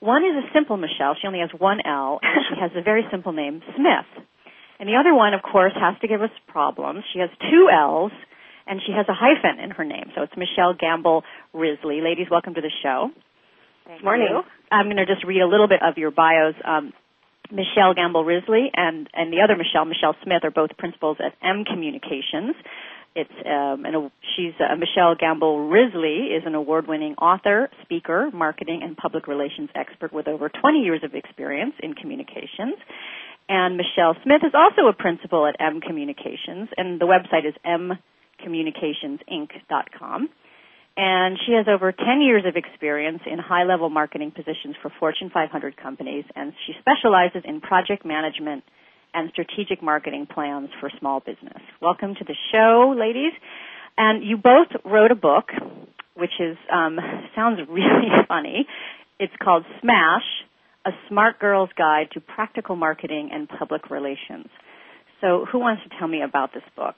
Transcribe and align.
One 0.00 0.22
is 0.22 0.36
a 0.36 0.52
simple 0.52 0.76
Michelle. 0.76 1.16
She 1.20 1.26
only 1.26 1.40
has 1.40 1.50
one 1.56 1.80
L, 1.86 2.20
and 2.22 2.44
she 2.48 2.60
has 2.60 2.72
a 2.76 2.82
very 2.82 3.04
simple 3.10 3.32
name, 3.32 3.62
Smith. 3.74 4.26
And 4.78 4.88
the 4.88 4.96
other 4.96 5.14
one, 5.14 5.32
of 5.34 5.40
course, 5.42 5.72
has 5.80 5.94
to 6.02 6.08
give 6.08 6.20
us 6.20 6.30
problems. 6.48 7.04
She 7.12 7.20
has 7.20 7.30
two 7.50 7.70
L's, 7.72 8.12
and 8.66 8.80
she 8.84 8.92
has 8.92 9.06
a 9.08 9.14
hyphen 9.14 9.62
in 9.62 9.70
her 9.70 9.84
name. 9.84 10.12
So 10.14 10.22
it's 10.22 10.32
Michelle 10.36 10.74
Gamble 10.74 11.22
Risley. 11.52 12.00
Ladies, 12.02 12.26
welcome 12.30 12.54
to 12.54 12.60
the 12.60 12.72
show. 12.82 13.10
Thank 13.86 14.02
Morning. 14.02 14.28
You. 14.30 14.42
I'm 14.70 14.86
going 14.86 14.96
to 14.96 15.06
just 15.06 15.24
read 15.24 15.40
a 15.40 15.46
little 15.46 15.68
bit 15.68 15.80
of 15.82 15.96
your 15.96 16.10
bios. 16.10 16.54
Um, 16.64 16.92
Michelle 17.54 17.94
Gamble 17.94 18.24
Risley 18.24 18.72
and, 18.74 19.08
and 19.14 19.32
the 19.32 19.40
other 19.40 19.54
Michelle, 19.56 19.84
Michele 19.84 20.16
Smith, 20.24 20.42
are 20.42 20.50
both 20.50 20.76
principals 20.76 21.18
at 21.24 21.34
M 21.42 21.64
Communications. 21.64 22.56
It's 23.14 23.30
um, 23.46 23.86
she's 24.34 24.54
uh, 24.58 24.74
Michelle 24.74 25.14
Gamble 25.14 25.68
Risley 25.68 26.34
is 26.34 26.42
an 26.46 26.56
award-winning 26.56 27.14
author, 27.14 27.70
speaker, 27.82 28.28
marketing, 28.34 28.80
and 28.82 28.96
public 28.96 29.28
relations 29.28 29.70
expert 29.76 30.12
with 30.12 30.26
over 30.26 30.48
20 30.48 30.80
years 30.80 31.04
of 31.04 31.14
experience 31.14 31.74
in 31.80 31.94
communications. 31.94 32.74
And 33.48 33.76
Michele 33.76 34.16
Smith 34.24 34.42
is 34.42 34.52
also 34.52 34.88
a 34.88 34.92
principal 34.92 35.46
at 35.46 35.54
M 35.60 35.80
Communications, 35.80 36.70
and 36.76 37.00
the 37.00 37.06
website 37.06 37.46
is 37.46 37.54
mcommunicationsinc.com 37.64 40.28
and 40.96 41.36
she 41.44 41.52
has 41.52 41.66
over 41.68 41.90
10 41.92 42.20
years 42.20 42.44
of 42.46 42.56
experience 42.56 43.20
in 43.26 43.38
high-level 43.38 43.90
marketing 43.90 44.30
positions 44.30 44.76
for 44.80 44.92
Fortune 45.00 45.30
500 45.32 45.76
companies, 45.76 46.24
and 46.36 46.52
she 46.66 46.72
specializes 46.78 47.42
in 47.44 47.60
project 47.60 48.04
management 48.04 48.62
and 49.12 49.30
strategic 49.30 49.82
marketing 49.82 50.26
plans 50.32 50.68
for 50.80 50.90
small 50.98 51.20
business. 51.20 51.62
Welcome 51.80 52.14
to 52.16 52.24
the 52.24 52.34
show, 52.52 52.94
ladies. 52.96 53.32
And 53.96 54.24
you 54.24 54.36
both 54.36 54.68
wrote 54.84 55.10
a 55.10 55.16
book, 55.16 55.46
which 56.16 56.32
is 56.40 56.56
um, 56.72 56.98
sounds 57.34 57.60
really 57.68 58.10
funny. 58.28 58.66
It's 59.18 59.32
called 59.42 59.64
Smash: 59.80 60.24
A 60.84 60.90
Smart 61.08 61.38
Girl's 61.38 61.70
Guide 61.76 62.08
to 62.12 62.20
Practical 62.20 62.76
Marketing 62.76 63.30
and 63.32 63.48
Public 63.48 63.90
Relations. 63.90 64.46
So, 65.20 65.46
who 65.50 65.60
wants 65.60 65.82
to 65.84 65.98
tell 65.98 66.08
me 66.08 66.22
about 66.22 66.52
this 66.52 66.64
book? 66.76 66.96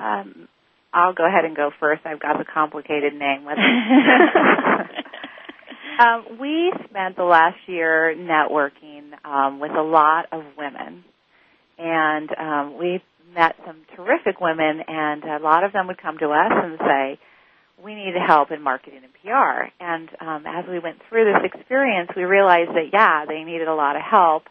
Um, 0.00 0.48
I'll 0.92 1.14
go 1.14 1.26
ahead 1.26 1.44
and 1.44 1.56
go 1.56 1.70
first. 1.78 2.02
I've 2.04 2.20
got 2.20 2.38
the 2.38 2.44
complicated 2.44 3.14
name 3.14 3.44
with 3.44 3.58
um, 6.00 6.38
we 6.40 6.72
spent 6.88 7.16
the 7.16 7.24
last 7.24 7.58
year 7.66 8.14
networking 8.16 9.12
um, 9.24 9.60
with 9.60 9.70
a 9.70 9.82
lot 9.82 10.26
of 10.32 10.42
women, 10.58 11.04
and 11.78 12.30
um, 12.36 12.78
we 12.78 13.00
met 13.34 13.54
some 13.64 13.82
terrific 13.94 14.40
women, 14.40 14.82
and 14.86 15.22
a 15.24 15.38
lot 15.38 15.62
of 15.62 15.72
them 15.72 15.86
would 15.86 16.02
come 16.02 16.18
to 16.18 16.30
us 16.30 16.52
and 16.52 16.78
say, 16.80 17.18
"We 17.82 17.94
need 17.94 18.14
help 18.26 18.50
in 18.50 18.60
marketing 18.60 19.02
and 19.04 19.14
PR." 19.22 19.68
And 19.78 20.08
um, 20.20 20.44
as 20.46 20.64
we 20.68 20.80
went 20.80 21.00
through 21.08 21.32
this 21.32 21.52
experience, 21.54 22.10
we 22.16 22.24
realized 22.24 22.70
that 22.70 22.90
yeah, 22.92 23.26
they 23.26 23.44
needed 23.44 23.68
a 23.68 23.74
lot 23.74 23.94
of 23.94 24.02
help 24.02 24.48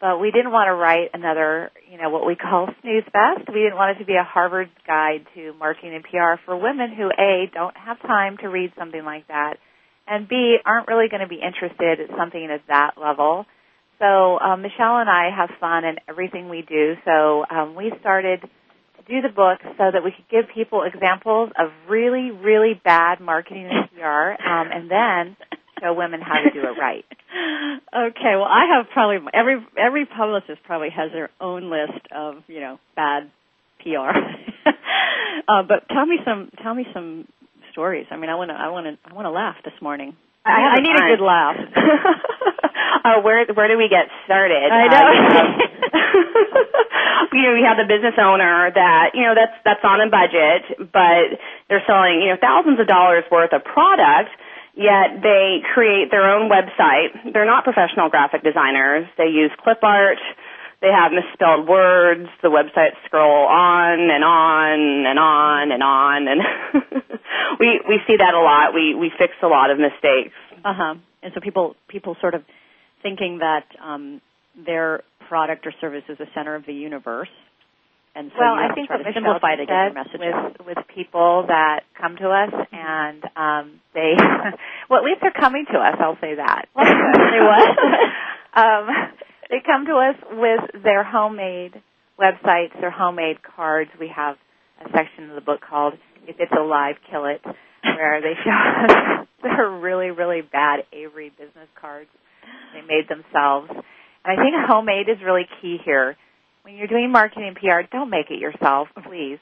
but 0.00 0.20
we 0.20 0.30
didn't 0.30 0.52
want 0.52 0.68
to 0.68 0.74
write 0.74 1.10
another, 1.14 1.70
you 1.90 1.98
know, 2.00 2.10
what 2.10 2.26
we 2.26 2.36
call 2.36 2.68
snooze 2.82 3.04
fest. 3.04 3.48
We 3.48 3.60
didn't 3.60 3.76
want 3.76 3.96
it 3.96 4.00
to 4.00 4.06
be 4.06 4.14
a 4.14 4.24
Harvard 4.24 4.70
guide 4.86 5.26
to 5.34 5.52
marketing 5.58 5.94
and 5.94 6.04
PR 6.04 6.40
for 6.44 6.56
women 6.56 6.94
who 6.94 7.10
A, 7.10 7.50
don't 7.52 7.76
have 7.76 8.00
time 8.02 8.36
to 8.38 8.48
read 8.48 8.72
something 8.78 9.04
like 9.04 9.28
that, 9.28 9.58
and 10.06 10.28
B, 10.28 10.56
aren't 10.64 10.88
really 10.88 11.08
going 11.08 11.22
to 11.22 11.28
be 11.28 11.40
interested 11.42 12.00
in 12.00 12.16
something 12.16 12.48
at 12.50 12.62
that 12.68 12.92
level. 12.96 13.46
So 13.98 14.38
um, 14.38 14.62
Michelle 14.62 14.98
and 14.98 15.10
I 15.10 15.30
have 15.36 15.50
fun 15.58 15.84
in 15.84 15.96
everything 16.08 16.48
we 16.48 16.62
do. 16.62 16.94
So 17.04 17.44
um, 17.50 17.74
we 17.74 17.92
started 18.00 18.40
to 18.40 19.02
do 19.08 19.20
the 19.20 19.28
book 19.34 19.58
so 19.76 19.90
that 19.92 20.04
we 20.04 20.12
could 20.12 20.28
give 20.30 20.54
people 20.54 20.84
examples 20.84 21.50
of 21.58 21.70
really, 21.88 22.30
really 22.30 22.80
bad 22.84 23.20
marketing 23.20 23.68
and 23.70 23.90
PR, 23.90 24.40
um, 24.48 24.68
and 24.72 24.90
then 24.90 25.36
show 25.80 25.92
women 25.94 26.20
how 26.20 26.40
to 26.40 26.50
do 26.50 26.60
it 26.60 26.78
right. 26.80 27.04
okay, 27.94 28.34
well, 28.36 28.44
I 28.44 28.76
have 28.76 28.90
probably 28.92 29.18
every 29.32 29.64
every 29.76 30.06
publicist 30.06 30.62
probably 30.64 30.90
has 30.90 31.12
their 31.12 31.30
own 31.40 31.70
list 31.70 32.06
of 32.14 32.42
you 32.46 32.60
know 32.60 32.78
bad 32.96 33.30
PR. 33.82 34.16
uh, 35.48 35.62
but 35.62 35.88
tell 35.88 36.06
me 36.06 36.18
some 36.24 36.50
tell 36.62 36.74
me 36.74 36.86
some 36.92 37.26
stories. 37.72 38.06
I 38.10 38.16
mean, 38.16 38.30
I 38.30 38.34
want 38.36 38.50
to 38.50 38.54
I 38.54 38.68
want 38.68 38.86
to 38.86 39.10
I 39.10 39.14
want 39.14 39.26
to 39.26 39.30
laugh 39.30 39.56
this 39.64 39.74
morning. 39.80 40.16
I, 40.44 40.78
I 40.78 40.80
need 40.80 40.96
a 40.96 41.16
good 41.16 41.22
laugh. 41.22 41.56
uh, 43.04 43.20
where 43.22 43.44
where 43.52 43.68
do 43.68 43.76
we 43.76 43.88
get 43.88 44.08
started? 44.24 44.70
I 44.72 44.88
know. 44.88 45.04
Uh, 45.04 45.68
you 47.32 47.42
know, 47.42 47.52
we 47.52 47.62
have 47.62 47.76
the 47.76 47.84
business 47.86 48.14
owner 48.18 48.70
that 48.74 49.10
you 49.14 49.22
know 49.22 49.34
that's 49.34 49.54
that's 49.64 49.84
on 49.84 50.00
a 50.00 50.08
budget, 50.08 50.90
but 50.92 51.38
they're 51.68 51.84
selling 51.86 52.22
you 52.22 52.32
know 52.32 52.36
thousands 52.40 52.80
of 52.80 52.86
dollars 52.86 53.24
worth 53.30 53.52
of 53.52 53.62
product 53.64 54.30
yet 54.78 55.20
they 55.20 55.58
create 55.74 56.10
their 56.10 56.30
own 56.30 56.48
website. 56.48 57.34
They're 57.34 57.44
not 57.44 57.64
professional 57.64 58.08
graphic 58.08 58.42
designers. 58.42 59.06
They 59.18 59.26
use 59.26 59.50
clip 59.58 59.82
art. 59.82 60.22
They 60.80 60.94
have 60.94 61.10
misspelled 61.10 61.66
words. 61.66 62.30
The 62.40 62.48
websites 62.48 62.94
scroll 63.04 63.46
on 63.50 63.98
and 63.98 64.22
on 64.22 64.78
and 65.06 65.18
on 65.18 65.72
and 65.72 65.82
on, 65.82 66.28
and 66.28 66.40
we 67.60 67.80
we 67.88 67.98
see 68.06 68.14
that 68.16 68.34
a 68.34 68.40
lot. 68.40 68.72
We 68.72 68.94
we 68.94 69.10
fix 69.18 69.34
a 69.42 69.48
lot 69.48 69.72
of 69.72 69.78
mistakes. 69.78 70.38
Uh 70.64 70.72
huh. 70.72 70.94
And 71.22 71.32
so 71.34 71.40
people 71.40 71.74
people 71.88 72.16
sort 72.20 72.34
of 72.34 72.44
thinking 73.02 73.38
that 73.38 73.66
um, 73.82 74.20
their 74.54 75.02
product 75.28 75.66
or 75.66 75.74
service 75.80 76.04
is 76.08 76.18
the 76.18 76.26
center 76.32 76.54
of 76.54 76.64
the 76.64 76.72
universe, 76.72 77.28
and 78.18 78.32
so 78.34 78.40
well, 78.40 78.54
I 78.58 78.74
think 78.74 78.90
what 78.90 78.98
Michelle 78.98 79.14
simplify 79.14 79.54
to 79.54 79.64
get 79.64 79.70
your 79.70 79.94
message 79.94 80.18
with 80.18 80.66
with 80.66 80.78
people 80.92 81.44
that 81.46 81.86
come 81.94 82.16
to 82.16 82.26
us 82.26 82.50
and 82.72 83.22
um, 83.38 83.80
they 83.94 84.18
well 84.90 84.98
at 84.98 85.06
least 85.06 85.22
they're 85.22 85.30
coming 85.30 85.64
to 85.70 85.78
us. 85.78 85.94
I'll 86.00 86.18
say 86.20 86.34
that. 86.34 86.66
they 86.74 87.38
what? 87.38 87.70
um, 88.58 88.90
they 89.50 89.62
come 89.64 89.86
to 89.86 89.94
us 89.94 90.16
with 90.32 90.82
their 90.82 91.04
homemade 91.04 91.80
websites, 92.18 92.74
their 92.80 92.90
homemade 92.90 93.38
cards. 93.40 93.90
We 94.00 94.10
have 94.14 94.34
a 94.84 94.90
section 94.90 95.30
of 95.30 95.36
the 95.36 95.40
book 95.40 95.60
called 95.62 95.94
"If 96.26 96.36
It's 96.40 96.52
Alive, 96.58 96.96
Kill 97.08 97.24
It," 97.26 97.40
where 97.84 98.20
they 98.20 98.34
show 98.42 98.50
us 98.50 99.28
their 99.44 99.70
really 99.70 100.10
really 100.10 100.42
bad 100.42 100.80
Avery 100.92 101.30
business 101.30 101.70
cards 101.80 102.10
they 102.74 102.82
made 102.82 103.08
themselves. 103.08 103.70
And 103.70 104.34
I 104.34 104.42
think 104.42 104.56
homemade 104.66 105.08
is 105.08 105.22
really 105.24 105.46
key 105.62 105.78
here 105.84 106.16
when 106.68 106.76
you're 106.76 106.86
doing 106.86 107.10
marketing 107.10 107.54
PR, 107.54 107.80
don't 107.90 108.10
make 108.10 108.30
it 108.30 108.38
yourself, 108.38 108.88
please. 109.06 109.38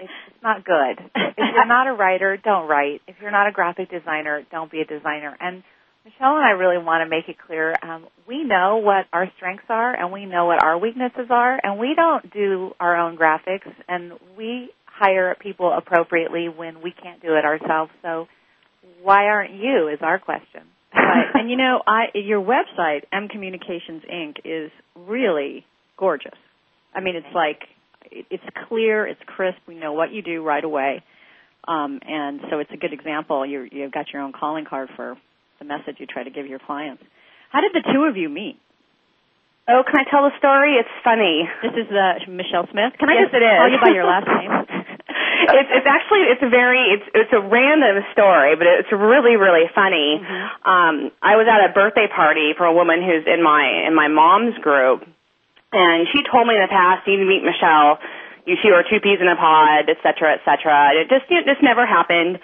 It's 0.00 0.10
not 0.42 0.64
good. 0.64 0.98
if 1.14 1.36
you're 1.54 1.66
not 1.66 1.86
a 1.86 1.92
writer, 1.92 2.36
don't 2.36 2.68
write. 2.68 3.02
If 3.06 3.14
you're 3.22 3.30
not 3.30 3.48
a 3.48 3.52
graphic 3.52 3.88
designer, 3.88 4.44
don't 4.50 4.70
be 4.70 4.80
a 4.80 4.84
designer. 4.84 5.36
And 5.40 5.62
Michelle 6.04 6.36
and 6.36 6.44
I 6.44 6.50
really 6.50 6.82
want 6.82 7.06
to 7.06 7.08
make 7.08 7.28
it 7.28 7.36
clear 7.38 7.76
um, 7.82 8.06
we 8.26 8.42
know 8.42 8.78
what 8.78 9.06
our 9.12 9.30
strengths 9.36 9.66
are 9.68 9.94
and 9.94 10.12
we 10.12 10.26
know 10.26 10.46
what 10.46 10.62
our 10.62 10.76
weaknesses 10.76 11.28
are, 11.30 11.58
and 11.62 11.78
we 11.78 11.94
don't 11.94 12.32
do 12.32 12.72
our 12.80 12.96
own 12.96 13.16
graphics, 13.16 13.72
and 13.88 14.14
we 14.36 14.70
hire 14.86 15.36
people 15.40 15.72
appropriately 15.72 16.48
when 16.48 16.82
we 16.82 16.90
can't 16.90 17.22
do 17.22 17.36
it 17.36 17.44
ourselves. 17.44 17.92
So 18.02 18.26
why 19.02 19.26
aren't 19.26 19.54
you? 19.54 19.88
Is 19.88 20.00
our 20.02 20.18
question. 20.18 20.62
right. 20.92 21.26
And 21.34 21.48
you 21.48 21.56
know, 21.56 21.80
I 21.86 22.06
your 22.14 22.42
website 22.42 23.02
M 23.12 23.28
Communications 23.28 24.02
Inc. 24.12 24.38
is 24.44 24.72
really 24.96 25.64
gorgeous. 25.96 26.34
I 26.96 27.00
mean, 27.00 27.16
it's 27.16 27.34
like 27.34 27.60
it's 28.10 28.42
clear, 28.68 29.06
it's 29.06 29.20
crisp. 29.26 29.58
We 29.68 29.74
know 29.74 29.92
what 29.92 30.12
you 30.12 30.22
do 30.22 30.42
right 30.42 30.64
away, 30.64 31.04
um, 31.68 32.00
and 32.02 32.40
so 32.50 32.58
it's 32.58 32.70
a 32.72 32.78
good 32.78 32.92
example. 32.92 33.44
You 33.44 33.68
you've 33.70 33.92
got 33.92 34.06
your 34.12 34.22
own 34.22 34.32
calling 34.32 34.64
card 34.64 34.88
for 34.96 35.16
the 35.58 35.66
message 35.66 35.96
you 35.98 36.06
try 36.06 36.24
to 36.24 36.30
give 36.30 36.46
your 36.46 36.58
clients. 36.58 37.02
How 37.52 37.60
did 37.60 37.72
the 37.72 37.84
two 37.92 38.04
of 38.08 38.16
you 38.16 38.28
meet? 38.28 38.56
Oh, 39.68 39.82
can 39.84 39.98
I 39.98 40.08
tell 40.08 40.22
the 40.22 40.34
story? 40.38 40.78
It's 40.78 40.88
funny. 41.02 41.42
This 41.60 41.74
is 41.74 41.90
uh, 41.90 42.22
Michele 42.30 42.70
Smith. 42.70 42.94
Can 42.98 43.10
I 43.10 43.18
yes, 43.18 43.28
just 43.28 43.34
it 43.34 43.42
is. 43.42 43.58
call 43.58 43.70
you 43.70 43.80
by 43.82 43.90
your 43.90 44.06
last 44.06 44.26
name? 44.30 44.86
it's 45.54 45.70
it's 45.70 45.86
actually 45.86 46.26
it's 46.32 46.42
a 46.42 46.48
very 46.48 46.96
it's 46.96 47.06
it's 47.14 47.32
a 47.32 47.42
random 47.42 48.02
story, 48.12 48.56
but 48.56 48.66
it's 48.66 48.90
really 48.90 49.36
really 49.36 49.68
funny. 49.74 50.18
Mm-hmm. 50.18 50.64
Um, 50.64 50.94
I 51.22 51.36
was 51.36 51.46
at 51.46 51.60
a 51.62 51.70
birthday 51.72 52.08
party 52.08 52.54
for 52.56 52.64
a 52.64 52.72
woman 52.72 53.02
who's 53.02 53.26
in 53.26 53.42
my 53.42 53.86
in 53.86 53.94
my 53.94 54.08
mom's 54.08 54.58
group, 54.58 55.04
and 55.72 56.06
she 56.12 56.22
told 56.30 56.46
me 56.46 56.54
in 56.54 56.62
the 56.62 56.70
past, 56.70 57.06
"You 57.06 57.18
need 57.18 57.24
to 57.24 57.30
meet 57.30 57.44
Michelle. 57.44 57.98
You 58.46 58.56
two 58.62 58.72
are 58.74 58.84
two 58.84 59.00
peas 59.00 59.18
in 59.20 59.26
a 59.26 59.36
pod, 59.36 59.88
et 59.88 59.98
cetera, 60.02 60.34
et 60.34 60.42
cetera." 60.44 60.94
It 60.94 61.08
just 61.08 61.26
it 61.30 61.46
just 61.46 61.62
never 61.62 61.86
happened. 61.86 62.38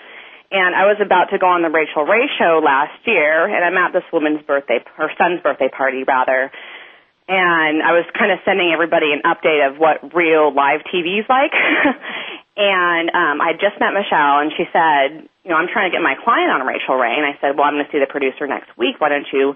And 0.53 0.77
I 0.77 0.85
was 0.85 1.01
about 1.01 1.31
to 1.31 1.39
go 1.39 1.49
on 1.49 1.63
the 1.63 1.71
Rachael 1.71 2.05
Ray 2.05 2.29
show 2.37 2.61
last 2.63 3.01
year, 3.07 3.49
and 3.49 3.65
I'm 3.65 3.77
at 3.81 3.95
this 3.95 4.05
woman's 4.13 4.45
birthday, 4.45 4.85
her 4.97 5.09
son's 5.17 5.41
birthday 5.41 5.71
party 5.73 6.05
rather 6.05 6.53
and 7.29 7.83
I 7.83 7.95
was 7.95 8.05
kind 8.19 8.33
of 8.35 8.43
sending 8.45 8.75
everybody 8.75 9.15
an 9.15 9.23
update 9.23 9.63
of 9.63 9.79
what 9.79 10.13
real 10.15 10.51
live 10.51 10.83
TV 10.91 11.23
is 11.23 11.29
like. 11.31 11.55
and 12.57 13.09
um, 13.15 13.41
I 13.41 13.55
just 13.55 13.79
met 13.79 13.95
Michelle, 13.95 14.43
and 14.43 14.51
she 14.53 14.67
said, 14.75 15.31
you 15.47 15.51
know, 15.51 15.57
I'm 15.57 15.71
trying 15.71 15.91
to 15.91 15.95
get 15.95 16.03
my 16.03 16.19
client 16.19 16.51
on 16.51 16.67
Rachael 16.67 16.99
Ray, 16.99 17.15
and 17.15 17.27
I 17.27 17.39
said, 17.39 17.55
well, 17.55 17.65
I'm 17.65 17.79
going 17.79 17.87
to 17.87 17.93
see 17.95 18.03
the 18.03 18.11
producer 18.11 18.47
next 18.47 18.75
week. 18.77 18.99
Why 18.99 19.09
don't 19.09 19.27
you, 19.33 19.55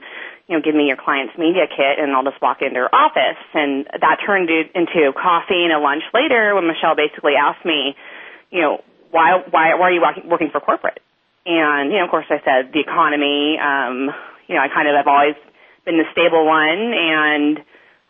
you 0.49 0.57
know, 0.57 0.63
give 0.63 0.75
me 0.75 0.87
your 0.87 0.97
client's 0.97 1.37
media 1.39 1.67
kit, 1.67 1.99
and 1.99 2.13
I'll 2.13 2.25
just 2.25 2.41
walk 2.41 2.63
into 2.63 2.79
her 2.79 2.95
office. 2.95 3.41
And 3.55 3.87
that 3.87 4.19
turned 4.25 4.51
into 4.51 5.13
coffee 5.13 5.67
and 5.67 5.73
a 5.73 5.79
lunch 5.79 6.05
later 6.15 6.55
when 6.55 6.67
Michelle 6.67 6.95
basically 6.95 7.35
asked 7.35 7.65
me, 7.65 7.97
you 8.51 8.61
know, 8.63 8.85
why 9.11 9.43
why 9.51 9.75
why 9.75 9.91
are 9.91 9.93
you 9.93 10.03
working 10.25 10.51
for 10.51 10.61
corporate? 10.61 11.01
And 11.47 11.91
you 11.91 11.99
know, 11.99 12.05
of 12.05 12.11
course, 12.11 12.27
I 12.31 12.39
said 12.45 12.73
the 12.73 12.81
economy. 12.81 13.59
Um, 13.59 14.11
you 14.47 14.55
know, 14.55 14.63
I 14.63 14.69
kind 14.69 14.89
of 14.89 14.95
have 14.95 15.07
always 15.07 15.35
been 15.85 15.99
the 15.99 16.07
stable 16.13 16.47
one, 16.47 16.95
and 16.95 17.59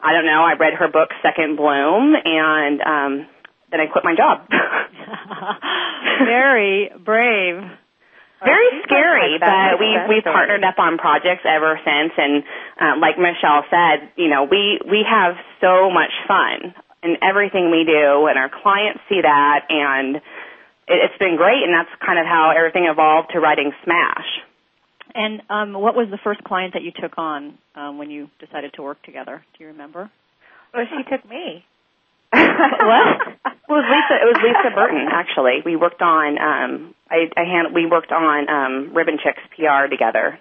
I 0.00 0.12
don't 0.12 0.26
know. 0.26 0.44
I 0.44 0.54
read 0.60 0.74
her 0.74 0.88
book 0.88 1.10
Second 1.22 1.56
Bloom, 1.56 2.14
and 2.16 2.80
um, 2.80 3.26
then 3.70 3.80
I 3.80 3.86
quit 3.86 4.04
my 4.04 4.14
job. 4.14 4.48
Very 6.24 6.90
brave. 7.04 7.62
Very 8.44 8.68
scary, 8.84 9.38
but 9.40 9.80
we 9.80 9.96
we've 10.08 10.24
partnered 10.24 10.62
up 10.62 10.78
on 10.78 10.98
projects 10.98 11.42
ever 11.48 11.80
since, 11.84 12.12
and 12.16 12.44
uh, 12.78 13.00
like 13.00 13.16
Michelle 13.18 13.64
said, 13.70 14.12
you 14.16 14.28
know, 14.28 14.44
we 14.44 14.78
we 14.84 15.04
have 15.08 15.36
so 15.60 15.90
much 15.90 16.12
fun 16.28 16.74
in 17.02 17.16
everything 17.22 17.70
we 17.70 17.84
do, 17.84 18.26
and 18.26 18.36
our 18.36 18.50
clients 18.50 19.00
see 19.08 19.22
that, 19.22 19.64
and 19.70 20.16
it, 20.16 20.98
it's 21.00 21.18
been 21.18 21.36
great, 21.36 21.62
and 21.64 21.72
that's 21.72 21.88
kind 22.04 22.18
of 22.18 22.26
how 22.26 22.52
everything 22.56 22.84
evolved 22.84 23.30
to 23.32 23.40
writing 23.40 23.72
Smash. 23.84 24.28
And 25.14 25.40
um, 25.48 25.72
what 25.72 25.96
was 25.96 26.08
the 26.10 26.18
first 26.22 26.44
client 26.44 26.74
that 26.74 26.82
you 26.82 26.92
took 26.92 27.16
on 27.16 27.56
um, 27.74 27.96
when 27.96 28.10
you 28.10 28.28
decided 28.38 28.74
to 28.74 28.82
work 28.82 29.02
together? 29.02 29.42
Do 29.56 29.64
you 29.64 29.70
remember? 29.70 30.10
Well, 30.74 30.84
she 30.90 31.10
took 31.10 31.26
me. 31.28 31.64
well, 32.32 33.16
it 33.68 33.72
was 33.72 33.84
Lisa. 33.86 34.14
It 34.22 34.26
was 34.26 34.38
Lisa 34.42 34.74
Burton 34.74 35.08
actually. 35.10 35.62
We 35.64 35.76
worked 35.76 36.02
on. 36.02 36.38
Um, 36.38 36.94
I, 37.10 37.30
I 37.36 37.44
hand, 37.44 37.74
we 37.74 37.86
worked 37.86 38.12
on 38.12 38.48
um, 38.48 38.94
Ribbon 38.94 39.18
Chicks 39.22 39.42
PR 39.56 39.88
together. 39.88 40.38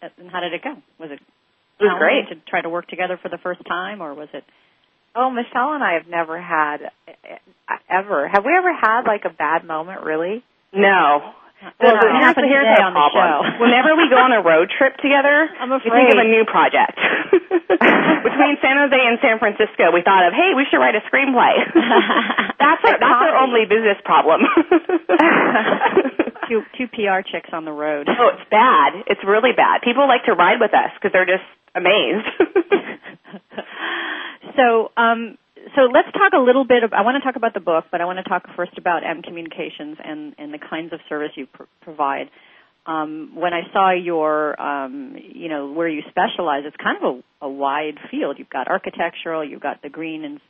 And 0.00 0.30
how 0.30 0.40
did 0.40 0.52
it 0.52 0.62
go? 0.62 0.74
Was 0.98 1.10
it? 1.10 1.20
It 1.80 1.84
was 1.84 1.96
great 1.98 2.28
to 2.28 2.36
try 2.48 2.60
to 2.60 2.68
work 2.68 2.86
together 2.88 3.18
for 3.20 3.28
the 3.28 3.38
first 3.38 3.64
time, 3.66 4.00
or 4.00 4.14
was 4.14 4.28
it? 4.32 4.44
Oh, 5.14 5.30
Michelle 5.30 5.74
and 5.74 5.82
I 5.82 5.94
have 5.94 6.08
never 6.08 6.40
had 6.40 6.90
ever. 7.90 8.28
Have 8.28 8.44
we 8.44 8.52
ever 8.56 8.72
had 8.72 9.02
like 9.02 9.24
a 9.24 9.30
bad 9.30 9.64
moment? 9.64 10.02
Really? 10.02 10.42
No, 10.72 11.32
well, 11.78 11.94
no. 11.94 12.10
here's, 12.18 12.36
here's 12.36 12.70
the 12.74 12.82
on 12.82 12.92
problem. 12.92 13.22
The 13.46 13.62
Whenever 13.64 13.94
we 13.94 14.10
go 14.10 14.18
on 14.18 14.34
a 14.34 14.42
road 14.42 14.70
trip 14.70 14.98
together, 14.98 15.46
we 15.82 15.90
think 15.90 16.10
of 16.10 16.18
a 16.18 16.26
new 16.26 16.42
project. 16.44 16.98
Between 18.26 18.58
San 18.58 18.76
Jose 18.82 18.98
and 18.98 19.18
San 19.22 19.38
Francisco, 19.38 19.94
we 19.94 20.02
thought 20.02 20.26
of, 20.26 20.34
hey, 20.34 20.54
we 20.58 20.66
should 20.70 20.82
write 20.82 20.98
a 20.98 21.02
screenplay. 21.06 21.54
that's 22.58 22.82
our, 22.82 22.98
that's 22.98 23.22
our 23.30 23.36
only 23.38 23.66
business 23.66 23.98
problem. 24.02 24.42
two 26.50 26.62
two 26.76 26.88
PR 26.90 27.22
chicks 27.22 27.50
on 27.52 27.64
the 27.64 27.72
road. 27.72 28.08
Oh, 28.10 28.34
it's 28.34 28.46
bad. 28.50 29.06
It's 29.06 29.22
really 29.22 29.54
bad. 29.54 29.82
People 29.82 30.06
like 30.08 30.24
to 30.26 30.34
ride 30.34 30.58
with 30.58 30.74
us 30.74 30.90
because 30.98 31.14
they're 31.14 31.26
just 31.28 31.46
amazed. 31.74 32.26
so, 34.56 34.90
um, 34.96 35.38
so 35.74 35.82
let's 35.82 36.10
talk 36.12 36.32
a 36.34 36.40
little 36.40 36.64
bit. 36.64 36.82
Of, 36.82 36.92
I 36.92 37.02
want 37.02 37.22
to 37.22 37.24
talk 37.26 37.36
about 37.36 37.54
the 37.54 37.60
book, 37.60 37.84
but 37.90 38.00
I 38.00 38.04
want 38.04 38.18
to 38.18 38.28
talk 38.28 38.44
first 38.56 38.76
about 38.78 39.02
M 39.08 39.22
Communications 39.22 39.98
and, 40.02 40.34
and 40.38 40.52
the 40.52 40.58
kinds 40.58 40.92
of 40.92 41.00
service 41.08 41.30
you 41.36 41.46
pr- 41.46 41.64
provide. 41.82 42.30
Um, 42.84 43.32
when 43.36 43.52
I 43.54 43.62
saw 43.72 43.92
your, 43.92 44.60
um, 44.60 45.16
you 45.16 45.48
know, 45.48 45.70
where 45.70 45.88
you 45.88 46.02
specialize, 46.10 46.62
it's 46.66 46.76
kind 46.76 46.96
of 47.02 47.22
a, 47.40 47.46
a 47.46 47.48
wide 47.48 47.98
field. 48.10 48.36
You've 48.38 48.50
got 48.50 48.68
architectural, 48.68 49.44
you've 49.48 49.60
got 49.60 49.82
the 49.82 49.88
green 49.88 50.24
and 50.24 50.40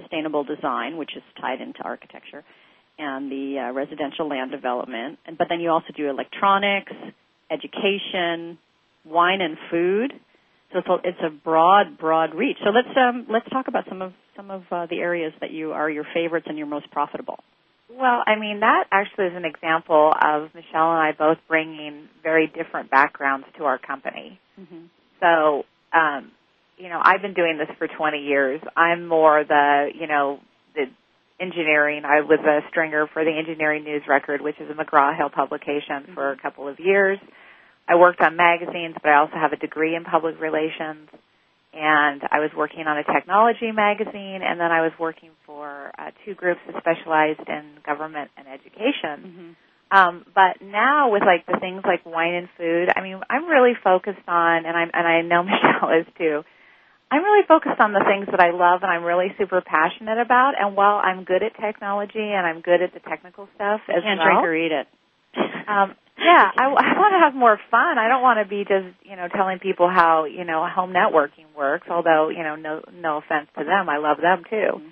sustainable 0.00 0.44
design, 0.44 0.96
which 0.96 1.16
is 1.16 1.22
tied 1.40 1.60
into 1.60 1.82
architecture, 1.82 2.44
and 2.98 3.30
the 3.30 3.58
uh, 3.58 3.72
residential 3.72 4.28
land 4.28 4.52
development. 4.52 5.18
And, 5.26 5.36
but 5.36 5.48
then 5.50 5.60
you 5.60 5.70
also 5.70 5.88
do 5.96 6.08
electronics, 6.08 6.92
education, 7.50 8.58
wine 9.04 9.40
and 9.40 9.56
food. 9.70 10.12
So 10.72 10.78
it's 10.78 10.88
a, 10.88 11.08
it's 11.08 11.18
a 11.26 11.30
broad, 11.30 11.98
broad 11.98 12.34
reach. 12.34 12.58
So 12.62 12.70
let's 12.70 12.96
um, 12.96 13.26
let's 13.28 13.48
talk 13.50 13.68
about 13.68 13.84
some 13.88 14.02
of 14.02 14.12
some 14.36 14.50
of 14.50 14.62
uh, 14.70 14.86
the 14.86 14.98
areas 14.98 15.32
that 15.40 15.50
you 15.50 15.72
are 15.72 15.90
your 15.90 16.06
favorites 16.14 16.46
and 16.48 16.56
your 16.56 16.66
most 16.66 16.90
profitable. 16.90 17.38
Well, 17.92 18.22
I 18.24 18.38
mean 18.38 18.60
that 18.60 18.84
actually 18.92 19.26
is 19.26 19.32
an 19.34 19.44
example 19.44 20.12
of 20.14 20.54
Michelle 20.54 20.92
and 20.92 21.00
I 21.00 21.12
both 21.18 21.38
bringing 21.48 22.08
very 22.22 22.46
different 22.46 22.90
backgrounds 22.90 23.46
to 23.58 23.64
our 23.64 23.78
company. 23.78 24.38
Mm-hmm. 24.60 24.86
So, 25.20 25.64
um, 25.92 26.30
you 26.78 26.88
know, 26.88 27.00
I've 27.02 27.20
been 27.20 27.34
doing 27.34 27.58
this 27.58 27.68
for 27.78 27.86
20 27.86 28.18
years. 28.18 28.60
I'm 28.76 29.06
more 29.06 29.44
the, 29.44 29.90
you 29.94 30.06
know, 30.06 30.40
the 30.74 30.86
engineering. 31.40 32.04
I 32.04 32.20
was 32.20 32.40
a 32.40 32.60
stringer 32.70 33.06
for 33.12 33.24
the 33.24 33.30
Engineering 33.30 33.84
News 33.84 34.02
Record, 34.08 34.40
which 34.40 34.58
is 34.60 34.70
a 34.70 34.74
McGraw 34.74 35.16
Hill 35.16 35.30
publication, 35.30 36.04
mm-hmm. 36.04 36.14
for 36.14 36.32
a 36.32 36.36
couple 36.38 36.68
of 36.68 36.78
years. 36.80 37.18
I 37.90 37.96
worked 37.96 38.20
on 38.20 38.36
magazines, 38.36 38.94
but 39.02 39.10
I 39.10 39.18
also 39.18 39.34
have 39.34 39.52
a 39.52 39.56
degree 39.56 39.96
in 39.96 40.04
public 40.04 40.40
relations. 40.40 41.10
And 41.72 42.22
I 42.30 42.38
was 42.38 42.50
working 42.56 42.86
on 42.86 42.98
a 42.98 43.04
technology 43.04 43.70
magazine, 43.72 44.42
and 44.42 44.58
then 44.58 44.70
I 44.70 44.82
was 44.82 44.92
working 44.98 45.30
for 45.46 45.90
uh, 45.98 46.10
two 46.24 46.34
groups 46.34 46.60
that 46.66 46.78
specialized 46.78 47.48
in 47.48 47.82
government 47.86 48.30
and 48.36 48.46
education. 48.46 49.18
Mm-hmm. 49.26 49.50
Um, 49.90 50.24
but 50.34 50.62
now 50.62 51.10
with 51.10 51.22
like 51.22 51.46
the 51.46 51.58
things 51.58 51.82
like 51.84 52.06
wine 52.06 52.34
and 52.34 52.48
food, 52.56 52.90
I 52.94 53.02
mean, 53.02 53.18
I'm 53.28 53.46
really 53.46 53.74
focused 53.82 54.26
on, 54.28 54.66
and 54.66 54.76
I'm 54.76 54.90
and 54.94 55.06
I 55.06 55.22
know 55.22 55.42
Michelle 55.46 55.90
is 55.90 56.06
too. 56.18 56.42
I'm 57.10 57.24
really 57.24 57.42
focused 57.46 57.80
on 57.80 57.92
the 57.92 58.04
things 58.06 58.30
that 58.30 58.38
I 58.38 58.54
love 58.54 58.82
and 58.82 58.90
I'm 58.90 59.02
really 59.02 59.34
super 59.36 59.60
passionate 59.60 60.18
about. 60.22 60.54
And 60.58 60.76
while 60.76 61.02
I'm 61.02 61.24
good 61.24 61.42
at 61.42 61.58
technology 61.58 62.22
and 62.22 62.46
I'm 62.46 62.60
good 62.60 62.82
at 62.82 62.94
the 62.94 63.00
technical 63.00 63.48
stuff 63.56 63.80
as 63.90 64.02
can't 64.06 64.20
well, 64.22 64.30
drink 64.30 64.46
or 64.46 64.54
eat 64.54 64.70
it. 64.70 64.86
um, 65.68 65.98
yeah, 66.20 66.50
I, 66.56 66.64
I 66.64 66.98
want 66.98 67.12
to 67.16 67.20
have 67.24 67.34
more 67.34 67.58
fun. 67.70 67.98
I 67.98 68.08
don't 68.08 68.22
want 68.22 68.38
to 68.44 68.48
be 68.48 68.64
just 68.64 68.94
you 69.02 69.16
know 69.16 69.28
telling 69.28 69.58
people 69.58 69.88
how 69.88 70.24
you 70.24 70.44
know 70.44 70.66
home 70.68 70.92
networking 70.92 71.48
works. 71.56 71.88
Although 71.90 72.28
you 72.28 72.42
know 72.42 72.56
no 72.56 72.82
no 72.92 73.18
offense 73.18 73.48
to 73.56 73.64
them, 73.64 73.88
I 73.88 73.98
love 73.98 74.18
them 74.20 74.44
too. 74.48 74.78
Mm-hmm. 74.78 74.88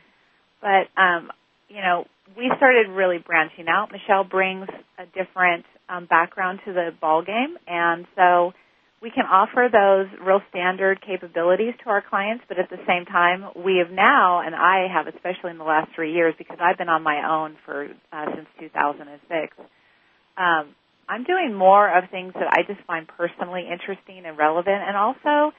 But 0.60 1.00
um, 1.00 1.30
you 1.68 1.80
know 1.80 2.06
we 2.36 2.50
started 2.56 2.88
really 2.88 3.18
branching 3.18 3.68
out. 3.68 3.92
Michelle 3.92 4.24
brings 4.24 4.66
a 4.98 5.06
different 5.06 5.64
um, 5.88 6.06
background 6.06 6.60
to 6.64 6.72
the 6.72 6.90
ball 6.98 7.22
game, 7.22 7.56
and 7.66 8.06
so 8.16 8.52
we 9.00 9.10
can 9.10 9.24
offer 9.24 9.68
those 9.70 10.08
real 10.24 10.40
standard 10.50 11.00
capabilities 11.00 11.74
to 11.84 11.90
our 11.90 12.02
clients. 12.02 12.44
But 12.48 12.58
at 12.58 12.70
the 12.70 12.80
same 12.86 13.04
time, 13.04 13.44
we 13.54 13.78
have 13.84 13.92
now, 13.94 14.40
and 14.40 14.54
I 14.54 14.88
have 14.92 15.06
especially 15.06 15.50
in 15.50 15.58
the 15.58 15.64
last 15.64 15.90
three 15.94 16.12
years 16.14 16.34
because 16.36 16.58
I've 16.60 16.78
been 16.78 16.88
on 16.88 17.02
my 17.02 17.28
own 17.28 17.56
for 17.64 17.88
uh, 18.12 18.24
since 18.34 18.48
2006. 18.60 19.54
Um, 20.36 20.74
I'm 21.08 21.24
doing 21.24 21.54
more 21.54 21.88
of 21.88 22.10
things 22.10 22.34
that 22.34 22.48
I 22.52 22.62
just 22.62 22.84
find 22.86 23.08
personally 23.08 23.66
interesting 23.70 24.26
and 24.26 24.36
relevant, 24.36 24.82
and 24.86 24.96
also 24.96 25.54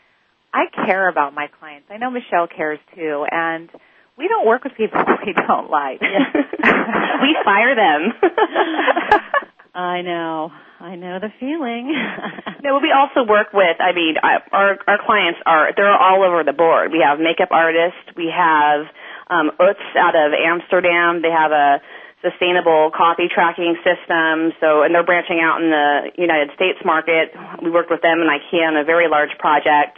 I 0.53 0.65
care 0.85 1.09
about 1.09 1.33
my 1.33 1.47
clients. 1.59 1.87
I 1.89 1.97
know 1.97 2.11
Michelle 2.11 2.47
cares 2.47 2.79
too, 2.95 3.25
and 3.29 3.69
we 4.17 4.27
don't 4.27 4.45
work 4.45 4.63
with 4.63 4.73
people 4.75 4.99
we 5.25 5.33
don't 5.33 5.69
like. 5.69 6.01
we 6.01 7.37
fire 7.43 7.75
them. 7.75 8.13
I 9.73 10.01
know. 10.01 10.51
I 10.79 10.95
know 10.95 11.19
the 11.19 11.29
feeling. 11.39 11.93
no, 12.63 12.79
we 12.81 12.91
also 12.91 13.27
work 13.27 13.53
with. 13.53 13.77
I 13.79 13.93
mean, 13.93 14.15
our 14.21 14.77
our 14.87 14.97
clients 15.05 15.39
are 15.45 15.69
they're 15.75 15.91
all 15.91 16.23
over 16.23 16.43
the 16.43 16.53
board. 16.53 16.91
We 16.91 17.03
have 17.05 17.19
makeup 17.19 17.49
artists. 17.51 18.15
We 18.15 18.31
have 18.35 18.85
um, 19.29 19.51
Utz 19.59 19.81
out 19.97 20.15
of 20.15 20.33
Amsterdam. 20.33 21.21
They 21.21 21.31
have 21.31 21.51
a 21.51 21.81
sustainable 22.21 22.91
coffee 22.95 23.27
tracking 23.31 23.75
system. 23.83 24.51
So, 24.59 24.83
and 24.83 24.93
they're 24.93 25.05
branching 25.05 25.39
out 25.39 25.61
in 25.61 25.69
the 25.71 26.11
United 26.21 26.51
States 26.55 26.79
market. 26.83 27.31
We 27.63 27.71
worked 27.71 27.89
with 27.89 28.01
them 28.01 28.21
and 28.21 28.29
IKEA 28.29 28.67
on 28.67 28.77
a 28.77 28.83
very 28.83 29.07
large 29.07 29.31
project. 29.39 29.97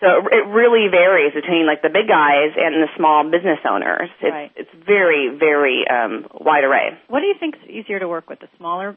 So 0.00 0.28
it 0.30 0.44
really 0.46 0.88
varies 0.90 1.32
between 1.32 1.66
like 1.66 1.80
the 1.82 1.88
big 1.88 2.06
guys 2.06 2.52
and 2.56 2.82
the 2.82 2.88
small 2.96 3.24
business 3.24 3.58
owners. 3.68 4.10
It's, 4.20 4.30
Right. 4.30 4.52
it's 4.54 4.70
very, 4.86 5.34
very 5.38 5.88
um, 5.88 6.26
wide 6.38 6.64
array. 6.64 6.90
What 7.08 7.20
do 7.20 7.26
you 7.26 7.34
think 7.40 7.56
is 7.56 7.70
easier 7.70 7.98
to 7.98 8.06
work 8.06 8.28
with, 8.28 8.40
the 8.40 8.48
smaller 8.58 8.96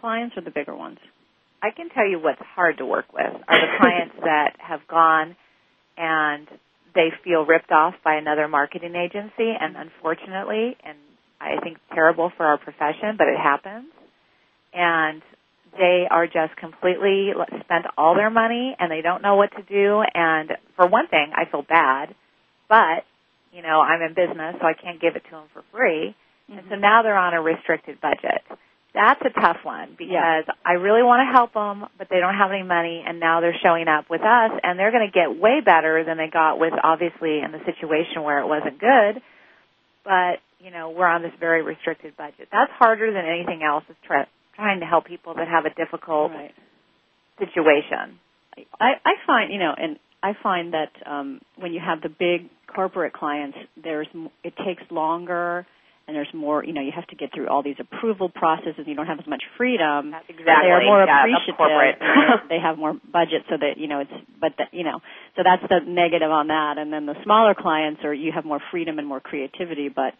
clients 0.00 0.36
or 0.36 0.42
the 0.42 0.50
bigger 0.52 0.74
ones? 0.74 0.98
I 1.62 1.70
can 1.72 1.90
tell 1.90 2.06
you 2.06 2.18
what's 2.20 2.40
hard 2.40 2.78
to 2.78 2.86
work 2.86 3.12
with 3.12 3.26
are 3.48 3.60
the 3.60 3.76
clients 3.78 4.14
that 4.24 4.54
have 4.58 4.80
gone 4.88 5.36
and 5.98 6.48
they 6.94 7.10
feel 7.22 7.44
ripped 7.44 7.70
off 7.70 7.94
by 8.02 8.14
another 8.14 8.48
marketing 8.48 8.94
agency 8.94 9.52
and 9.60 9.76
unfortunately 9.76 10.76
and 10.84 10.96
I 11.40 11.60
think 11.62 11.78
terrible 11.94 12.30
for 12.36 12.44
our 12.44 12.58
profession, 12.58 13.16
but 13.16 13.28
it 13.28 13.38
happens. 13.38 13.86
And 14.72 15.22
they 15.76 16.06
are 16.10 16.26
just 16.26 16.56
completely 16.56 17.30
spent 17.60 17.86
all 17.96 18.14
their 18.14 18.30
money 18.30 18.76
and 18.78 18.90
they 18.90 19.02
don't 19.02 19.22
know 19.22 19.36
what 19.36 19.50
to 19.52 19.62
do 19.62 20.02
and 20.14 20.50
for 20.76 20.86
one 20.86 21.06
thing 21.06 21.30
I 21.34 21.48
feel 21.50 21.62
bad, 21.62 22.14
but 22.68 23.04
you 23.52 23.62
know, 23.62 23.80
I'm 23.80 24.02
in 24.02 24.14
business 24.14 24.56
so 24.60 24.66
I 24.66 24.74
can't 24.74 25.00
give 25.00 25.16
it 25.16 25.24
to 25.24 25.30
them 25.30 25.44
for 25.52 25.62
free. 25.72 26.14
And 26.48 26.60
so 26.68 26.72
mm-hmm. 26.74 26.80
now 26.80 27.02
they're 27.02 27.16
on 27.16 27.34
a 27.34 27.40
restricted 27.40 28.00
budget. 28.00 28.42
That's 28.92 29.20
a 29.22 29.30
tough 29.30 29.58
one 29.62 29.94
because 29.96 30.44
I 30.64 30.72
really 30.72 31.02
want 31.02 31.22
to 31.26 31.32
help 31.32 31.54
them, 31.54 31.86
but 31.96 32.08
they 32.10 32.18
don't 32.18 32.34
have 32.34 32.50
any 32.50 32.64
money, 32.64 33.04
and 33.06 33.20
now 33.20 33.40
they're 33.40 33.56
showing 33.62 33.86
up 33.86 34.10
with 34.10 34.22
us, 34.22 34.50
and 34.64 34.76
they're 34.76 34.90
going 34.90 35.06
to 35.06 35.14
get 35.14 35.38
way 35.40 35.60
better 35.64 36.02
than 36.02 36.16
they 36.16 36.26
got 36.26 36.58
with 36.58 36.72
obviously 36.82 37.38
in 37.38 37.52
the 37.52 37.60
situation 37.64 38.22
where 38.24 38.40
it 38.40 38.48
wasn't 38.48 38.80
good. 38.80 39.22
But 40.02 40.42
you 40.62 40.70
know, 40.70 40.90
we're 40.90 41.06
on 41.06 41.22
this 41.22 41.32
very 41.40 41.62
restricted 41.62 42.16
budget. 42.16 42.48
That's 42.52 42.70
harder 42.78 43.12
than 43.12 43.24
anything 43.24 43.62
else. 43.62 43.84
Is 43.88 43.96
try, 44.06 44.24
trying 44.56 44.80
to 44.80 44.86
help 44.86 45.06
people 45.06 45.34
that 45.34 45.48
have 45.48 45.64
a 45.64 45.70
difficult 45.74 46.30
Right. 46.32 46.52
situation. 47.38 48.18
I, 48.78 48.92
I 49.04 49.12
find, 49.26 49.52
you 49.52 49.58
know, 49.58 49.72
and 49.76 49.98
I 50.22 50.32
find 50.42 50.74
that 50.74 50.90
um, 51.06 51.40
when 51.56 51.72
you 51.72 51.80
have 51.80 52.02
the 52.02 52.10
big 52.10 52.50
corporate 52.66 53.12
clients, 53.14 53.56
there's 53.82 54.08
it 54.44 54.52
takes 54.66 54.82
longer, 54.90 55.66
and 56.06 56.14
there's 56.14 56.28
more. 56.34 56.62
You 56.62 56.74
know, 56.74 56.82
you 56.82 56.92
have 56.94 57.06
to 57.08 57.16
get 57.16 57.32
through 57.34 57.48
all 57.48 57.62
these 57.62 57.76
approval 57.80 58.28
processes. 58.28 58.84
You 58.86 58.94
don't 58.94 59.06
have 59.06 59.18
as 59.20 59.26
much 59.26 59.42
freedom. 59.56 60.10
That's 60.10 60.28
exactly 60.28 60.44
They 60.44 60.72
are 60.72 60.84
more 60.84 61.04
yeah, 61.06 61.22
appreciative. 61.22 61.56
corporate. 61.56 61.96
they 62.50 62.58
have 62.60 62.76
more 62.76 62.92
budget, 63.10 63.48
so 63.48 63.56
that 63.56 63.78
you 63.78 63.88
know 63.88 64.00
it's. 64.00 64.12
But 64.38 64.52
the, 64.58 64.64
you 64.76 64.84
know, 64.84 65.00
so 65.36 65.42
that's 65.42 65.62
the 65.70 65.80
negative 65.88 66.30
on 66.30 66.48
that. 66.48 66.76
And 66.76 66.92
then 66.92 67.06
the 67.06 67.16
smaller 67.24 67.54
clients, 67.54 68.02
are 68.04 68.12
you 68.12 68.32
have 68.34 68.44
more 68.44 68.60
freedom 68.70 68.98
and 68.98 69.08
more 69.08 69.20
creativity, 69.20 69.88
but 69.88 70.12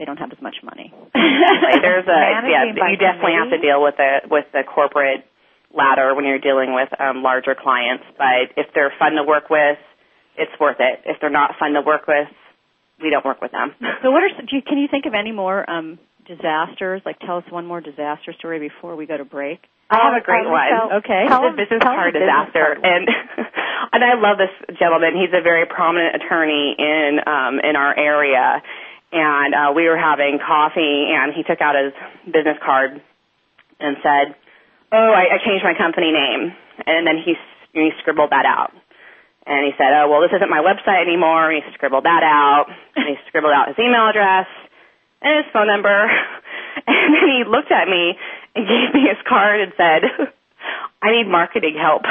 they 0.00 0.06
don't 0.08 0.16
have 0.18 0.32
as 0.32 0.40
much 0.40 0.56
money. 0.64 0.88
There's 1.14 2.08
a 2.08 2.20
yeah, 2.48 2.64
you 2.88 2.96
definitely 2.96 3.36
have 3.36 3.50
to 3.52 3.60
deal 3.60 3.82
with 3.84 3.94
the 4.00 4.24
with 4.32 4.46
the 4.52 4.62
corporate 4.64 5.28
ladder 5.76 6.14
when 6.16 6.24
you're 6.24 6.40
dealing 6.40 6.72
with 6.74 6.88
um, 6.98 7.22
larger 7.22 7.54
clients. 7.54 8.02
But 8.16 8.56
if 8.56 8.72
they're 8.74 8.92
fun 8.98 9.12
to 9.20 9.22
work 9.22 9.50
with, 9.50 9.76
it's 10.40 10.50
worth 10.58 10.80
it. 10.80 11.02
If 11.04 11.20
they're 11.20 11.28
not 11.30 11.52
fun 11.60 11.74
to 11.74 11.82
work 11.82 12.08
with, 12.08 12.26
we 13.00 13.10
don't 13.10 13.24
work 13.24 13.40
with 13.42 13.52
them. 13.52 13.74
So 14.02 14.10
what 14.10 14.22
are 14.24 14.30
do 14.40 14.56
you, 14.56 14.62
can 14.62 14.78
you 14.78 14.88
think 14.90 15.04
of 15.04 15.12
any 15.12 15.32
more 15.32 15.68
um, 15.68 15.98
disasters? 16.26 17.02
Like 17.04 17.18
tell 17.20 17.36
us 17.36 17.44
one 17.50 17.66
more 17.66 17.80
disaster 17.82 18.32
story 18.32 18.58
before 18.58 18.96
we 18.96 19.04
go 19.06 19.16
to 19.18 19.24
break. 19.24 19.60
I 19.90 20.00
have 20.14 20.22
a 20.22 20.24
great 20.24 20.46
Um, 20.46 20.52
one. 20.52 20.68
so- 20.70 20.96
Okay. 21.04 21.24
Tell 21.28 21.42
the 21.42 21.48
them- 21.48 21.56
business 21.56 21.82
card 21.82 22.14
business 22.14 22.24
disaster, 22.30 22.78
card. 22.80 22.86
and 22.86 23.04
and 23.92 24.00
I 24.04 24.14
love 24.16 24.38
this 24.38 24.54
gentleman. 24.78 25.12
He's 25.18 25.34
a 25.36 25.42
very 25.42 25.66
prominent 25.66 26.16
attorney 26.16 26.74
in 26.78 27.20
um, 27.26 27.58
in 27.60 27.74
our 27.76 27.92
area, 27.98 28.62
and 29.12 29.54
uh, 29.54 29.72
we 29.74 29.88
were 29.88 29.98
having 29.98 30.38
coffee, 30.38 31.10
and 31.10 31.34
he 31.34 31.42
took 31.42 31.60
out 31.60 31.74
his 31.74 31.92
business 32.26 32.58
card 32.64 33.02
and 33.80 33.96
said, 34.02 34.34
"Oh, 34.92 35.10
I, 35.12 35.34
I 35.34 35.38
changed 35.44 35.64
my 35.64 35.74
company 35.74 36.12
name," 36.12 36.54
and 36.86 37.06
then 37.06 37.18
he 37.18 37.34
he 37.72 37.90
scribbled 38.00 38.30
that 38.30 38.46
out. 38.46 38.72
And 39.46 39.66
he 39.66 39.72
said, 39.78 39.90
"Oh, 39.92 40.08
well, 40.10 40.20
this 40.22 40.34
isn't 40.34 40.50
my 40.50 40.62
website 40.62 41.02
anymore." 41.02 41.50
And 41.50 41.62
he 41.62 41.72
scribbled 41.74 42.04
that 42.04 42.22
out. 42.22 42.66
And 42.96 43.08
he 43.08 43.16
scribbled 43.28 43.52
out 43.52 43.68
his 43.68 43.78
email 43.78 44.08
address 44.08 44.46
and 45.22 45.44
his 45.44 45.52
phone 45.52 45.66
number. 45.66 46.10
And 46.86 47.14
then 47.14 47.28
he 47.28 47.42
looked 47.44 47.72
at 47.72 47.88
me 47.88 48.14
and 48.54 48.66
gave 48.66 48.94
me 48.94 49.02
his 49.10 49.18
card 49.28 49.60
and 49.60 49.72
said, 49.76 50.30
"I 51.02 51.10
need 51.12 51.28
marketing 51.28 51.76
help." 51.80 52.02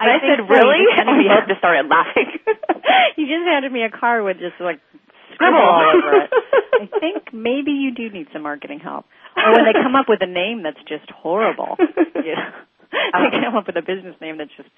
and 0.00 0.08
I, 0.10 0.18
said, 0.20 0.48
"Really?" 0.48 0.84
And 0.96 1.18
we 1.18 1.28
both 1.28 1.48
just 1.48 1.58
started 1.58 1.88
laughing. 1.88 2.38
you 3.16 3.26
just 3.26 3.44
handed 3.46 3.72
me 3.72 3.82
a 3.84 3.90
card 3.90 4.24
with 4.24 4.38
just 4.38 4.60
like 4.60 4.80
scribble 5.34 5.58
all 5.58 5.92
over 5.94 6.24
it. 6.24 6.30
I 6.30 6.86
think 7.00 7.32
maybe 7.32 7.72
you 7.72 7.94
do 7.94 8.10
need 8.10 8.28
some 8.32 8.42
marketing 8.42 8.80
help. 8.80 9.06
Or 9.36 9.52
when 9.52 9.64
they 9.64 9.72
come 9.72 9.96
up 9.96 10.06
with 10.08 10.22
a 10.22 10.26
name 10.26 10.62
that's 10.62 10.80
just 10.88 11.10
horrible. 11.10 11.76
You 11.78 12.34
know, 12.34 12.50
they 12.92 13.40
come 13.42 13.56
up 13.56 13.66
with 13.66 13.76
a 13.76 13.82
business 13.82 14.14
name 14.20 14.38
that's 14.38 14.54
just 14.56 14.68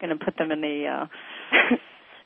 going 0.00 0.16
to 0.16 0.22
put 0.24 0.36
them 0.36 0.50
in 0.50 0.60
the 0.60 0.86
uh 0.86 1.06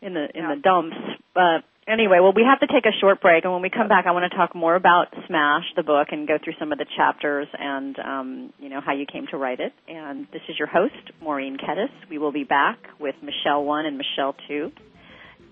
in 0.00 0.14
the 0.14 0.28
in 0.34 0.48
the 0.48 0.56
dumps. 0.62 0.96
But 1.34 1.64
anyway, 1.86 2.18
well, 2.20 2.32
we 2.32 2.42
have 2.44 2.60
to 2.60 2.66
take 2.66 2.86
a 2.86 2.92
short 3.00 3.20
break, 3.20 3.44
and 3.44 3.52
when 3.52 3.62
we 3.62 3.70
come 3.70 3.88
back, 3.88 4.06
I 4.06 4.12
want 4.12 4.30
to 4.30 4.36
talk 4.36 4.54
more 4.54 4.74
about 4.74 5.08
Smash, 5.26 5.64
the 5.76 5.82
book, 5.82 6.08
and 6.10 6.26
go 6.26 6.38
through 6.42 6.54
some 6.58 6.72
of 6.72 6.78
the 6.78 6.86
chapters 6.96 7.48
and 7.52 7.98
um, 7.98 8.52
you 8.58 8.68
know 8.68 8.80
how 8.80 8.92
you 8.92 9.06
came 9.06 9.26
to 9.28 9.36
write 9.36 9.60
it. 9.60 9.72
And 9.88 10.26
this 10.32 10.42
is 10.48 10.58
your 10.58 10.68
host, 10.68 10.94
Maureen 11.20 11.56
Kettis. 11.56 11.90
We 12.08 12.18
will 12.18 12.32
be 12.32 12.44
back 12.44 12.78
with 12.98 13.16
Michelle 13.22 13.64
One 13.64 13.86
and 13.86 13.98
Michelle 13.98 14.34
Two 14.48 14.72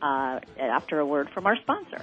uh, 0.01 0.41
after 0.59 0.99
a 0.99 1.07
word 1.07 1.31
from 1.31 1.47
our 1.47 1.57
sponsor. 1.57 2.03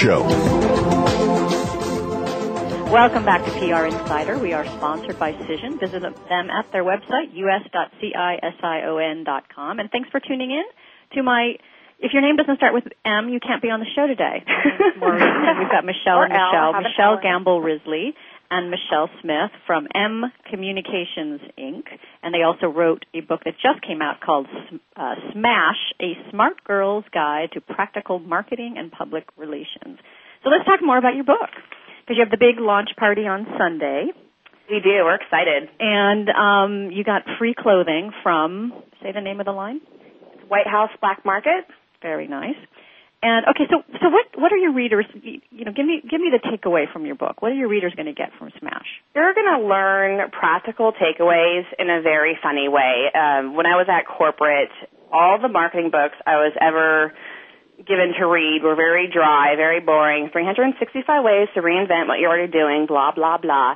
Welcome 2.89 3.23
back 3.23 3.45
to 3.45 3.51
PR 3.51 3.85
Insider. 3.85 4.39
We 4.39 4.51
are 4.51 4.65
sponsored 4.65 5.19
by 5.19 5.33
Cision. 5.33 5.79
Visit 5.79 6.01
them 6.01 6.49
at 6.49 6.71
their 6.71 6.83
website, 6.83 7.29
us.cision.com. 7.37 8.19
And 9.79 9.91
thanks 9.91 10.09
for 10.09 10.19
tuning 10.19 10.49
in 10.49 10.63
to 11.13 11.21
my 11.21 11.53
if 11.99 12.13
your 12.13 12.23
name 12.23 12.35
doesn't 12.35 12.57
start 12.57 12.73
with 12.73 12.85
M, 13.05 13.29
you 13.29 13.39
can't 13.39 13.61
be 13.61 13.69
on 13.69 13.79
the 13.79 13.85
show 13.95 14.07
today. 14.07 14.43
We've 14.95 15.69
got 15.69 15.85
Michelle 15.85 16.17
Or 16.17 16.25
and 16.25 16.33
Michelle. 16.33 16.73
Michelle 16.81 17.19
Gamble 17.21 17.61
Risley 17.61 18.15
and 18.51 18.69
Michele 18.69 19.09
Smith 19.21 19.51
from 19.65 19.87
M 19.95 20.25
Communications 20.51 21.39
Inc. 21.57 21.85
And 22.21 22.35
they 22.35 22.43
also 22.43 22.67
wrote 22.67 23.05
a 23.15 23.21
book 23.21 23.41
that 23.45 23.53
just 23.53 23.81
came 23.81 24.01
out 24.01 24.19
called 24.19 24.45
uh, 24.95 25.15
Smash, 25.31 25.79
A 26.01 26.13
Smart 26.29 26.61
Girl's 26.65 27.05
Guide 27.13 27.49
to 27.53 27.61
Practical 27.61 28.19
Marketing 28.19 28.75
and 28.77 28.91
Public 28.91 29.23
Relations. 29.37 29.97
So 30.43 30.49
let's 30.49 30.65
talk 30.65 30.81
more 30.83 30.97
about 30.97 31.15
your 31.15 31.23
book. 31.23 31.49
Because 32.01 32.17
you 32.17 32.23
have 32.23 32.31
the 32.31 32.37
big 32.37 32.59
launch 32.59 32.89
party 32.97 33.21
on 33.21 33.47
Sunday. 33.57 34.07
We 34.69 34.79
do. 34.79 34.89
We're 35.03 35.15
excited. 35.15 35.69
And 35.79 36.29
um, 36.29 36.91
you 36.91 37.03
got 37.03 37.21
free 37.39 37.55
clothing 37.57 38.11
from, 38.21 38.73
say 39.01 39.11
the 39.13 39.21
name 39.21 39.39
of 39.39 39.45
the 39.45 39.51
line? 39.51 39.81
White 40.47 40.67
House 40.67 40.89
Black 40.99 41.23
Market. 41.23 41.65
Very 42.01 42.27
nice. 42.27 42.55
And 43.23 43.45
okay, 43.53 43.69
so 43.69 43.83
so 44.01 44.09
what 44.09 44.25
what 44.35 44.51
are 44.51 44.57
your 44.57 44.73
readers? 44.73 45.05
You 45.13 45.65
know, 45.65 45.71
give 45.71 45.85
me 45.85 46.01
give 46.01 46.19
me 46.19 46.31
the 46.33 46.41
takeaway 46.41 46.91
from 46.91 47.05
your 47.05 47.15
book. 47.15 47.41
What 47.41 47.51
are 47.51 47.55
your 47.55 47.69
readers 47.69 47.93
going 47.95 48.07
to 48.07 48.17
get 48.17 48.31
from 48.39 48.49
Smash? 48.59 48.87
You're 49.13 49.33
going 49.33 49.61
to 49.61 49.67
learn 49.67 50.31
practical 50.31 50.91
takeaways 50.91 51.65
in 51.77 51.89
a 51.89 52.01
very 52.01 52.37
funny 52.41 52.67
way. 52.67 53.11
Um, 53.13 53.55
when 53.55 53.67
I 53.67 53.77
was 53.77 53.85
at 53.89 54.07
corporate, 54.07 54.73
all 55.13 55.37
the 55.39 55.49
marketing 55.49 55.91
books 55.91 56.15
I 56.25 56.37
was 56.37 56.53
ever 56.59 57.13
given 57.85 58.13
to 58.19 58.25
read 58.27 58.61
were 58.63 58.75
very 58.75 59.09
dry, 59.11 59.55
very 59.55 59.79
boring. 59.79 60.29
365 60.31 61.23
ways 61.23 61.47
to 61.55 61.61
reinvent 61.61 62.07
what 62.07 62.19
you're 62.19 62.29
already 62.29 62.51
doing, 62.51 62.85
blah, 62.85 63.11
blah, 63.11 63.37
blah. 63.37 63.75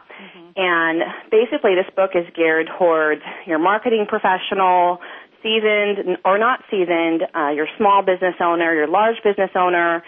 And 0.55 1.01
basically 1.31 1.75
this 1.75 1.89
book 1.95 2.11
is 2.15 2.25
geared 2.35 2.69
towards 2.77 3.21
your 3.45 3.59
marketing 3.59 4.05
professional, 4.07 4.99
seasoned 5.45 6.17
or 6.25 6.41
not 6.41 6.65
seasoned, 6.73 7.21
uh, 7.29 7.53
your 7.53 7.69
small 7.77 8.01
business 8.01 8.33
owner, 8.41 8.73
your 8.73 8.87
large 8.87 9.21
business 9.23 9.51
owner. 9.53 10.01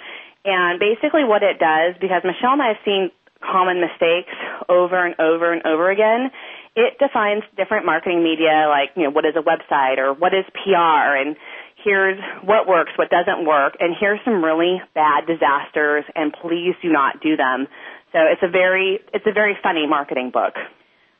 And 0.43 0.80
basically 0.80 1.23
what 1.23 1.43
it 1.43 1.60
does, 1.62 1.93
because 2.02 2.26
Michelle 2.26 2.58
and 2.58 2.62
I 2.62 2.73
have 2.73 2.82
seen 2.84 3.12
common 3.38 3.78
mistakes 3.78 4.34
over 4.67 5.06
and 5.06 5.13
over 5.21 5.54
and 5.54 5.62
over 5.65 5.91
again, 5.91 6.32
it 6.76 6.97
defines 6.97 7.43
different 7.56 7.86
marketing 7.86 8.23
media 8.23 8.65
like, 8.65 8.89
you 8.97 9.04
know, 9.04 9.12
what 9.12 9.26
is 9.26 9.36
a 9.38 9.45
website 9.45 10.00
or 10.00 10.13
what 10.13 10.34
is 10.34 10.45
PR 10.65 11.13
and 11.21 11.38
here's 11.84 12.17
what 12.43 12.67
works, 12.67 12.91
what 12.97 13.10
doesn't 13.10 13.45
work, 13.45 13.78
and 13.80 13.95
here's 14.00 14.19
some 14.26 14.43
really 14.43 14.82
bad 14.95 15.26
disasters 15.28 16.04
and 16.15 16.34
please 16.34 16.73
do 16.82 16.89
not 16.89 17.21
do 17.21 17.38
them. 17.38 17.67
So 18.12 18.19
it's 18.26 18.41
a 18.41 18.50
very, 18.50 19.00
it's 19.13 19.26
a 19.28 19.34
very 19.34 19.58
funny 19.62 19.86
marketing 19.86 20.32
book. 20.34 20.54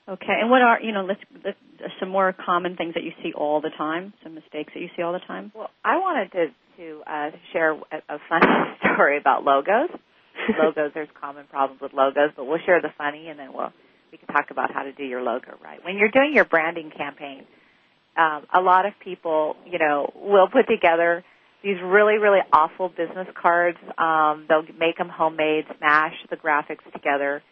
Okay, 0.10 0.38
and 0.40 0.50
what 0.50 0.62
are 0.62 0.80
you 0.82 0.94
know? 0.94 1.04
Let's, 1.04 1.20
let's 1.44 1.58
some 2.00 2.10
more 2.10 2.34
common 2.34 2.78
things 2.78 2.94
that 2.94 3.04
you 3.04 3.12
see 3.22 3.34
all 3.34 3.60
the 3.60 3.72
time. 3.78 4.14
Some 4.24 4.36
mistakes 4.36 4.72
that 4.74 4.80
you 4.80 4.88
see 4.96 5.02
all 5.02 5.12
the 5.12 5.20
time. 5.20 5.52
Well, 5.54 5.70
I 5.84 5.98
wanted 5.98 6.32
to 6.32 6.46
to 6.78 7.02
uh, 7.06 7.32
share 7.52 7.74
a, 7.74 8.16
a 8.16 8.18
funny 8.30 8.46
story 8.80 9.18
about 9.18 9.44
logos. 9.44 9.90
logos, 10.60 10.92
there's 10.94 11.10
common 11.20 11.46
problems 11.48 11.82
with 11.82 11.94
logos, 11.94 12.32
but 12.36 12.46
we'll 12.46 12.60
share 12.66 12.82
the 12.82 12.90
funny, 12.98 13.28
and 13.28 13.38
then 13.38 13.52
we'll 13.54 13.74
we 14.12 14.18
can 14.18 14.28
talk 14.28 14.52
about 14.52 14.74
how 14.74 14.84
to 14.84 14.94
do 14.94 15.04
your 15.04 15.22
logo 15.22 15.52
right. 15.62 15.84
When 15.84 15.98
you're 15.98 16.12
doing 16.12 16.32
your 16.34 16.46
branding 16.46 16.92
campaign, 16.96 17.46
um, 18.16 18.46
a 18.54 18.62
lot 18.62 18.86
of 18.86 18.94
people, 19.04 19.56
you 19.66 19.80
know, 19.80 20.12
will 20.16 20.48
put 20.48 20.68
together 20.68 21.24
these 21.64 21.78
really, 21.84 22.18
really 22.18 22.40
awful 22.54 22.90
business 22.90 23.28
cards. 23.40 23.78
Um, 23.98 24.46
they'll 24.48 24.64
make 24.80 24.98
them 24.98 25.10
homemade, 25.10 25.66
smash 25.78 26.14
the 26.30 26.38
graphics 26.38 26.90
together, 26.94 27.44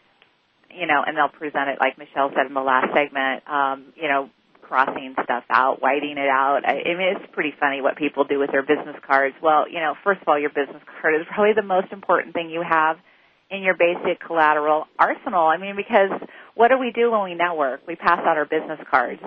you 0.70 0.88
know, 0.88 1.04
and 1.06 1.18
they'll 1.18 1.30
present 1.30 1.70
it 1.70 1.78
like 1.80 1.98
Michelle 1.98 2.32
said 2.36 2.48
in 2.48 2.54
the 2.54 2.62
last 2.62 2.94
segment. 2.94 3.48
Um, 3.48 3.94
you 3.96 4.08
know, 4.08 4.30
crossing 4.62 5.16
stuff 5.24 5.44
out, 5.50 5.82
whiting 5.82 6.18
it 6.18 6.30
out. 6.30 6.62
I, 6.66 6.82
I 6.82 6.98
mean, 6.98 7.16
it's 7.16 7.32
pretty 7.34 7.54
funny 7.60 7.82
what 7.82 7.96
people 7.98 8.24
do 8.24 8.40
with 8.40 8.52
their 8.52 8.64
business 8.64 8.96
cards. 9.06 9.36
Well, 9.42 9.70
you 9.70 9.80
know, 9.80 9.96
first 10.04 10.22
of 10.22 10.28
all, 10.28 10.40
your 10.40 10.50
business 10.50 10.82
card 11.02 11.16
is 11.16 11.28
probably 11.34 11.54
the 11.54 11.62
most 11.62 11.92
important 11.92 12.34
thing 12.34 12.50
you 12.50 12.64
have 12.68 12.98
in 13.52 13.62
your 13.62 13.76
basic 13.76 14.20
collateral 14.26 14.86
arsenal. 14.98 15.46
I 15.46 15.58
mean, 15.58 15.76
because 15.76 16.10
what 16.56 16.70
do 16.70 16.80
we 16.80 16.92
do 16.92 17.12
when 17.12 17.24
we 17.24 17.36
network? 17.36 17.86
We 17.88 17.96
pass 17.96 18.20
out 18.20 18.38
our 18.38 18.46
business 18.46 18.80
cards. 18.90 19.22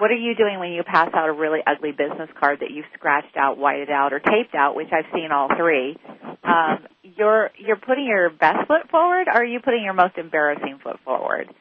What 0.00 0.10
are 0.10 0.16
you 0.16 0.34
doing 0.34 0.58
when 0.58 0.72
you 0.72 0.82
pass 0.82 1.10
out 1.12 1.28
a 1.28 1.32
really 1.32 1.60
ugly 1.66 1.92
business 1.92 2.30
card 2.40 2.60
that 2.60 2.70
you've 2.70 2.86
scratched 2.94 3.36
out, 3.36 3.58
whited 3.58 3.90
out, 3.90 4.14
or 4.14 4.18
taped 4.18 4.54
out, 4.54 4.74
which 4.74 4.88
I've 4.90 5.04
seen 5.12 5.28
all 5.30 5.48
three? 5.54 5.94
Um, 6.42 6.86
you're 7.02 7.50
you're 7.58 7.76
putting 7.76 8.06
your 8.06 8.30
best 8.30 8.66
foot 8.66 8.88
forward, 8.90 9.28
or 9.28 9.42
are 9.42 9.44
you 9.44 9.60
putting 9.60 9.84
your 9.84 9.92
most 9.92 10.16
embarrassing 10.16 10.78
foot 10.82 10.96
forward? 11.04 11.52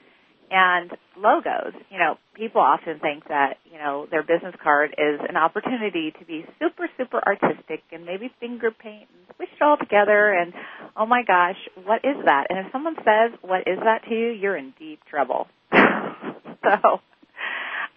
And 0.50 0.90
logos, 1.18 1.74
you 1.92 2.00
know, 2.00 2.16
people 2.34 2.62
often 2.62 3.00
think 3.00 3.28
that, 3.28 3.58
you 3.70 3.78
know, 3.78 4.08
their 4.10 4.24
business 4.24 4.56
card 4.64 4.96
is 4.98 5.20
an 5.28 5.36
opportunity 5.36 6.14
to 6.18 6.26
be 6.26 6.46
super, 6.60 6.88
super 6.98 7.22
artistic 7.22 7.84
and 7.92 8.06
maybe 8.06 8.32
finger 8.40 8.72
paint 8.72 9.10
and 9.14 9.36
squish 9.36 9.50
it 9.54 9.62
all 9.62 9.78
together 9.78 10.32
and, 10.34 10.54
oh 10.96 11.06
my 11.06 11.24
gosh, 11.24 11.58
what 11.84 12.06
is 12.06 12.16
that? 12.26 12.48
And 12.50 12.66
if 12.66 12.72
someone 12.72 12.96
says, 12.96 13.38
what 13.42 13.68
is 13.68 13.78
that 13.84 14.06
to 14.08 14.16
you, 14.16 14.30
you're 14.30 14.58
in 14.58 14.74
deep 14.80 15.02
trouble. 15.08 15.48
so, 15.72 17.02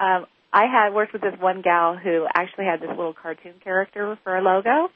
um, 0.03 0.27
I 0.53 0.67
had 0.67 0.93
worked 0.93 1.13
with 1.13 1.23
this 1.23 1.35
one 1.41 1.63
gal 1.63 1.97
who 1.97 2.27
actually 2.35 2.65
had 2.65 2.81
this 2.81 2.91
little 2.91 3.15
cartoon 3.15 3.55
character 3.63 4.19
for 4.25 4.37
a 4.37 4.43
logo. 4.43 4.89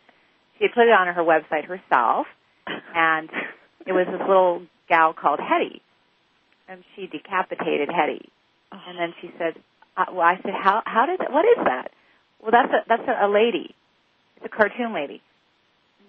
She 0.59 0.65
had 0.65 0.75
put 0.75 0.89
it 0.89 0.93
on 0.93 1.07
her 1.15 1.23
website 1.23 1.65
herself, 1.67 2.27
and 2.95 3.31
it 3.87 3.93
was 3.93 4.07
this 4.11 4.21
little 4.27 4.67
gal 4.89 5.15
called 5.15 5.41
Hetty 5.41 5.83
and 6.69 6.83
she 6.95 7.07
decapitated 7.07 7.89
Hetty. 7.89 8.29
And 8.73 8.99
then 8.99 9.15
she 9.21 9.31
said, 9.39 9.55
uh, 9.97 10.07
"Well, 10.13 10.27
I 10.27 10.37
said, 10.43 10.53
how 10.53 10.83
how 10.85 11.07
did 11.07 11.21
that? 11.21 11.33
What 11.33 11.45
is 11.45 11.65
that? 11.65 11.91
Well, 12.43 12.51
that's 12.51 12.73
a 12.73 12.85
that's 12.89 13.09
a, 13.09 13.27
a 13.27 13.29
lady. 13.29 13.75
It's 14.37 14.47
a 14.47 14.49
cartoon 14.49 14.93
lady. 14.93 15.23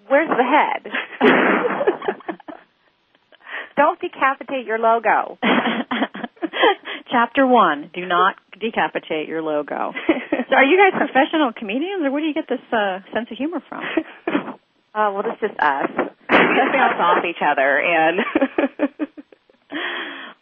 Where's 0.08 0.30
the 0.30 0.44
head? 0.44 0.92
Don't 3.78 4.00
decapitate 4.00 4.66
your 4.66 4.80
logo." 4.80 5.38
Chapter 7.10 7.48
one: 7.48 7.90
Do 7.94 8.06
not 8.06 8.36
decapitate 8.60 9.28
your 9.28 9.42
logo. 9.42 9.94
so, 10.50 10.56
are 10.56 10.66
you 10.66 10.78
guys 10.78 10.92
professional 11.08 11.54
comedians, 11.54 12.04
or 12.04 12.12
where 12.12 12.22
do 12.22 12.28
you 12.28 12.34
get 12.34 12.48
this 12.50 12.60
uh, 12.72 13.00
sense 13.14 13.30
of 13.32 13.38
humor 13.38 13.62
from? 13.68 13.84
Oh, 15.00 15.14
well, 15.14 15.24
it's 15.28 15.40
just 15.40 15.54
us. 15.60 15.90
We 16.30 16.38
bounce 16.74 17.00
off 17.00 17.24
each 17.24 17.42
other 17.42 17.80
and 17.80 18.20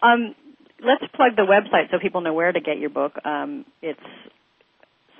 um, 0.01 0.33
let's 0.81 1.03
plug 1.13 1.35
the 1.35 1.43
website 1.43 1.91
so 1.91 1.99
people 2.01 2.21
know 2.21 2.33
where 2.33 2.51
to 2.51 2.59
get 2.59 2.79
your 2.79 2.89
book. 2.89 3.23
Um, 3.25 3.65
it's 3.81 3.99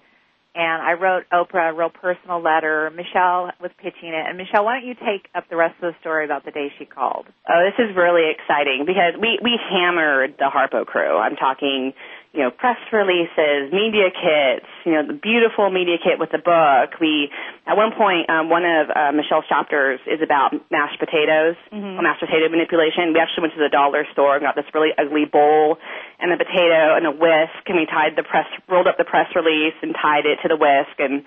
and 0.54 0.82
I 0.82 0.92
wrote 0.92 1.24
Oprah 1.32 1.70
a 1.70 1.74
real 1.74 1.90
personal 1.90 2.40
letter. 2.40 2.90
Michelle 2.94 3.50
was 3.60 3.70
pitching 3.78 4.14
it. 4.14 4.24
And 4.28 4.38
Michelle, 4.38 4.64
why 4.64 4.78
don't 4.78 4.88
you 4.88 4.94
take 4.94 5.28
up 5.34 5.48
the 5.50 5.56
rest 5.56 5.74
of 5.82 5.92
the 5.92 5.98
story 6.00 6.24
about 6.24 6.44
the 6.44 6.52
day 6.52 6.72
she 6.78 6.84
called? 6.84 7.26
Oh, 7.48 7.60
this 7.66 7.74
is 7.78 7.96
really 7.96 8.30
exciting 8.30 8.84
because 8.86 9.18
we, 9.20 9.38
we 9.42 9.58
hammered 9.58 10.34
the 10.38 10.46
Harpo 10.46 10.86
crew. 10.86 11.18
I'm 11.18 11.36
talking 11.36 11.92
you 12.34 12.42
know, 12.42 12.50
press 12.50 12.76
releases, 12.90 13.70
media 13.70 14.10
kits, 14.10 14.66
you 14.82 14.90
know, 14.90 15.06
the 15.06 15.14
beautiful 15.14 15.70
media 15.70 16.02
kit 16.02 16.18
with 16.18 16.34
the 16.34 16.42
book. 16.42 16.98
We, 16.98 17.30
at 17.62 17.78
one 17.78 17.94
point, 17.94 18.26
um, 18.26 18.50
one 18.50 18.66
of 18.66 18.90
uh, 18.90 19.14
Michelle's 19.14 19.46
chapters 19.46 20.02
is 20.10 20.18
about 20.18 20.50
mashed 20.66 20.98
potatoes, 20.98 21.54
mm-hmm. 21.70 22.02
mashed 22.02 22.26
potato 22.26 22.50
manipulation. 22.50 23.14
We 23.14 23.22
actually 23.22 23.46
went 23.46 23.54
to 23.54 23.62
the 23.62 23.70
dollar 23.70 24.02
store 24.10 24.34
and 24.34 24.42
got 24.42 24.58
this 24.58 24.66
really 24.74 24.90
ugly 24.98 25.30
bowl 25.30 25.78
and 26.18 26.34
a 26.34 26.36
potato 26.36 26.98
and 26.98 27.06
a 27.06 27.14
whisk, 27.14 27.62
and 27.70 27.78
we 27.78 27.86
tied 27.86 28.18
the 28.18 28.26
press, 28.26 28.50
rolled 28.66 28.90
up 28.90 28.98
the 28.98 29.06
press 29.06 29.30
release 29.38 29.78
and 29.78 29.94
tied 29.94 30.26
it 30.26 30.42
to 30.42 30.50
the 30.50 30.58
whisk 30.58 30.98
and 30.98 31.22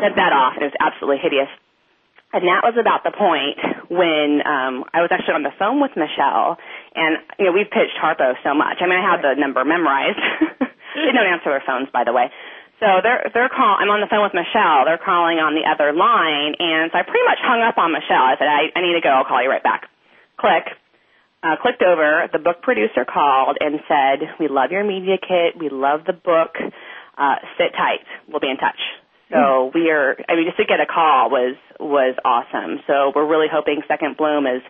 sent 0.00 0.16
that 0.16 0.32
off, 0.32 0.56
and 0.56 0.64
it 0.64 0.72
was 0.72 0.80
absolutely 0.80 1.20
hideous. 1.20 1.52
And 2.32 2.46
that 2.46 2.62
was 2.62 2.78
about 2.78 3.02
the 3.02 3.10
point 3.10 3.58
when 3.90 4.38
um, 4.46 4.86
I 4.94 5.02
was 5.02 5.10
actually 5.10 5.34
on 5.34 5.42
the 5.42 5.52
phone 5.58 5.82
with 5.82 5.98
Michelle, 5.98 6.62
and 7.00 7.12
you 7.40 7.48
know 7.48 7.52
we've 7.56 7.72
pitched 7.72 7.96
Harpo 7.96 8.36
so 8.44 8.52
much. 8.52 8.78
I 8.80 8.86
mean, 8.86 9.00
I 9.00 9.04
have 9.08 9.24
the 9.24 9.40
number 9.40 9.64
memorized. 9.64 10.20
they 10.60 11.12
don't 11.16 11.24
answer 11.24 11.48
their 11.48 11.64
phones, 11.64 11.88
by 11.88 12.04
the 12.04 12.12
way. 12.12 12.28
So 12.76 13.00
they're 13.00 13.32
they're 13.32 13.48
call. 13.48 13.80
I'm 13.80 13.88
on 13.88 14.04
the 14.04 14.08
phone 14.12 14.24
with 14.24 14.36
Michelle. 14.36 14.84
They're 14.84 15.00
calling 15.00 15.40
on 15.40 15.56
the 15.56 15.64
other 15.64 15.96
line, 15.96 16.60
and 16.60 16.92
so 16.92 17.00
I 17.00 17.02
pretty 17.08 17.24
much 17.24 17.40
hung 17.40 17.64
up 17.64 17.80
on 17.80 17.92
Michelle. 17.92 18.24
I 18.24 18.36
said, 18.36 18.48
I, 18.48 18.68
I 18.76 18.80
need 18.84 18.96
to 18.96 19.04
go. 19.04 19.08
I'll 19.08 19.28
call 19.28 19.40
you 19.40 19.48
right 19.48 19.64
back. 19.64 19.88
Click. 20.36 20.68
Uh, 21.40 21.56
clicked 21.56 21.80
over. 21.80 22.28
The 22.28 22.38
book 22.38 22.60
producer 22.60 23.08
called 23.08 23.56
and 23.60 23.80
said, 23.88 24.36
"We 24.36 24.48
love 24.48 24.72
your 24.72 24.84
media 24.84 25.16
kit. 25.16 25.56
We 25.56 25.72
love 25.72 26.04
the 26.04 26.12
book. 26.12 26.56
Uh, 27.16 27.36
sit 27.56 27.72
tight. 27.72 28.04
We'll 28.28 28.44
be 28.44 28.52
in 28.52 28.60
touch." 28.60 28.80
So 29.30 29.70
we 29.72 29.90
are, 29.90 30.16
I 30.28 30.34
mean, 30.34 30.46
just 30.46 30.58
to 30.58 30.66
get 30.66 30.80
a 30.80 30.86
call 30.86 31.30
was, 31.30 31.54
was 31.78 32.16
awesome. 32.24 32.80
So 32.86 33.12
we're 33.14 33.30
really 33.30 33.46
hoping 33.46 33.80
Second 33.86 34.16
Bloom 34.16 34.44
is 34.44 34.60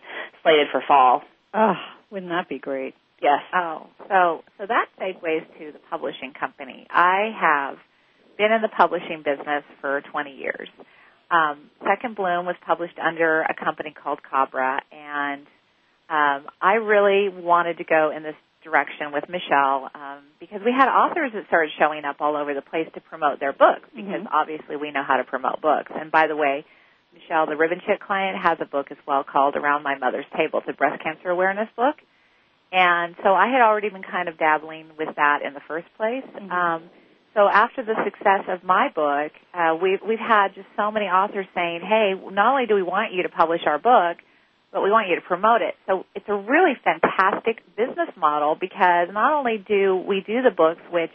slated 0.43 0.67
for 0.71 0.83
fall. 0.87 1.23
Oh, 1.53 1.73
wouldn't 2.11 2.31
that 2.31 2.49
be 2.49 2.59
great? 2.59 2.93
Yes. 3.21 3.41
Oh, 3.53 3.87
so, 4.09 4.41
so 4.57 4.65
that 4.67 4.87
segues 4.99 5.45
to 5.59 5.71
the 5.71 5.79
publishing 5.89 6.33
company. 6.37 6.87
I 6.89 7.31
have 7.39 7.77
been 8.37 8.51
in 8.51 8.61
the 8.61 8.69
publishing 8.69 9.23
business 9.23 9.63
for 9.79 10.01
20 10.11 10.31
years. 10.31 10.67
Um, 11.29 11.69
Second 11.87 12.15
Bloom 12.15 12.45
was 12.45 12.55
published 12.65 12.97
under 12.99 13.41
a 13.41 13.53
company 13.53 13.93
called 13.93 14.19
Cabra, 14.29 14.81
and 14.91 15.47
um, 16.09 16.51
I 16.61 16.73
really 16.73 17.29
wanted 17.29 17.77
to 17.77 17.85
go 17.85 18.11
in 18.15 18.23
this 18.23 18.35
direction 18.63 19.13
with 19.13 19.23
Michelle 19.29 19.89
um, 19.95 20.23
because 20.39 20.61
we 20.65 20.73
had 20.75 20.89
authors 20.89 21.31
that 21.33 21.47
started 21.47 21.71
showing 21.79 22.03
up 22.05 22.17
all 22.19 22.35
over 22.35 22.53
the 22.53 22.61
place 22.61 22.87
to 22.95 23.01
promote 23.01 23.39
their 23.39 23.53
books 23.53 23.87
because 23.95 24.25
mm-hmm. 24.25 24.33
obviously 24.35 24.75
we 24.75 24.91
know 24.91 25.03
how 25.07 25.17
to 25.17 25.23
promote 25.23 25.61
books. 25.61 25.91
And 25.93 26.11
by 26.11 26.27
the 26.27 26.35
way, 26.35 26.65
Michelle, 27.13 27.45
the 27.45 27.57
Ribbon 27.57 27.81
Chick 27.85 27.99
client, 27.99 28.37
has 28.41 28.57
a 28.61 28.65
book 28.65 28.87
as 28.91 28.97
well 29.07 29.23
called 29.23 29.55
Around 29.55 29.83
My 29.83 29.97
Mother's 29.97 30.25
Table. 30.35 30.59
It's 30.59 30.69
a 30.69 30.73
breast 30.73 31.03
cancer 31.03 31.29
awareness 31.29 31.67
book. 31.75 31.95
And 32.71 33.15
so 33.21 33.33
I 33.33 33.47
had 33.51 33.61
already 33.61 33.89
been 33.89 34.03
kind 34.03 34.29
of 34.29 34.37
dabbling 34.37 34.91
with 34.97 35.09
that 35.17 35.41
in 35.45 35.53
the 35.53 35.59
first 35.67 35.87
place. 35.97 36.23
Mm-hmm. 36.23 36.51
Um, 36.51 36.83
so 37.33 37.47
after 37.47 37.83
the 37.83 37.95
success 38.03 38.43
of 38.47 38.63
my 38.63 38.89
book, 38.93 39.31
uh, 39.53 39.75
we've, 39.81 39.99
we've 40.07 40.19
had 40.19 40.55
just 40.55 40.67
so 40.75 40.91
many 40.91 41.05
authors 41.05 41.45
saying, 41.55 41.81
hey, 41.81 42.13
not 42.15 42.51
only 42.51 42.65
do 42.65 42.75
we 42.75 42.83
want 42.83 43.13
you 43.13 43.23
to 43.23 43.29
publish 43.29 43.61
our 43.65 43.79
book, 43.79 44.17
but 44.71 44.81
we 44.81 44.89
want 44.89 45.09
you 45.09 45.15
to 45.15 45.21
promote 45.21 45.61
it. 45.61 45.75
So 45.85 46.05
it's 46.15 46.27
a 46.27 46.35
really 46.35 46.73
fantastic 46.83 47.59
business 47.75 48.09
model 48.17 48.55
because 48.59 49.09
not 49.11 49.33
only 49.33 49.57
do 49.57 49.95
we 49.95 50.23
do 50.25 50.41
the 50.41 50.51
books, 50.51 50.81
which 50.91 51.11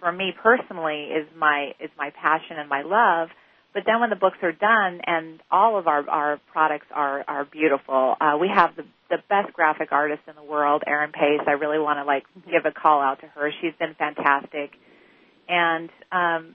for 0.00 0.10
me 0.10 0.32
personally 0.42 1.10
is 1.14 1.26
my 1.36 1.72
is 1.80 1.90
my 1.96 2.10
passion 2.10 2.58
and 2.58 2.68
my 2.68 2.82
love, 2.82 3.28
but 3.76 3.84
then 3.84 4.00
when 4.00 4.08
the 4.08 4.16
books 4.16 4.38
are 4.40 4.52
done 4.52 5.02
and 5.06 5.38
all 5.50 5.78
of 5.78 5.86
our 5.86 6.08
our 6.08 6.40
products 6.50 6.86
are 6.90 7.22
are 7.28 7.44
beautiful, 7.44 8.16
uh, 8.18 8.38
we 8.40 8.48
have 8.48 8.74
the 8.74 8.84
the 9.10 9.18
best 9.28 9.52
graphic 9.52 9.92
artist 9.92 10.22
in 10.26 10.34
the 10.34 10.42
world, 10.42 10.82
Erin 10.86 11.12
Pace. 11.12 11.44
I 11.46 11.52
really 11.52 11.78
want 11.78 11.98
to 11.98 12.04
like 12.04 12.24
give 12.46 12.64
a 12.64 12.72
call 12.72 13.02
out 13.02 13.20
to 13.20 13.26
her. 13.26 13.52
She's 13.60 13.74
been 13.78 13.94
fantastic, 13.94 14.70
and 15.46 15.90
um, 16.10 16.54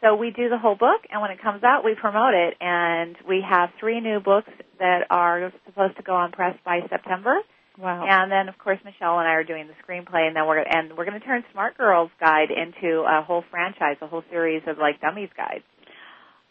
so 0.00 0.14
we 0.14 0.30
do 0.30 0.48
the 0.48 0.56
whole 0.56 0.76
book, 0.76 1.02
and 1.10 1.20
when 1.20 1.32
it 1.32 1.42
comes 1.42 1.64
out, 1.64 1.84
we 1.84 1.96
promote 2.00 2.34
it. 2.34 2.54
And 2.60 3.16
we 3.28 3.42
have 3.42 3.70
three 3.80 3.98
new 3.98 4.20
books 4.20 4.50
that 4.78 5.10
are 5.10 5.52
supposed 5.66 5.96
to 5.96 6.04
go 6.04 6.14
on 6.14 6.30
press 6.30 6.54
by 6.64 6.78
September. 6.88 7.38
Wow! 7.76 8.06
And 8.06 8.30
then, 8.30 8.48
of 8.48 8.56
course, 8.58 8.78
Michelle 8.84 9.18
and 9.18 9.26
I 9.26 9.32
are 9.32 9.42
doing 9.42 9.66
the 9.66 9.74
screenplay, 9.82 10.28
and 10.28 10.36
then 10.36 10.46
we're 10.46 10.62
and 10.62 10.96
we're 10.96 11.06
going 11.06 11.18
to 11.18 11.26
turn 11.26 11.42
Smart 11.50 11.76
Girls 11.76 12.12
Guide 12.20 12.52
into 12.54 13.02
a 13.02 13.20
whole 13.20 13.42
franchise, 13.50 13.96
a 14.00 14.06
whole 14.06 14.22
series 14.30 14.62
of 14.68 14.78
like 14.78 15.00
dummies 15.00 15.30
guides. 15.36 15.64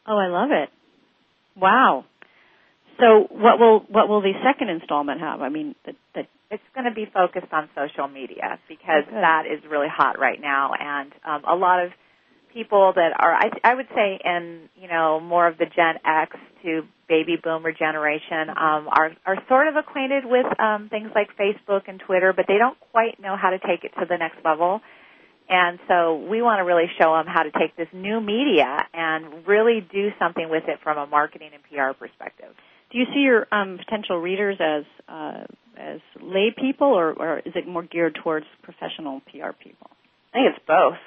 Oh, 0.08 0.18
I 0.18 0.28
love 0.28 0.50
it! 0.52 0.70
Wow. 1.56 2.06
So, 3.00 3.28
what 3.30 3.60
will 3.60 3.80
what 3.90 4.10
will 4.10 4.22
the 4.22 4.34
second 4.44 4.70
installment 4.70 5.22
have? 5.22 5.42
I 5.42 5.50
mean, 5.50 5.76
the, 5.86 5.94
the 6.14 6.22
it's 6.52 6.64
going 6.76 6.86
to 6.86 6.94
be 6.94 7.06
focused 7.12 7.52
on 7.52 7.70
social 7.74 8.08
media 8.08 8.60
because 8.68 9.08
okay. 9.08 9.16
that 9.16 9.44
is 9.48 9.64
really 9.70 9.88
hot 9.90 10.20
right 10.20 10.40
now, 10.40 10.72
and 10.78 11.12
um, 11.26 11.44
a 11.48 11.56
lot 11.56 11.84
of 11.84 11.92
people 12.54 12.92
that 12.96 13.12
are 13.18 13.34
I, 13.34 13.50
I 13.64 13.76
would 13.76 13.88
say 13.96 14.20
in 14.24 14.70
you 14.76 14.88
know 14.88 15.20
more 15.20 15.48
of 15.48 15.58
the 15.58 15.66
Gen 15.66 15.96
X 16.06 16.36
to 16.64 16.82
baby 17.08 17.38
boomer 17.42 17.72
generation 17.72 18.50
um, 18.50 18.88
are 18.92 19.12
are 19.26 19.38
sort 19.48 19.68
of 19.68 19.76
acquainted 19.78 20.26
with 20.26 20.46
um, 20.60 20.90
things 20.90 21.10
like 21.16 21.30
Facebook 21.38 21.84
and 21.88 22.00
Twitter, 22.00 22.34
but 22.36 22.46
they 22.48 22.58
don't 22.58 22.78
quite 22.92 23.20
know 23.20 23.36
how 23.42 23.50
to 23.50 23.60
take 23.60 23.84
it 23.84 23.92
to 24.00 24.06
the 24.08 24.18
next 24.18 24.38
level. 24.44 24.82
And 25.52 25.80
so 25.90 26.16
we 26.16 26.42
want 26.42 26.60
to 26.60 26.64
really 26.64 26.88
show 26.98 27.14
them 27.14 27.26
how 27.28 27.44
to 27.44 27.52
take 27.52 27.76
this 27.76 27.90
new 27.92 28.22
media 28.22 28.88
and 28.94 29.46
really 29.46 29.86
do 29.92 30.10
something 30.18 30.50
with 30.50 30.64
it 30.70 30.80
from 30.82 30.98
a 30.98 31.06
marketing 31.06 31.50
and 31.54 31.62
PR 31.64 31.92
perspective. 31.94 32.56
Do 32.90 32.98
you 32.98 33.06
see 33.14 33.20
your 33.20 33.48
um, 33.52 33.78
potential 33.78 34.18
readers 34.18 34.58
as 34.62 34.86
uh, 35.10 35.44
as 35.78 36.00
lay 36.22 36.56
people, 36.56 36.88
or, 36.88 37.12
or 37.12 37.40
is 37.40 37.54
it 37.56 37.68
more 37.68 37.84
geared 37.84 38.18
towards 38.24 38.46
professional 38.64 39.22
PR 39.32 39.52
people? 39.52 39.90
I 40.34 40.38
think 40.38 40.56
it's 40.56 40.66
both. 40.66 41.00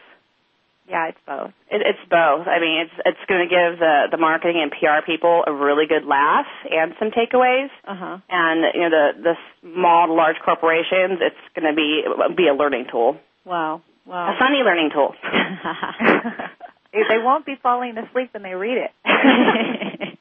Yeah, 0.88 1.09
it's 1.09 1.18
both. 1.26 1.52
It, 1.70 1.80
it's 1.80 2.04
both. 2.11 2.46
I 2.46 2.61
mean, 2.61 2.85
it's 2.85 2.92
it's 3.07 3.24
going 3.26 3.48
to 3.48 3.48
give 3.48 3.78
the 3.80 4.09
the 4.11 4.18
marketing 4.18 4.61
and 4.61 4.70
PR 4.70 5.04
people 5.11 5.44
a 5.46 5.52
really 5.52 5.87
good 5.87 6.04
laugh 6.04 6.46
and 6.70 6.92
some 6.98 7.11
takeaways. 7.11 7.72
Uh-huh. 7.88 8.18
And 8.28 8.64
you 8.74 8.80
know, 8.80 8.90
the 8.90 9.22
the 9.22 9.35
small 9.62 10.09
to 10.09 10.12
large 10.12 10.37
corporations, 10.44 11.20
it's 11.20 11.44
going 11.57 11.64
to 11.64 11.74
be 11.74 12.04
be 12.37 12.48
a 12.48 12.54
learning 12.54 12.87
tool. 12.92 13.16
Wow. 13.46 13.80
Wow. 14.06 14.34
A 14.34 14.38
funny 14.38 14.58
learning 14.58 14.90
tool. 14.92 15.14
they 16.92 17.18
won't 17.18 17.46
be 17.46 17.54
falling 17.62 17.96
asleep 17.96 18.30
when 18.32 18.42
they 18.42 18.54
read 18.54 18.78
it. 18.78 18.90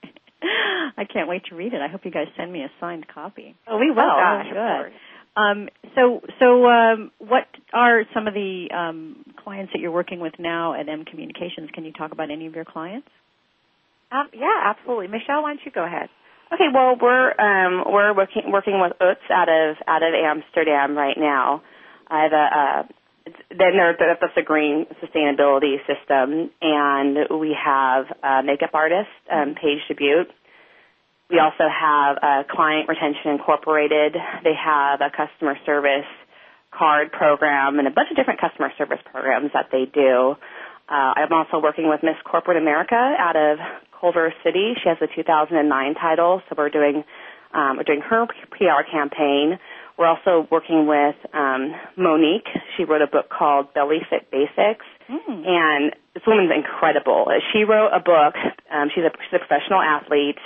I 0.95 1.05
can't 1.05 1.27
wait 1.27 1.45
to 1.45 1.55
read 1.55 1.73
it. 1.73 1.81
I 1.81 1.87
hope 1.87 2.05
you 2.05 2.11
guys 2.11 2.27
send 2.37 2.51
me 2.51 2.61
a 2.61 2.71
signed 2.79 3.07
copy. 3.07 3.55
Oh, 3.67 3.77
we 3.77 3.91
will. 3.91 3.99
Oh, 3.99 4.41
gosh, 4.43 4.47
good. 4.51 4.93
Um, 5.35 5.69
so, 5.95 6.21
so 6.39 6.67
um, 6.67 7.11
what 7.17 7.47
are 7.73 8.03
some 8.13 8.27
of 8.27 8.33
the 8.33 8.67
um, 8.71 9.25
clients 9.43 9.73
that 9.73 9.79
you're 9.79 9.91
working 9.91 10.19
with 10.19 10.33
now 10.37 10.79
at 10.79 10.87
M 10.87 11.05
Communications? 11.05 11.69
Can 11.73 11.85
you 11.85 11.91
talk 11.91 12.11
about 12.11 12.29
any 12.29 12.45
of 12.45 12.53
your 12.53 12.65
clients? 12.65 13.07
Um, 14.11 14.29
yeah, 14.31 14.61
absolutely. 14.63 15.07
Michelle, 15.07 15.41
why 15.41 15.55
don't 15.55 15.65
you 15.65 15.71
go 15.71 15.83
ahead? 15.83 16.09
Okay, 16.53 16.67
well, 16.71 16.95
we're 17.01 17.31
um, 17.39 17.83
we're 17.91 18.15
working 18.15 18.43
working 18.51 18.79
with 18.79 18.93
Utz 19.01 19.31
out 19.31 19.49
of 19.49 19.77
out 19.87 20.03
of 20.03 20.13
Amsterdam 20.13 20.95
right 20.95 21.17
now. 21.17 21.63
I 22.07 22.23
have 22.23 22.31
a 22.31 22.35
uh, 22.37 22.83
then 23.25 23.77
there, 23.77 23.95
that's 23.97 24.37
a 24.37 24.41
green 24.41 24.85
sustainability 25.03 25.77
system, 25.87 26.51
and 26.61 27.39
we 27.39 27.55
have 27.55 28.05
a 28.23 28.43
makeup 28.43 28.71
artist, 28.73 29.09
um, 29.31 29.55
Paige 29.55 29.79
Dubutte, 29.89 30.31
we 31.33 31.39
also 31.39 31.65
have 31.65 32.17
a 32.21 32.45
Client 32.45 32.87
Retention 32.87 33.31
Incorporated. 33.31 34.13
They 34.43 34.53
have 34.53 35.01
a 35.01 35.09
customer 35.09 35.57
service 35.65 36.05
card 36.69 37.11
program 37.11 37.79
and 37.79 37.87
a 37.87 37.91
bunch 37.91 38.09
of 38.11 38.17
different 38.17 38.39
customer 38.39 38.69
service 38.77 38.99
programs 39.09 39.49
that 39.53 39.69
they 39.71 39.85
do. 39.91 40.35
Uh, 40.89 41.11
I'm 41.17 41.33
also 41.33 41.57
working 41.57 41.89
with 41.89 42.03
Miss 42.03 42.21
Corporate 42.23 42.57
America 42.57 42.93
out 42.93 43.35
of 43.35 43.57
Culver 43.99 44.33
City. 44.43 44.73
She 44.83 44.89
has 44.89 44.97
the 44.99 45.07
2009 45.15 45.95
title, 45.95 46.41
so 46.49 46.55
we're 46.55 46.69
doing 46.69 47.03
um, 47.53 47.79
doing 47.85 48.01
her 48.01 48.27
PR 48.51 48.85
campaign. 48.91 49.57
We're 49.97 50.07
also 50.07 50.47
working 50.49 50.87
with 50.87 51.15
um, 51.33 51.73
Monique. 51.97 52.49
She 52.77 52.83
wrote 52.83 53.01
a 53.01 53.07
book 53.07 53.29
called 53.29 53.73
Belly 53.73 53.99
Fit 54.09 54.31
Basics, 54.31 54.85
mm. 55.09 55.45
and 55.45 55.93
this 56.13 56.23
woman's 56.25 56.51
incredible. 56.55 57.27
She 57.53 57.63
wrote 57.63 57.91
a 57.93 57.99
book. 57.99 58.33
Um, 58.71 58.89
she's, 58.93 59.03
a, 59.03 59.11
she's 59.29 59.37
a 59.37 59.45
professional 59.45 59.81
athlete 59.81 60.41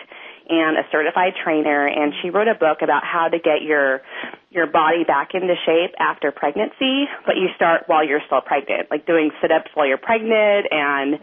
and 0.50 0.78
a 0.78 0.84
certified 0.92 1.34
trainer, 1.44 1.88
and 1.88 2.14
she 2.22 2.30
wrote 2.30 2.48
a 2.48 2.56
book 2.56 2.80
about 2.82 3.04
how 3.04 3.28
to 3.28 3.38
get 3.40 3.62
your 3.64 4.02
your 4.50 4.68
body 4.68 5.04
back 5.04 5.30
into 5.34 5.54
shape 5.66 5.94
after 6.00 6.32
pregnancy, 6.32 7.06
but 7.26 7.36
you 7.36 7.48
start 7.56 7.84
while 7.88 8.08
you're 8.08 8.24
still 8.26 8.42
pregnant, 8.42 8.88
like 8.90 9.06
doing 9.06 9.30
sit-ups 9.42 9.70
while 9.76 9.86
you're 9.86 10.00
pregnant, 10.00 10.66
and 10.72 11.20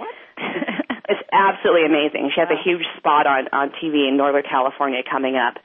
it's 1.09 1.25
absolutely 1.33 1.87
amazing. 1.87 2.31
She 2.35 2.41
has 2.41 2.51
a 2.53 2.61
huge 2.63 2.85
spot 2.99 3.27
on 3.27 3.49
on 3.53 3.73
TV 3.81 4.09
in 4.09 4.17
Northern 4.17 4.45
California 4.49 5.01
coming 5.09 5.37
up 5.37 5.57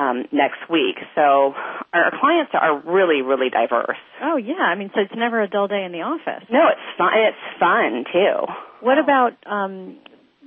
um, 0.00 0.24
next 0.32 0.64
week. 0.70 0.96
So 1.14 1.52
our 1.92 2.10
clients 2.18 2.52
are 2.54 2.80
really, 2.80 3.20
really 3.20 3.50
diverse. 3.50 4.00
Oh 4.22 4.36
yeah, 4.36 4.64
I 4.64 4.74
mean, 4.74 4.90
so 4.94 5.00
it's 5.02 5.12
never 5.14 5.42
a 5.42 5.48
dull 5.48 5.68
day 5.68 5.84
in 5.84 5.92
the 5.92 6.00
office. 6.00 6.48
No, 6.50 6.68
it's 6.72 6.88
fun. 6.96 7.12
It's 7.14 7.44
fun 7.60 8.04
too. 8.12 8.36
What 8.80 8.98
about 8.98 9.32
um, 9.44 9.98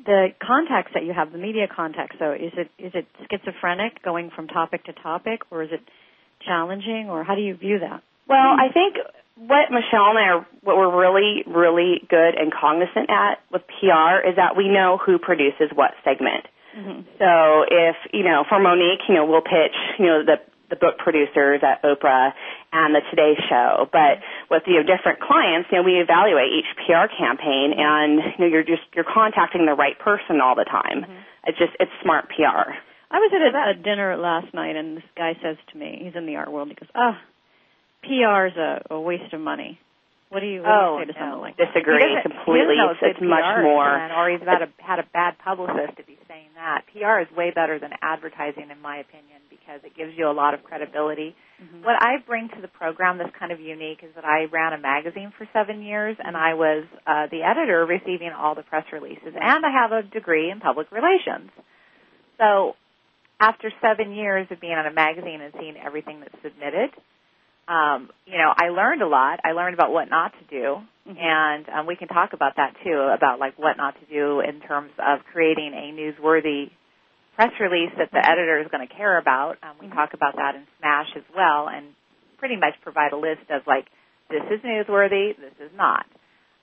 the 0.05 0.29
contacts 0.41 0.91
that 0.95 1.03
you 1.03 1.13
have, 1.13 1.31
the 1.31 1.37
media 1.37 1.67
contacts? 1.73 2.15
So 2.17 2.31
is 2.31 2.53
it 2.57 2.69
is 2.79 2.93
it 2.95 3.05
schizophrenic, 3.29 4.01
going 4.03 4.31
from 4.35 4.47
topic 4.47 4.85
to 4.85 4.93
topic, 4.93 5.41
or 5.51 5.61
is 5.61 5.69
it 5.71 5.81
challenging, 6.45 7.07
or 7.09 7.23
how 7.23 7.35
do 7.35 7.41
you 7.41 7.55
view 7.55 7.79
that? 7.79 8.01
Well, 8.27 8.55
I 8.57 8.71
think 8.73 8.95
what 9.37 9.69
Michelle 9.69 10.09
and 10.09 10.17
I 10.17 10.27
are, 10.33 10.47
what 10.61 10.77
we're 10.77 10.97
really, 10.97 11.43
really 11.45 12.01
good 12.09 12.35
and 12.35 12.53
cognizant 12.53 13.09
at 13.09 13.39
with 13.51 13.61
PR 13.67 14.25
is 14.25 14.37
that 14.37 14.55
we 14.55 14.69
know 14.69 14.97
who 14.97 15.19
produces 15.19 15.69
what 15.75 15.91
segment. 16.03 16.47
Mm-hmm. 16.75 17.01
So 17.19 17.29
if, 17.69 17.95
you 18.13 18.23
know, 18.23 18.43
for 18.49 18.59
Monique, 18.59 19.05
you 19.07 19.15
know, 19.15 19.25
we'll 19.25 19.45
pitch, 19.45 19.77
you 19.99 20.05
know, 20.05 20.25
the, 20.25 20.37
the 20.69 20.75
book 20.75 20.97
producers 20.97 21.61
at 21.61 21.83
Oprah 21.83 22.33
and 22.71 22.95
the 22.95 23.01
Today 23.09 23.37
Show. 23.49 23.87
But 23.91 24.25
with, 24.49 24.63
you 24.65 24.81
know, 24.81 24.83
different 24.83 25.19
clients, 25.21 25.69
you 25.71 25.77
know, 25.77 25.83
we 25.83 26.01
evaluate 26.01 26.49
each 26.49 26.69
PR 26.85 27.05
campaign 27.13 27.73
and, 27.77 28.19
you 28.37 28.39
know, 28.39 28.49
you're 28.49 28.65
just, 28.65 28.83
you're 28.95 29.05
contacting 29.05 29.65
the 29.65 29.77
right 29.77 29.97
person 29.99 30.41
all 30.41 30.55
the 30.55 30.65
time. 30.65 31.05
Mm-hmm. 31.05 31.47
It's 31.47 31.57
just, 31.57 31.73
it's 31.79 31.91
smart 32.01 32.29
PR. 32.29 32.73
I 33.11 33.17
was 33.21 33.31
at 33.35 33.53
a, 33.53 33.79
a 33.79 33.83
dinner 33.83 34.17
last 34.17 34.53
night 34.53 34.75
and 34.75 34.97
this 34.97 35.09
guy 35.15 35.37
says 35.43 35.57
to 35.71 35.77
me, 35.77 36.01
he's 36.03 36.15
in 36.15 36.25
the 36.25 36.37
art 36.37 36.51
world, 36.51 36.69
he 36.69 36.75
goes, 36.75 36.89
oh, 36.95 37.13
PR 38.01 38.47
is 38.47 38.57
a, 38.57 38.95
a 38.95 38.99
waste 38.99 39.33
of 39.33 39.39
money. 39.41 39.79
What 40.33 40.41
do 40.41 40.49
you, 40.49 40.65
what 40.65 40.73
oh, 40.73 40.97
do 40.97 41.05
you 41.05 41.05
say 41.05 41.13
to 41.13 41.13
no. 41.13 41.21
someone 41.21 41.41
like 41.45 41.57
Disagree 41.61 42.09
that? 42.17 42.25
completely. 42.25 42.73
It's, 42.81 43.05
it's 43.05 43.21
much 43.21 43.61
more. 43.61 43.85
or 43.85 44.33
he's 44.33 44.41
had 44.41 44.65
a, 44.65 44.69
had 44.81 44.97
a 44.97 45.05
bad 45.13 45.37
publicist 45.37 45.93
to 46.01 46.03
be 46.09 46.17
saying 46.25 46.49
that. 46.57 46.89
PR 46.89 47.21
is 47.21 47.29
way 47.37 47.53
better 47.53 47.77
than 47.77 47.93
advertising, 48.01 48.73
in 48.73 48.81
my 48.81 48.97
opinion, 48.97 49.45
because 49.53 49.85
it 49.85 49.93
gives 49.93 50.17
you 50.17 50.25
a 50.25 50.33
lot 50.33 50.57
of 50.57 50.65
credibility. 50.65 51.37
Mm-hmm. 51.61 51.85
What 51.85 52.01
I 52.01 52.17
bring 52.25 52.49
to 52.49 52.61
the 52.65 52.67
program 52.67 53.21
that's 53.21 53.29
kind 53.37 53.51
of 53.51 53.61
unique 53.61 54.01
is 54.01 54.09
that 54.17 54.25
I 54.25 54.49
ran 54.49 54.73
a 54.73 54.81
magazine 54.81 55.31
for 55.37 55.45
seven 55.53 55.85
years, 55.85 56.17
and 56.17 56.35
I 56.35 56.57
was 56.57 56.89
uh, 57.05 57.29
the 57.29 57.45
editor 57.45 57.85
receiving 57.85 58.33
all 58.33 58.55
the 58.55 58.63
press 58.65 58.89
releases, 58.91 59.37
and 59.37 59.61
I 59.61 59.69
have 59.69 59.93
a 59.93 60.01
degree 60.01 60.49
in 60.49 60.59
public 60.59 60.89
relations. 60.89 61.53
So 62.41 62.73
after 63.39 63.71
seven 63.85 64.17
years 64.17 64.47
of 64.49 64.59
being 64.59 64.73
on 64.73 64.87
a 64.87 64.93
magazine 64.93 65.41
and 65.41 65.53
seeing 65.59 65.77
everything 65.77 66.21
that's 66.21 66.41
submitted, 66.41 66.89
um, 67.67 68.09
you 68.25 68.37
know, 68.37 68.51
I 68.55 68.69
learned 68.69 69.01
a 69.01 69.07
lot. 69.07 69.39
I 69.43 69.53
learned 69.53 69.73
about 69.73 69.91
what 69.91 70.09
not 70.09 70.33
to 70.33 70.45
do, 70.49 70.83
mm-hmm. 71.07 71.17
and 71.17 71.69
um, 71.69 71.87
we 71.87 71.95
can 71.95 72.07
talk 72.07 72.33
about 72.33 72.57
that 72.57 72.75
too, 72.83 73.09
about 73.15 73.39
like 73.39 73.57
what 73.57 73.77
not 73.77 73.95
to 73.99 74.05
do 74.05 74.41
in 74.41 74.59
terms 74.59 74.91
of 74.99 75.19
creating 75.31 75.71
a 75.73 75.95
newsworthy 75.95 76.71
press 77.35 77.51
release 77.59 77.91
that 77.97 78.11
the 78.11 78.17
mm-hmm. 78.17 78.31
editor 78.31 78.59
is 78.59 78.67
going 78.69 78.85
to 78.85 78.93
care 78.93 79.17
about. 79.17 79.57
Um, 79.63 79.77
we 79.79 79.87
mm-hmm. 79.87 79.95
talk 79.95 80.13
about 80.13 80.35
that 80.35 80.55
in 80.55 80.67
Smash 80.79 81.15
as 81.15 81.23
well, 81.35 81.69
and 81.69 81.87
pretty 82.37 82.57
much 82.57 82.75
provide 82.81 83.13
a 83.13 83.17
list 83.17 83.47
of 83.49 83.63
like, 83.65 83.85
this 84.29 84.43
is 84.51 84.59
newsworthy, 84.61 85.35
this 85.37 85.55
is 85.63 85.71
not. 85.75 86.05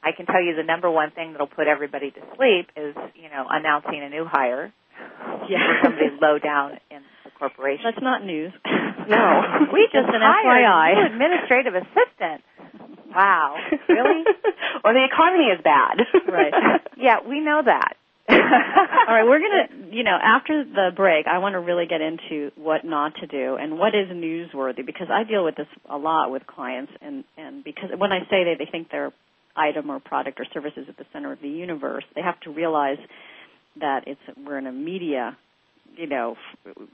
I 0.02 0.12
can 0.16 0.26
tell 0.26 0.42
you 0.42 0.56
the 0.56 0.64
number 0.64 0.90
one 0.90 1.10
thing 1.10 1.32
that'll 1.32 1.46
put 1.46 1.66
everybody 1.66 2.10
to 2.10 2.20
sleep 2.36 2.68
is, 2.76 2.94
you 3.14 3.28
know, 3.28 3.46
announcing 3.48 4.00
a 4.02 4.08
new 4.08 4.24
hire. 4.24 4.72
Yeah. 5.48 5.82
somebody 5.82 6.10
low 6.20 6.38
down 6.38 6.78
in 6.90 7.00
corporation. 7.40 7.82
That's 7.88 8.04
not 8.04 8.24
news. 8.24 8.52
No, 9.08 9.24
we 9.72 9.88
just 9.90 10.06
an 10.12 10.20
hired 10.20 10.62
FYI. 10.62 10.88
an 10.92 11.12
administrative 11.12 11.74
assistant. 11.74 12.44
Wow, 13.10 13.56
really? 13.88 14.22
well, 14.84 14.94
the 14.94 15.04
economy 15.04 15.46
is 15.50 15.60
bad. 15.64 15.98
Right. 16.30 16.52
yeah, 16.96 17.16
we 17.26 17.40
know 17.40 17.60
that. 17.64 17.96
All 18.28 19.14
right, 19.16 19.24
we're 19.24 19.40
gonna, 19.40 19.90
you 19.90 20.04
know, 20.04 20.16
after 20.22 20.62
the 20.62 20.90
break, 20.94 21.26
I 21.26 21.38
want 21.38 21.54
to 21.54 21.58
really 21.60 21.86
get 21.86 22.00
into 22.00 22.52
what 22.54 22.84
not 22.84 23.14
to 23.16 23.26
do 23.26 23.56
and 23.56 23.76
what 23.78 23.94
is 23.96 24.08
newsworthy 24.08 24.86
because 24.86 25.08
I 25.10 25.24
deal 25.24 25.44
with 25.44 25.56
this 25.56 25.66
a 25.88 25.96
lot 25.96 26.30
with 26.30 26.46
clients, 26.46 26.92
and 27.02 27.24
and 27.36 27.64
because 27.64 27.90
when 27.98 28.12
I 28.12 28.20
say 28.30 28.44
that 28.44 28.56
they 28.60 28.68
think 28.70 28.90
their 28.92 29.12
item 29.56 29.90
or 29.90 29.98
product 29.98 30.38
or 30.38 30.46
service 30.54 30.72
is 30.76 30.86
at 30.88 30.96
the 30.96 31.06
center 31.12 31.32
of 31.32 31.40
the 31.40 31.48
universe, 31.48 32.04
they 32.14 32.22
have 32.22 32.38
to 32.40 32.50
realize 32.50 32.98
that 33.80 34.04
it's 34.06 34.20
we're 34.46 34.58
in 34.58 34.68
a 34.68 34.72
media 34.72 35.36
you 35.96 36.06
know 36.06 36.36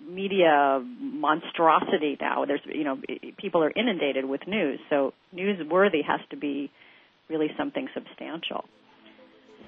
media 0.08 0.82
monstrosity 0.98 2.16
now. 2.20 2.44
There's 2.44 2.60
you 2.64 2.84
know 2.84 2.98
people 3.38 3.62
are 3.62 3.72
inundated 3.74 4.24
with 4.24 4.46
news. 4.46 4.80
So 4.90 5.12
newsworthy 5.34 6.04
has 6.06 6.20
to 6.30 6.36
be 6.36 6.70
really 7.28 7.48
something 7.58 7.88
substantial. 7.94 8.64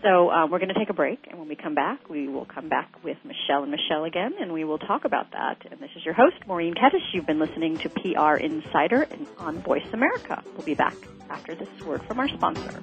So 0.02 0.30
uh, 0.30 0.46
we're 0.46 0.60
going 0.60 0.68
to 0.68 0.78
take 0.78 0.90
a 0.90 0.94
break. 0.94 1.26
And 1.28 1.40
when 1.40 1.48
we 1.48 1.56
come 1.56 1.74
back 1.74 2.08
we 2.08 2.28
will 2.28 2.44
come 2.44 2.68
back 2.68 3.02
with 3.02 3.16
michelle 3.24 3.62
and 3.62 3.70
michelle 3.70 4.04
again. 4.04 4.34
And 4.40 4.52
we 4.52 4.64
will 4.64 4.78
talk 4.78 5.04
about 5.04 5.32
that. 5.32 5.58
And 5.70 5.80
this 5.80 5.90
is 5.96 6.04
your 6.04 6.14
host 6.14 6.36
maureen 6.46 6.74
Kettis. 6.74 7.02
you've 7.12 7.26
been 7.26 7.40
listening 7.40 7.78
to 7.78 7.88
pr 7.88 8.34
insider 8.34 9.08
on 9.38 9.60
voice 9.60 9.86
america. 9.92 10.42
We'll 10.56 10.66
be 10.66 10.74
back 10.74 10.96
after 11.30 11.54
this 11.54 11.68
word 11.84 12.02
from 12.04 12.20
our 12.20 12.28
sponsor 12.28 12.82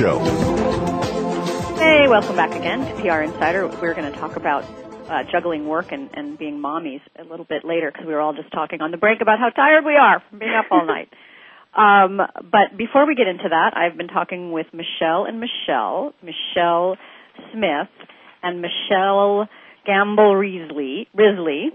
Hey, 0.01 0.07
welcome 2.07 2.35
back 2.35 2.55
again 2.55 2.79
to 2.79 3.03
PR 3.03 3.21
Insider. 3.21 3.67
We're 3.67 3.93
going 3.93 4.11
to 4.11 4.17
talk 4.17 4.35
about 4.35 4.63
uh, 5.07 5.23
juggling 5.31 5.67
work 5.67 5.91
and, 5.91 6.09
and 6.15 6.39
being 6.39 6.57
mommies 6.57 7.01
a 7.19 7.23
little 7.23 7.45
bit 7.45 7.63
later 7.63 7.91
because 7.91 8.07
we 8.07 8.13
were 8.13 8.19
all 8.19 8.33
just 8.33 8.51
talking 8.51 8.81
on 8.81 8.89
the 8.89 8.97
break 8.97 9.21
about 9.21 9.37
how 9.37 9.49
tired 9.49 9.85
we 9.85 9.95
are 9.95 10.23
from 10.27 10.39
being 10.39 10.55
up 10.55 10.65
all 10.71 10.85
night. 10.85 11.09
Um, 11.73 12.17
but 12.17 12.77
before 12.77 13.07
we 13.07 13.15
get 13.15 13.27
into 13.27 13.47
that, 13.47 13.77
I've 13.77 13.95
been 13.95 14.09
talking 14.09 14.51
with 14.51 14.65
Michelle 14.73 15.23
and 15.23 15.39
Michelle, 15.39 16.13
Michele 16.21 16.97
Smith 17.53 17.87
and 18.43 18.61
Michelle 18.61 19.47
Gamble 19.85 20.35
Risley, 20.35 21.07
Risley 21.15 21.71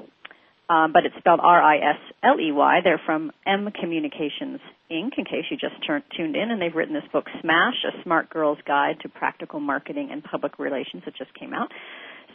um, 0.68 0.92
but 0.92 1.06
it's 1.06 1.14
spelled 1.18 1.40
R-I-S-L-E-Y. 1.42 2.80
They're 2.82 3.00
from 3.04 3.30
M 3.46 3.70
Communications 3.70 4.60
Inc. 4.90 5.18
In 5.18 5.24
case 5.24 5.44
you 5.50 5.56
just 5.56 5.74
tuned 6.16 6.36
in, 6.36 6.50
and 6.50 6.60
they've 6.60 6.74
written 6.74 6.94
this 6.94 7.08
book, 7.12 7.26
Smash: 7.40 7.74
A 7.84 8.02
Smart 8.02 8.30
Girl's 8.30 8.58
Guide 8.66 8.96
to 9.02 9.08
Practical 9.08 9.60
Marketing 9.60 10.10
and 10.12 10.22
Public 10.22 10.58
Relations. 10.58 11.02
It 11.06 11.14
just 11.18 11.34
came 11.34 11.52
out. 11.52 11.68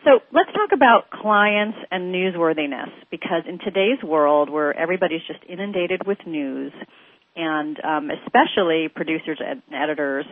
So 0.03 0.19
let's 0.33 0.49
talk 0.53 0.71
about 0.73 1.11
clients 1.11 1.77
and 1.91 2.13
newsworthiness 2.13 2.89
because 3.11 3.43
in 3.47 3.59
today's 3.59 4.01
world 4.03 4.49
where 4.49 4.75
everybody's 4.75 5.21
just 5.27 5.39
inundated 5.47 6.07
with 6.07 6.17
news, 6.25 6.73
and 7.35 7.77
um, 7.83 8.09
especially 8.09 8.87
producers 8.93 9.39
and 9.39 9.61
editors 9.73 10.25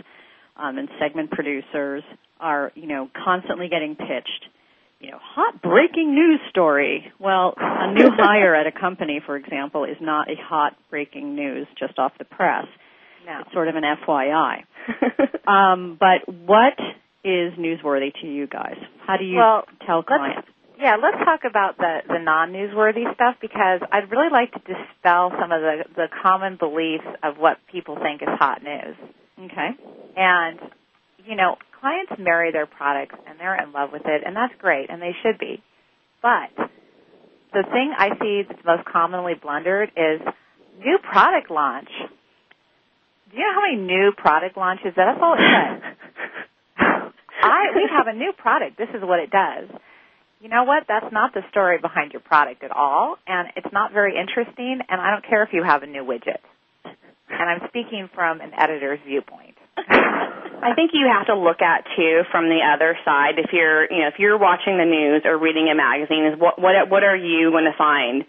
um, 0.58 0.78
and 0.78 0.90
segment 1.00 1.32
producers 1.32 2.04
are, 2.40 2.72
you 2.76 2.88
know, 2.88 3.10
constantly 3.24 3.70
getting 3.70 3.96
pitched 3.96 4.50
you 5.00 5.12
know, 5.12 5.20
hot 5.22 5.62
breaking 5.62 6.14
news 6.14 6.40
story. 6.50 7.12
Well, 7.20 7.54
a 7.58 7.94
new 7.94 8.10
hire 8.18 8.56
at 8.56 8.68
a 8.68 8.72
company, 8.72 9.22
for 9.26 9.36
example, 9.38 9.86
is 9.86 9.98
not 10.02 10.30
a 10.30 10.36
hot 10.36 10.76
breaking 10.90 11.36
news 11.36 11.68
just 11.78 11.98
off 11.98 12.12
the 12.18 12.26
press. 12.26 12.66
No. 13.26 13.40
It's 13.42 13.54
sort 13.54 13.68
of 13.68 13.76
an 13.76 13.84
FYI. 13.84 14.64
um, 15.48 15.98
but 16.00 16.28
what 16.28 16.78
is 17.24 17.54
newsworthy 17.54 18.12
to 18.22 18.28
you 18.28 18.48
guys? 18.48 18.78
How 19.06 19.18
do 19.18 19.24
you 19.24 19.38
well, 19.38 19.66
tell 19.86 20.04
clients? 20.04 20.48
Yeah, 20.80 20.96
let's 20.96 21.18
talk 21.26 21.42
about 21.44 21.78
the 21.78 22.00
the 22.08 22.20
non-newsworthy 22.20 23.14
stuff 23.14 23.36
because 23.42 23.82
I'd 23.92 24.10
really 24.10 24.30
like 24.32 24.54
to 24.54 24.60
dispel 24.60 25.32
some 25.40 25.52
of 25.52 25.62
the 25.62 25.84
the 25.96 26.08
common 26.24 26.56
beliefs 26.56 27.06
of 27.22 27.38
what 27.38 27.58
people 27.70 27.98
think 28.02 28.22
is 28.22 28.30
hot 28.40 28.64
news. 28.64 28.96
Okay. 29.38 29.70
And 30.16 30.60
you 31.30 31.36
know, 31.36 31.58
clients 31.80 32.12
marry 32.18 32.52
their 32.52 32.66
products 32.66 33.16
and 33.28 33.40
they're 33.40 33.62
in 33.62 33.72
love 33.72 33.92
with 33.94 34.02
it, 34.06 34.24
and 34.26 34.36
that's 34.36 34.54
great, 34.60 34.90
and 34.90 35.00
they 35.00 35.14
should 35.22 35.38
be. 35.38 35.62
But 36.22 36.50
the 37.54 37.64
thing 37.72 37.94
I 37.96 38.10
see 38.20 38.42
that's 38.50 38.66
most 38.66 38.84
commonly 38.86 39.34
blundered 39.40 39.90
is 39.96 40.22
new 40.80 40.98
product 40.98 41.52
launch. 41.52 41.90
Do 43.30 43.38
you 43.38 43.44
know 43.44 43.54
how 43.54 43.62
many 43.62 43.78
new 43.86 44.12
product 44.18 44.58
launches? 44.58 44.94
That's 44.96 45.20
all 45.22 45.36
it 45.36 45.46
says. 45.46 45.82
I 47.44 47.72
we 47.76 47.86
have 47.96 48.08
a 48.08 48.18
new 48.18 48.34
product. 48.36 48.78
This 48.78 48.90
is 48.90 49.02
what 49.04 49.20
it 49.20 49.30
does. 49.30 49.70
You 50.42 50.50
know 50.50 50.64
what? 50.64 50.86
That's 50.88 51.14
not 51.14 51.34
the 51.34 51.42
story 51.52 51.78
behind 51.80 52.12
your 52.12 52.22
product 52.22 52.64
at 52.64 52.72
all, 52.72 53.18
and 53.28 53.50
it's 53.56 53.72
not 53.72 53.94
very 53.94 54.18
interesting. 54.18 54.80
And 54.90 55.00
I 55.00 55.12
don't 55.12 55.26
care 55.26 55.44
if 55.44 55.50
you 55.54 55.64
have 55.64 55.84
a 55.84 55.88
new 55.88 56.04
widget. 56.04 56.42
And 57.30 57.50
I'm 57.50 57.70
speaking 57.70 58.10
from 58.16 58.42
an 58.42 58.52
editor's 58.58 59.00
viewpoint. 59.06 59.56
I 60.64 60.76
think 60.76 60.92
you 60.94 61.08
have 61.08 61.28
to 61.28 61.36
look 61.36 61.62
at 61.62 61.86
too 61.96 62.24
from 62.32 62.50
the 62.50 62.62
other 62.62 62.98
side. 63.06 63.38
If 63.38 63.52
you're, 63.52 63.92
you 63.92 64.02
know, 64.02 64.08
if 64.08 64.20
you're 64.20 64.38
watching 64.38 64.78
the 64.78 64.86
news 64.86 65.24
or 65.26 65.38
reading 65.38 65.70
a 65.72 65.76
magazine, 65.76 66.26
is 66.26 66.40
what 66.40 66.60
what 66.60 66.76
what 66.90 67.04
are 67.04 67.16
you 67.16 67.52
going 67.52 67.66
to 67.66 67.78
find 67.78 68.26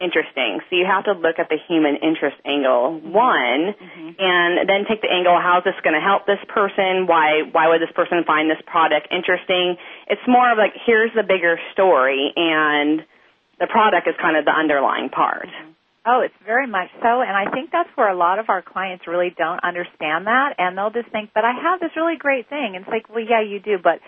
interesting? 0.00 0.58
So 0.68 0.76
you 0.76 0.86
have 0.86 1.04
to 1.04 1.14
look 1.14 1.38
at 1.38 1.48
the 1.48 1.58
human 1.68 1.96
interest 2.02 2.36
angle 2.44 2.98
one, 3.00 3.74
mm-hmm. 3.74 4.10
and 4.18 4.68
then 4.68 4.84
take 4.88 5.02
the 5.02 5.10
angle: 5.10 5.38
how 5.38 5.58
is 5.58 5.64
this 5.64 5.78
going 5.82 5.94
to 5.94 6.02
help 6.02 6.26
this 6.26 6.42
person? 6.48 7.06
Why 7.06 7.42
why 7.50 7.68
would 7.68 7.80
this 7.80 7.92
person 7.94 8.22
find 8.26 8.50
this 8.50 8.62
product 8.66 9.08
interesting? 9.10 9.76
It's 10.06 10.26
more 10.26 10.50
of 10.50 10.58
like 10.58 10.74
here's 10.86 11.10
the 11.14 11.22
bigger 11.22 11.58
story, 11.72 12.32
and 12.36 13.02
the 13.62 13.66
product 13.70 14.08
is 14.08 14.14
kind 14.20 14.36
of 14.36 14.44
the 14.44 14.50
underlying 14.50 15.08
part. 15.08 15.46
Oh, 16.04 16.20
it's 16.24 16.34
very 16.44 16.66
much 16.66 16.88
so. 17.00 17.22
And 17.22 17.30
I 17.30 17.50
think 17.52 17.70
that's 17.70 17.88
where 17.94 18.10
a 18.10 18.16
lot 18.16 18.38
of 18.38 18.46
our 18.48 18.62
clients 18.62 19.06
really 19.06 19.30
don't 19.36 19.62
understand 19.62 20.26
that. 20.26 20.54
And 20.58 20.76
they'll 20.76 20.90
just 20.90 21.10
think, 21.12 21.30
but 21.34 21.44
I 21.44 21.52
have 21.54 21.78
this 21.78 21.94
really 21.96 22.18
great 22.18 22.48
thing. 22.48 22.74
And 22.74 22.82
it's 22.84 22.90
like, 22.90 23.08
well, 23.08 23.22
yeah, 23.22 23.42
you 23.42 23.60
do, 23.60 23.78
but 23.82 24.00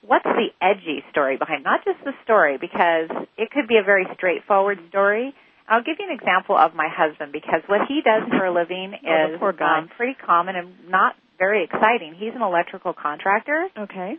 what's 0.00 0.24
the 0.24 0.48
edgy 0.60 1.04
story 1.10 1.36
behind, 1.36 1.64
not 1.64 1.84
just 1.84 2.02
the 2.04 2.12
story, 2.24 2.56
because 2.56 3.08
it 3.36 3.50
could 3.50 3.68
be 3.68 3.76
a 3.76 3.84
very 3.84 4.06
straightforward 4.14 4.78
story. 4.88 5.34
I'll 5.68 5.82
give 5.82 5.96
you 5.98 6.08
an 6.08 6.16
example 6.16 6.56
of 6.56 6.74
my 6.74 6.88
husband 6.90 7.32
because 7.32 7.62
what 7.68 7.82
he 7.88 8.00
does 8.02 8.28
for 8.28 8.46
a 8.46 8.52
living 8.52 8.92
oh, 9.06 9.36
is 9.36 9.40
um, 9.60 9.88
pretty 9.96 10.16
common 10.24 10.56
and 10.56 10.88
not 10.88 11.14
very 11.38 11.64
exciting. 11.64 12.14
He's 12.18 12.34
an 12.34 12.42
electrical 12.42 12.92
contractor. 12.92 13.68
Okay. 13.78 14.16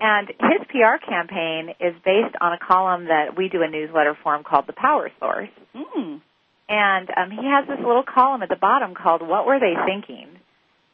And 0.00 0.28
his 0.28 0.66
PR 0.68 0.98
campaign 0.98 1.70
is 1.80 1.94
based 2.04 2.34
on 2.40 2.52
a 2.52 2.58
column 2.58 3.06
that 3.06 3.36
we 3.36 3.48
do 3.48 3.62
a 3.62 3.70
newsletter 3.70 4.16
for 4.22 4.34
him 4.34 4.42
called 4.42 4.66
The 4.66 4.72
Power 4.72 5.10
Source. 5.20 5.50
Mm. 5.76 6.20
And 6.72 7.10
um, 7.14 7.30
he 7.30 7.44
has 7.44 7.68
this 7.68 7.76
little 7.84 8.02
column 8.02 8.42
at 8.42 8.48
the 8.48 8.56
bottom 8.56 8.94
called 8.94 9.20
"What 9.20 9.44
Were 9.44 9.60
They 9.60 9.74
Thinking?" 9.84 10.26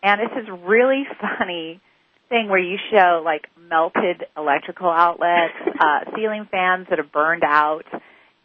And 0.02 0.20
it's 0.20 0.34
this 0.34 0.50
really 0.66 1.04
funny 1.20 1.80
thing 2.28 2.48
where 2.48 2.58
you 2.58 2.78
show 2.90 3.22
like 3.24 3.46
melted 3.70 4.26
electrical 4.36 4.90
outlets, 4.90 5.54
uh, 5.80 6.00
ceiling 6.16 6.48
fans 6.50 6.88
that 6.90 6.98
have 6.98 7.12
burned 7.12 7.44
out, 7.44 7.84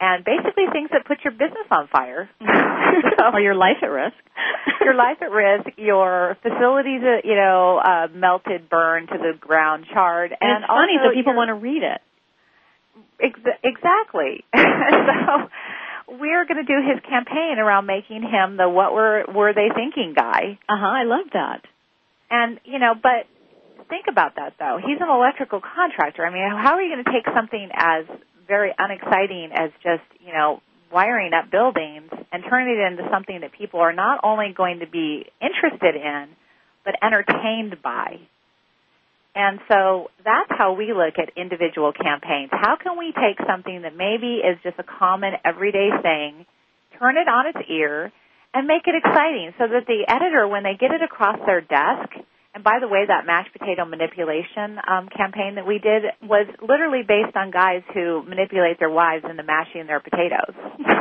and 0.00 0.24
basically 0.24 0.70
things 0.72 0.90
that 0.92 1.06
put 1.06 1.24
your 1.24 1.32
business 1.32 1.66
on 1.72 1.88
fire. 1.88 2.30
so, 2.40 3.24
or 3.32 3.40
your 3.40 3.56
life 3.56 3.82
at 3.82 3.90
risk. 3.90 4.14
your 4.80 4.94
life 4.94 5.18
at 5.20 5.32
risk, 5.32 5.76
your 5.76 6.36
facilities, 6.40 7.02
uh, 7.02 7.26
you 7.26 7.34
know, 7.34 7.78
uh, 7.78 8.06
melted, 8.14 8.70
burned 8.70 9.08
to 9.08 9.18
the 9.18 9.36
ground, 9.40 9.86
charred, 9.92 10.30
and, 10.30 10.38
and 10.40 10.62
it's 10.62 10.70
funny, 10.70 10.92
so 11.02 11.12
people 11.12 11.34
want 11.34 11.48
to 11.48 11.54
read 11.54 11.82
it. 11.82 12.00
Ex- 13.20 13.58
exactly. 13.64 14.44
so 14.54 15.50
we're 16.08 16.44
going 16.44 16.64
to 16.64 16.68
do 16.68 16.80
his 16.80 17.00
campaign 17.08 17.56
around 17.58 17.86
making 17.86 18.22
him 18.22 18.56
the 18.56 18.68
what 18.68 18.92
were 18.92 19.24
were 19.32 19.52
they 19.52 19.68
thinking 19.74 20.12
guy. 20.14 20.58
Uh 20.68 20.76
huh. 20.76 20.86
I 20.86 21.04
love 21.04 21.26
that. 21.32 21.62
And 22.30 22.60
you 22.64 22.78
know, 22.78 22.94
but 22.94 23.26
think 23.88 24.06
about 24.08 24.36
that 24.36 24.54
though. 24.58 24.78
He's 24.78 25.00
an 25.00 25.08
electrical 25.08 25.60
contractor. 25.60 26.26
I 26.26 26.32
mean, 26.32 26.48
how 26.50 26.74
are 26.74 26.82
you 26.82 26.94
going 26.94 27.04
to 27.04 27.12
take 27.12 27.26
something 27.34 27.68
as 27.74 28.06
very 28.46 28.72
unexciting 28.76 29.50
as 29.54 29.70
just, 29.82 30.04
you 30.20 30.32
know, 30.32 30.60
wiring 30.92 31.32
up 31.32 31.50
buildings 31.50 32.10
and 32.32 32.44
turn 32.48 32.68
it 32.68 32.78
into 32.78 33.08
something 33.10 33.40
that 33.40 33.52
people 33.52 33.80
are 33.80 33.92
not 33.92 34.20
only 34.22 34.52
going 34.56 34.80
to 34.80 34.86
be 34.86 35.26
interested 35.40 35.96
in, 35.96 36.28
but 36.84 36.94
entertained 37.02 37.76
by? 37.82 38.20
And 39.34 39.58
so 39.68 40.10
that's 40.24 40.50
how 40.50 40.74
we 40.74 40.92
look 40.92 41.18
at 41.18 41.34
individual 41.36 41.92
campaigns. 41.92 42.50
How 42.52 42.76
can 42.80 42.96
we 42.96 43.12
take 43.12 43.38
something 43.46 43.82
that 43.82 43.96
maybe 43.96 44.38
is 44.38 44.58
just 44.62 44.78
a 44.78 44.84
common 44.84 45.34
everyday 45.44 45.90
thing, 46.02 46.46
turn 46.98 47.16
it 47.16 47.26
on 47.26 47.48
its 47.48 47.58
ear, 47.68 48.12
and 48.54 48.68
make 48.68 48.86
it 48.86 48.94
exciting 48.94 49.52
so 49.58 49.66
that 49.66 49.86
the 49.86 50.06
editor, 50.06 50.46
when 50.46 50.62
they 50.62 50.78
get 50.78 50.92
it 50.92 51.02
across 51.02 51.38
their 51.46 51.60
desk, 51.60 52.14
and 52.54 52.62
by 52.62 52.78
the 52.80 52.86
way, 52.86 53.02
that 53.08 53.26
mashed 53.26 53.52
potato 53.52 53.84
manipulation 53.84 54.78
um, 54.86 55.08
campaign 55.10 55.56
that 55.56 55.66
we 55.66 55.80
did 55.80 56.04
was 56.22 56.46
literally 56.62 57.02
based 57.02 57.34
on 57.34 57.50
guys 57.50 57.82
who 57.92 58.22
manipulate 58.22 58.78
their 58.78 58.90
wives 58.90 59.24
into 59.28 59.42
mashing 59.42 59.88
their 59.88 59.98
potatoes. 59.98 60.54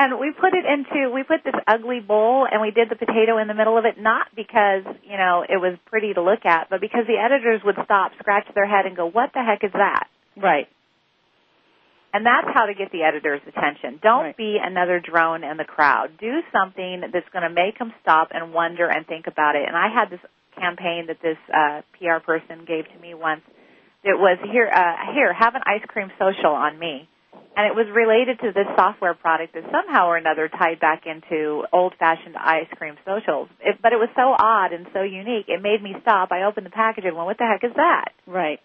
and 0.00 0.18
we 0.18 0.32
put 0.32 0.56
it 0.56 0.64
into 0.64 1.12
we 1.12 1.22
put 1.22 1.44
this 1.44 1.54
ugly 1.68 2.00
bowl 2.00 2.48
and 2.50 2.62
we 2.62 2.70
did 2.72 2.88
the 2.88 2.96
potato 2.96 3.36
in 3.36 3.48
the 3.48 3.54
middle 3.54 3.76
of 3.76 3.84
it 3.84 4.00
not 4.00 4.28
because 4.34 4.88
you 5.04 5.16
know 5.20 5.44
it 5.44 5.60
was 5.60 5.76
pretty 5.86 6.14
to 6.14 6.22
look 6.22 6.46
at 6.48 6.70
but 6.70 6.80
because 6.80 7.04
the 7.06 7.20
editors 7.20 7.60
would 7.64 7.76
stop 7.84 8.12
scratch 8.18 8.48
their 8.54 8.66
head 8.66 8.86
and 8.86 8.96
go 8.96 9.04
what 9.04 9.30
the 9.34 9.44
heck 9.44 9.62
is 9.62 9.72
that 9.72 10.08
right 10.40 10.68
and 12.12 12.26
that's 12.26 12.48
how 12.54 12.66
to 12.66 12.74
get 12.74 12.90
the 12.90 13.02
editor's 13.02 13.40
attention. 13.46 14.00
Don't 14.02 14.34
right. 14.34 14.36
be 14.36 14.58
another 14.60 15.00
drone 15.00 15.44
in 15.44 15.56
the 15.56 15.64
crowd. 15.64 16.10
Do 16.18 16.42
something 16.52 17.02
that's 17.12 17.28
going 17.32 17.46
to 17.46 17.54
make 17.54 17.78
them 17.78 17.92
stop 18.02 18.28
and 18.32 18.52
wonder 18.52 18.88
and 18.90 19.06
think 19.06 19.26
about 19.28 19.54
it. 19.54 19.62
And 19.66 19.76
I 19.76 19.88
had 19.94 20.10
this 20.10 20.20
campaign 20.58 21.06
that 21.06 21.22
this 21.22 21.38
uh, 21.54 21.82
PR 21.98 22.18
person 22.24 22.64
gave 22.66 22.90
to 22.90 22.98
me 23.00 23.14
once. 23.14 23.42
It 24.02 24.18
was 24.18 24.38
here, 24.50 24.66
uh, 24.66 25.12
here, 25.14 25.32
have 25.32 25.54
an 25.54 25.62
ice 25.66 25.84
cream 25.86 26.10
social 26.18 26.50
on 26.50 26.78
me. 26.78 27.08
And 27.60 27.68
it 27.68 27.76
was 27.76 27.92
related 27.92 28.40
to 28.40 28.56
this 28.56 28.64
software 28.74 29.12
product 29.12 29.52
that 29.52 29.64
somehow 29.68 30.08
or 30.08 30.16
another 30.16 30.48
tied 30.48 30.80
back 30.80 31.04
into 31.04 31.62
old-fashioned 31.74 32.34
ice 32.34 32.72
cream 32.78 32.96
socials. 33.04 33.50
It, 33.60 33.76
but 33.82 33.92
it 33.92 33.96
was 34.00 34.08
so 34.16 34.32
odd 34.32 34.72
and 34.72 34.86
so 34.94 35.02
unique, 35.02 35.44
it 35.48 35.60
made 35.60 35.82
me 35.82 35.92
stop. 36.00 36.32
I 36.32 36.44
opened 36.44 36.64
the 36.64 36.70
package 36.70 37.04
and 37.04 37.14
went, 37.14 37.26
what 37.26 37.36
the 37.36 37.44
heck 37.44 37.62
is 37.62 37.76
that? 37.76 38.16
Right. 38.26 38.60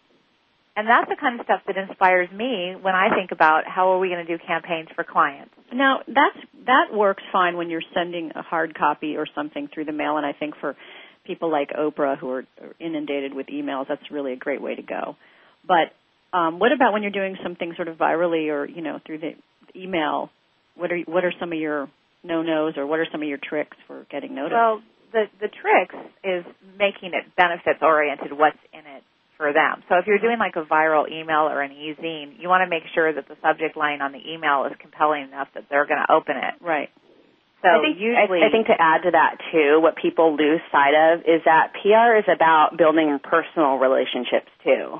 And 0.77 0.87
that's 0.87 1.09
the 1.09 1.17
kind 1.19 1.37
of 1.37 1.43
stuff 1.43 1.59
that 1.67 1.75
inspires 1.75 2.31
me 2.31 2.75
when 2.79 2.95
I 2.95 3.09
think 3.13 3.31
about 3.31 3.67
how 3.67 3.91
are 3.91 3.99
we 3.99 4.07
going 4.07 4.25
to 4.25 4.37
do 4.37 4.41
campaigns 4.47 4.87
for 4.95 5.03
clients. 5.03 5.51
Now, 5.73 5.99
that's 6.07 6.39
that 6.65 6.95
works 6.95 7.23
fine 7.33 7.57
when 7.57 7.69
you're 7.69 7.83
sending 7.93 8.31
a 8.33 8.43
hard 8.43 8.77
copy 8.77 9.17
or 9.17 9.27
something 9.35 9.67
through 9.73 9.85
the 9.85 9.91
mail 9.91 10.15
and 10.15 10.25
I 10.25 10.31
think 10.31 10.55
for 10.61 10.77
people 11.25 11.51
like 11.51 11.71
Oprah 11.71 12.17
who 12.17 12.29
are 12.29 12.45
inundated 12.79 13.33
with 13.33 13.47
emails, 13.47 13.89
that's 13.89 14.09
really 14.09 14.31
a 14.31 14.37
great 14.37 14.61
way 14.61 14.75
to 14.75 14.81
go. 14.81 15.17
But 15.67 15.91
um, 16.35 16.59
what 16.59 16.71
about 16.73 16.91
when 16.91 17.01
you're 17.01 17.15
doing 17.15 17.37
something 17.41 17.73
sort 17.75 17.87
of 17.87 17.97
virally 17.97 18.51
or, 18.51 18.65
you 18.65 18.81
know, 18.81 18.99
through 19.05 19.19
the 19.19 19.31
email? 19.75 20.29
What 20.75 20.91
are 20.91 20.99
what 21.07 21.23
are 21.23 21.33
some 21.39 21.53
of 21.53 21.59
your 21.59 21.89
no-nos 22.23 22.75
or 22.75 22.85
what 22.85 22.99
are 22.99 23.07
some 23.11 23.21
of 23.21 23.27
your 23.29 23.39
tricks 23.41 23.77
for 23.87 24.05
getting 24.11 24.35
noticed? 24.35 24.53
Well, 24.53 24.81
the 25.13 25.25
the 25.39 25.47
tricks 25.47 25.95
is 26.23 26.43
making 26.77 27.15
it 27.15 27.23
benefits 27.37 27.79
oriented 27.81 28.33
what's 28.33 28.59
in 28.73 28.79
it 28.79 29.03
for 29.37 29.53
them. 29.53 29.83
So 29.87 29.95
if 29.95 30.07
you're 30.07 30.19
doing 30.19 30.39
like 30.39 30.55
a 30.55 30.67
viral 30.67 31.09
email 31.09 31.47
or 31.47 31.61
an 31.61 31.71
e-zine, 31.71 32.35
you 32.39 32.49
want 32.49 32.63
to 32.63 32.69
make 32.69 32.83
sure 32.93 33.13
that 33.13 33.27
the 33.27 33.35
subject 33.41 33.77
line 33.77 34.01
on 34.01 34.11
the 34.11 34.19
email 34.19 34.65
is 34.65 34.73
compelling 34.79 35.23
enough 35.23 35.47
that 35.55 35.65
they're 35.69 35.87
going 35.87 35.99
to 35.99 36.11
open 36.11 36.35
it. 36.35 36.55
Right. 36.59 36.89
So 37.61 37.69
I 37.71 37.81
think, 37.81 37.97
usually, 37.99 38.43
I, 38.43 38.47
I 38.47 38.51
think 38.51 38.67
to 38.67 38.77
add 38.77 39.03
to 39.03 39.11
that 39.11 39.39
too, 39.51 39.79
what 39.81 39.95
people 39.95 40.35
lose 40.35 40.61
sight 40.71 40.95
of 40.95 41.21
is 41.21 41.41
that 41.45 41.73
PR 41.79 42.19
is 42.19 42.27
about 42.27 42.77
building 42.77 43.17
personal 43.23 43.75
relationships 43.79 44.51
too. 44.63 44.99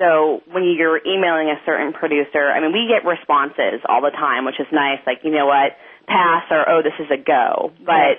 So 0.00 0.40
when 0.48 0.64
you're 0.64 0.96
emailing 1.04 1.52
a 1.52 1.60
certain 1.68 1.92
producer, 1.92 2.48
I 2.48 2.64
mean, 2.64 2.72
we 2.72 2.88
get 2.88 3.04
responses 3.04 3.84
all 3.84 4.00
the 4.00 4.16
time, 4.16 4.48
which 4.48 4.56
is 4.56 4.66
nice. 4.72 5.04
Like, 5.04 5.20
you 5.22 5.30
know 5.30 5.44
what, 5.44 5.76
pass 6.08 6.48
or 6.50 6.64
oh, 6.64 6.80
this 6.80 6.96
is 6.96 7.12
a 7.12 7.20
go. 7.20 7.70
But 7.84 8.16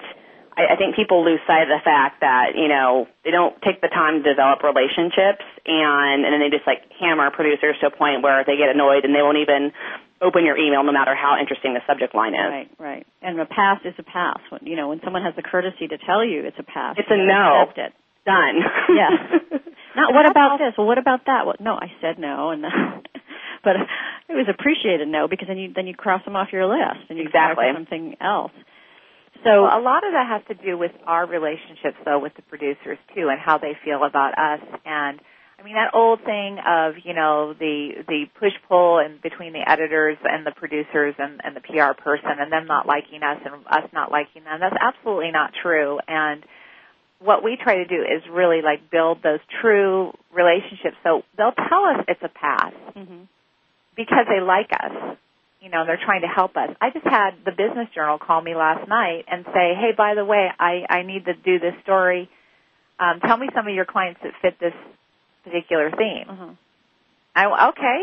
I, 0.53 0.73
I 0.73 0.75
think 0.77 0.95
people 0.95 1.25
lose 1.25 1.41
sight 1.47 1.65
of 1.65 1.73
the 1.73 1.81
fact 1.83 2.21
that 2.21 2.53
you 2.53 2.67
know 2.67 3.07
they 3.25 3.31
don't 3.31 3.57
take 3.65 3.81
the 3.81 3.89
time 3.89 4.21
to 4.21 4.23
develop 4.23 4.61
relationships, 4.61 5.41
and 5.65 6.21
and 6.21 6.29
then 6.29 6.39
they 6.39 6.53
just 6.53 6.67
like 6.67 6.85
hammer 7.01 7.31
producers 7.31 7.75
to 7.81 7.87
a 7.87 7.93
point 7.93 8.21
where 8.21 8.45
they 8.45 8.61
get 8.61 8.69
annoyed 8.69 9.01
and 9.01 9.15
they 9.15 9.25
won't 9.25 9.41
even 9.41 9.73
open 10.21 10.45
your 10.45 10.57
email 10.57 10.83
no 10.83 10.93
matter 10.93 11.15
how 11.17 11.41
interesting 11.41 11.73
the 11.73 11.81
subject 11.89 12.13
line 12.13 12.37
is. 12.37 12.45
Right, 12.45 12.69
right. 12.77 13.07
And 13.25 13.39
a 13.41 13.45
pass 13.45 13.81
is 13.85 13.97
a 13.97 14.03
pass. 14.03 14.37
When, 14.53 14.61
you 14.69 14.77
know, 14.77 14.89
when 14.89 15.01
someone 15.03 15.23
has 15.23 15.33
the 15.35 15.41
courtesy 15.41 15.87
to 15.89 15.97
tell 15.97 16.23
you 16.23 16.45
it's 16.45 16.59
a 16.59 16.63
pass, 16.63 16.95
it's 16.99 17.09
a 17.09 17.17
no. 17.17 17.65
Accept 17.65 17.79
it. 17.79 17.93
Done. 18.21 18.61
yeah. 18.93 19.57
Not 19.95 20.13
what 20.13 20.29
about 20.29 20.57
this? 20.57 20.73
Well, 20.77 20.87
what 20.87 20.97
about 20.97 21.25
that? 21.25 21.45
Well, 21.45 21.55
no, 21.59 21.73
I 21.73 21.91
said 22.01 22.17
no, 22.17 22.51
and 22.51 22.63
but 23.63 23.75
it 24.29 24.33
was 24.33 24.47
appreciated 24.49 25.07
no 25.07 25.27
because 25.27 25.47
then 25.47 25.57
you 25.57 25.73
then 25.73 25.87
you 25.87 25.95
cross 25.95 26.23
them 26.25 26.35
off 26.35 26.49
your 26.51 26.65
list 26.65 27.09
and 27.09 27.17
you 27.17 27.25
exactly 27.25 27.65
something 27.73 28.15
else. 28.21 28.53
So 29.43 29.49
a 29.49 29.81
lot 29.81 30.05
of 30.05 30.13
that 30.13 30.27
has 30.29 30.43
to 30.55 30.63
do 30.63 30.77
with 30.77 30.91
our 31.05 31.25
relationships 31.25 31.97
though 32.05 32.19
with 32.19 32.33
the 32.35 32.43
producers 32.43 32.97
too 33.15 33.29
and 33.29 33.39
how 33.39 33.57
they 33.57 33.73
feel 33.83 34.03
about 34.03 34.37
us 34.37 34.61
and 34.85 35.19
I 35.61 35.63
mean 35.63 35.75
that 35.75 35.93
old 35.93 36.23
thing 36.25 36.57
of, 36.57 36.95
you 37.03 37.13
know, 37.13 37.53
the 37.53 38.01
the 38.07 38.25
push 38.39 38.53
pull 38.67 38.97
and 38.97 39.21
between 39.21 39.53
the 39.53 39.61
editors 39.61 40.17
and 40.23 40.43
the 40.43 40.51
producers 40.51 41.13
and, 41.19 41.39
and 41.43 41.55
the 41.55 41.61
PR 41.61 41.93
person 41.93 42.41
and 42.41 42.51
them 42.51 42.65
not 42.65 42.87
liking 42.87 43.21
us 43.21 43.37
and 43.45 43.61
us 43.67 43.87
not 43.93 44.11
liking 44.11 44.43
them. 44.43 44.59
That's 44.59 44.75
absolutely 44.81 45.29
not 45.29 45.51
true. 45.61 45.99
And 46.07 46.43
what 47.23 47.43
we 47.43 47.57
try 47.61 47.75
to 47.77 47.85
do 47.85 48.01
is 48.01 48.23
really 48.31 48.61
like 48.61 48.89
build 48.89 49.21
those 49.23 49.39
true 49.61 50.11
relationships. 50.33 50.97
So 51.03 51.21
they'll 51.37 51.53
tell 51.53 51.85
us 51.85 52.05
it's 52.07 52.23
a 52.23 52.29
pass 52.29 52.73
mm-hmm. 52.95 53.23
because 53.95 54.25
they 54.27 54.41
like 54.41 54.71
us 54.73 55.17
you 55.61 55.69
know, 55.69 55.85
they're 55.85 56.01
trying 56.03 56.21
to 56.21 56.27
help 56.27 56.57
us. 56.57 56.69
I 56.81 56.89
just 56.89 57.05
had 57.05 57.37
the 57.45 57.51
Business 57.51 57.87
Journal 57.93 58.17
call 58.17 58.41
me 58.41 58.55
last 58.55 58.89
night 58.89 59.25
and 59.27 59.45
say, 59.53 59.75
"Hey, 59.77 59.91
by 59.95 60.15
the 60.15 60.25
way, 60.25 60.49
I 60.59 60.85
I 60.89 61.03
need 61.03 61.25
to 61.25 61.33
do 61.35 61.59
this 61.59 61.75
story. 61.83 62.29
Um, 62.99 63.19
tell 63.19 63.37
me 63.37 63.47
some 63.53 63.67
of 63.67 63.73
your 63.73 63.85
clients 63.85 64.19
that 64.23 64.33
fit 64.41 64.59
this 64.59 64.73
particular 65.43 65.91
theme." 65.91 66.25
Uh-huh. 66.27 66.49
I 67.35 67.69
okay, 67.69 68.01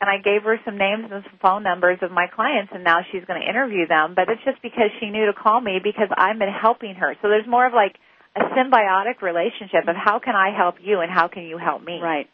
and 0.00 0.08
I 0.08 0.18
gave 0.18 0.44
her 0.44 0.60
some 0.64 0.78
names 0.78 1.10
and 1.10 1.24
some 1.24 1.38
phone 1.42 1.62
numbers 1.64 1.98
of 2.00 2.12
my 2.12 2.28
clients, 2.28 2.70
and 2.72 2.84
now 2.84 3.00
she's 3.10 3.24
going 3.24 3.42
to 3.42 3.48
interview 3.48 3.88
them. 3.88 4.14
But 4.14 4.28
it's 4.28 4.42
just 4.44 4.62
because 4.62 4.90
she 5.00 5.10
knew 5.10 5.26
to 5.26 5.32
call 5.32 5.60
me 5.60 5.80
because 5.82 6.08
I've 6.16 6.38
been 6.38 6.48
helping 6.48 6.94
her. 6.94 7.16
So 7.20 7.28
there's 7.28 7.46
more 7.46 7.66
of 7.66 7.74
like 7.74 7.96
a 8.36 8.40
symbiotic 8.56 9.22
relationship 9.22 9.88
of 9.88 9.96
how 9.96 10.18
can 10.18 10.34
I 10.34 10.56
help 10.56 10.76
you 10.82 11.00
and 11.00 11.10
how 11.10 11.28
can 11.28 11.44
you 11.44 11.58
help 11.58 11.82
me. 11.82 11.98
Right. 12.02 12.28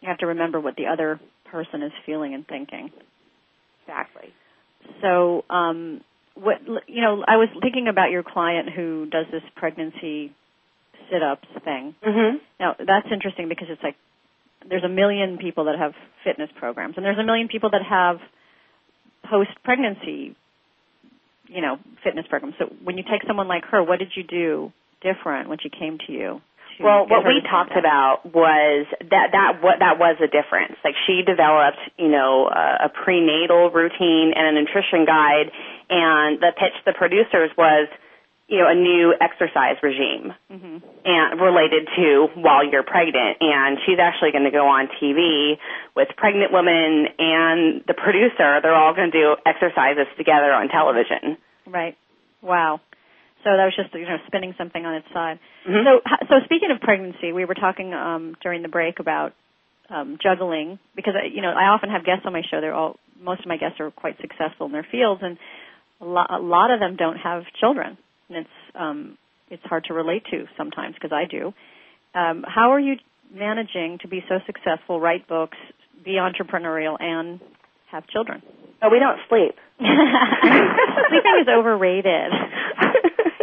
You 0.00 0.08
have 0.08 0.18
to 0.18 0.26
remember 0.26 0.60
what 0.60 0.76
the 0.76 0.86
other 0.86 1.20
person 1.50 1.82
is 1.82 1.92
feeling 2.06 2.34
and 2.34 2.46
thinking. 2.46 2.90
Exactly. 3.86 4.32
So, 5.02 5.44
um, 5.50 6.00
what 6.34 6.58
you 6.86 7.02
know, 7.02 7.24
I 7.26 7.36
was 7.36 7.48
thinking 7.60 7.88
about 7.88 8.10
your 8.10 8.22
client 8.22 8.70
who 8.74 9.06
does 9.06 9.26
this 9.30 9.42
pregnancy 9.56 10.32
sit-ups 11.10 11.48
thing. 11.64 11.94
Mm-hmm. 12.06 12.36
Now, 12.58 12.76
that's 12.78 13.08
interesting 13.12 13.48
because 13.48 13.66
it's 13.68 13.82
like 13.82 13.96
there's 14.68 14.84
a 14.84 14.88
million 14.88 15.38
people 15.38 15.64
that 15.64 15.78
have 15.78 15.92
fitness 16.24 16.50
programs, 16.58 16.94
and 16.96 17.04
there's 17.04 17.18
a 17.18 17.24
million 17.24 17.48
people 17.48 17.70
that 17.70 17.82
have 17.88 18.18
post-pregnancy, 19.28 20.36
you 21.50 21.60
know, 21.60 21.78
fitness 22.04 22.26
program. 22.28 22.54
So, 22.58 22.66
when 22.82 22.96
you 22.96 23.04
take 23.04 23.22
someone 23.26 23.48
like 23.48 23.64
her, 23.70 23.82
what 23.82 23.98
did 23.98 24.12
you 24.14 24.22
do 24.22 24.72
different 25.02 25.48
when 25.48 25.58
she 25.58 25.68
came 25.68 25.98
to 26.06 26.12
you? 26.12 26.40
well, 26.80 27.06
what 27.06 27.26
we 27.26 27.42
talked 27.44 27.76
about 27.76 28.24
was 28.24 28.86
that 29.12 29.32
that 29.32 29.60
what 29.60 29.80
that 29.80 29.98
was 30.00 30.16
a 30.16 30.26
difference. 30.26 30.80
Like 30.84 30.94
she 31.06 31.20
developed, 31.20 31.80
you 31.98 32.08
know, 32.08 32.48
a, 32.48 32.86
a 32.86 32.88
prenatal 32.88 33.70
routine 33.70 34.32
and 34.34 34.56
a 34.56 34.60
nutrition 34.60 35.04
guide, 35.04 35.52
and 35.90 36.40
the 36.40 36.52
pitch 36.56 36.72
the 36.86 36.96
producers 36.96 37.50
was, 37.56 37.88
you 38.50 38.58
know, 38.58 38.66
a 38.66 38.74
new 38.74 39.14
exercise 39.14 39.78
regime 39.80 40.34
mm-hmm. 40.50 40.78
and 40.82 41.40
related 41.40 41.86
to 41.94 42.26
while 42.34 42.66
you're 42.66 42.82
pregnant. 42.82 43.38
And 43.40 43.78
she's 43.86 44.02
actually 44.02 44.32
going 44.32 44.42
to 44.44 44.50
go 44.50 44.66
on 44.66 44.90
TV 45.00 45.54
with 45.94 46.08
pregnant 46.16 46.52
women 46.52 47.14
and 47.16 47.86
the 47.86 47.94
producer. 47.94 48.58
They're 48.58 48.74
all 48.74 48.92
going 48.92 49.12
to 49.12 49.16
do 49.16 49.36
exercises 49.46 50.10
together 50.18 50.50
on 50.50 50.66
television. 50.68 51.38
Right. 51.64 51.96
Wow. 52.42 52.80
So 53.44 53.54
that 53.56 53.64
was 53.64 53.74
just 53.78 53.94
you 53.94 54.04
know 54.04 54.18
spinning 54.26 54.54
something 54.58 54.84
on 54.84 54.96
its 54.96 55.06
side. 55.14 55.38
Mm-hmm. 55.66 55.86
So 55.86 56.26
so 56.28 56.34
speaking 56.44 56.70
of 56.74 56.80
pregnancy, 56.82 57.32
we 57.32 57.46
were 57.46 57.54
talking 57.54 57.94
um, 57.94 58.36
during 58.42 58.62
the 58.62 58.68
break 58.68 58.98
about 58.98 59.32
um, 59.88 60.18
juggling 60.20 60.78
because 60.94 61.14
you 61.32 61.40
know 61.40 61.48
I 61.50 61.70
often 61.72 61.88
have 61.88 62.04
guests 62.04 62.26
on 62.26 62.32
my 62.32 62.42
show. 62.50 62.60
They're 62.60 62.74
all 62.74 62.98
most 63.22 63.40
of 63.40 63.46
my 63.46 63.56
guests 63.56 63.80
are 63.80 63.90
quite 63.90 64.16
successful 64.20 64.66
in 64.66 64.72
their 64.72 64.86
fields, 64.90 65.22
and 65.22 65.38
a 66.00 66.04
lot, 66.04 66.30
a 66.30 66.42
lot 66.42 66.70
of 66.70 66.80
them 66.80 66.96
don't 66.96 67.16
have 67.16 67.44
children, 67.60 67.96
and 68.30 68.38
it's 68.38 68.76
um, 68.78 69.18
it's 69.50 69.62
hard 69.64 69.84
to 69.84 69.94
relate 69.94 70.22
to 70.30 70.46
sometimes 70.56 70.94
because 70.94 71.12
I 71.12 71.24
do. 71.30 71.52
Um, 72.14 72.44
how 72.46 72.72
are 72.72 72.80
you 72.80 72.94
managing 73.32 73.98
to 74.02 74.08
be 74.08 74.24
so 74.28 74.38
successful, 74.46 75.00
write 75.00 75.28
books, 75.28 75.58
be 76.04 76.12
entrepreneurial, 76.12 76.96
and 77.00 77.40
have 77.90 78.06
children? 78.06 78.42
Oh, 78.82 78.88
we 78.90 78.98
don't 78.98 79.18
sleep. 79.28 79.56
Sleeping 79.78 81.36
is 81.42 81.48
overrated. 81.48 82.32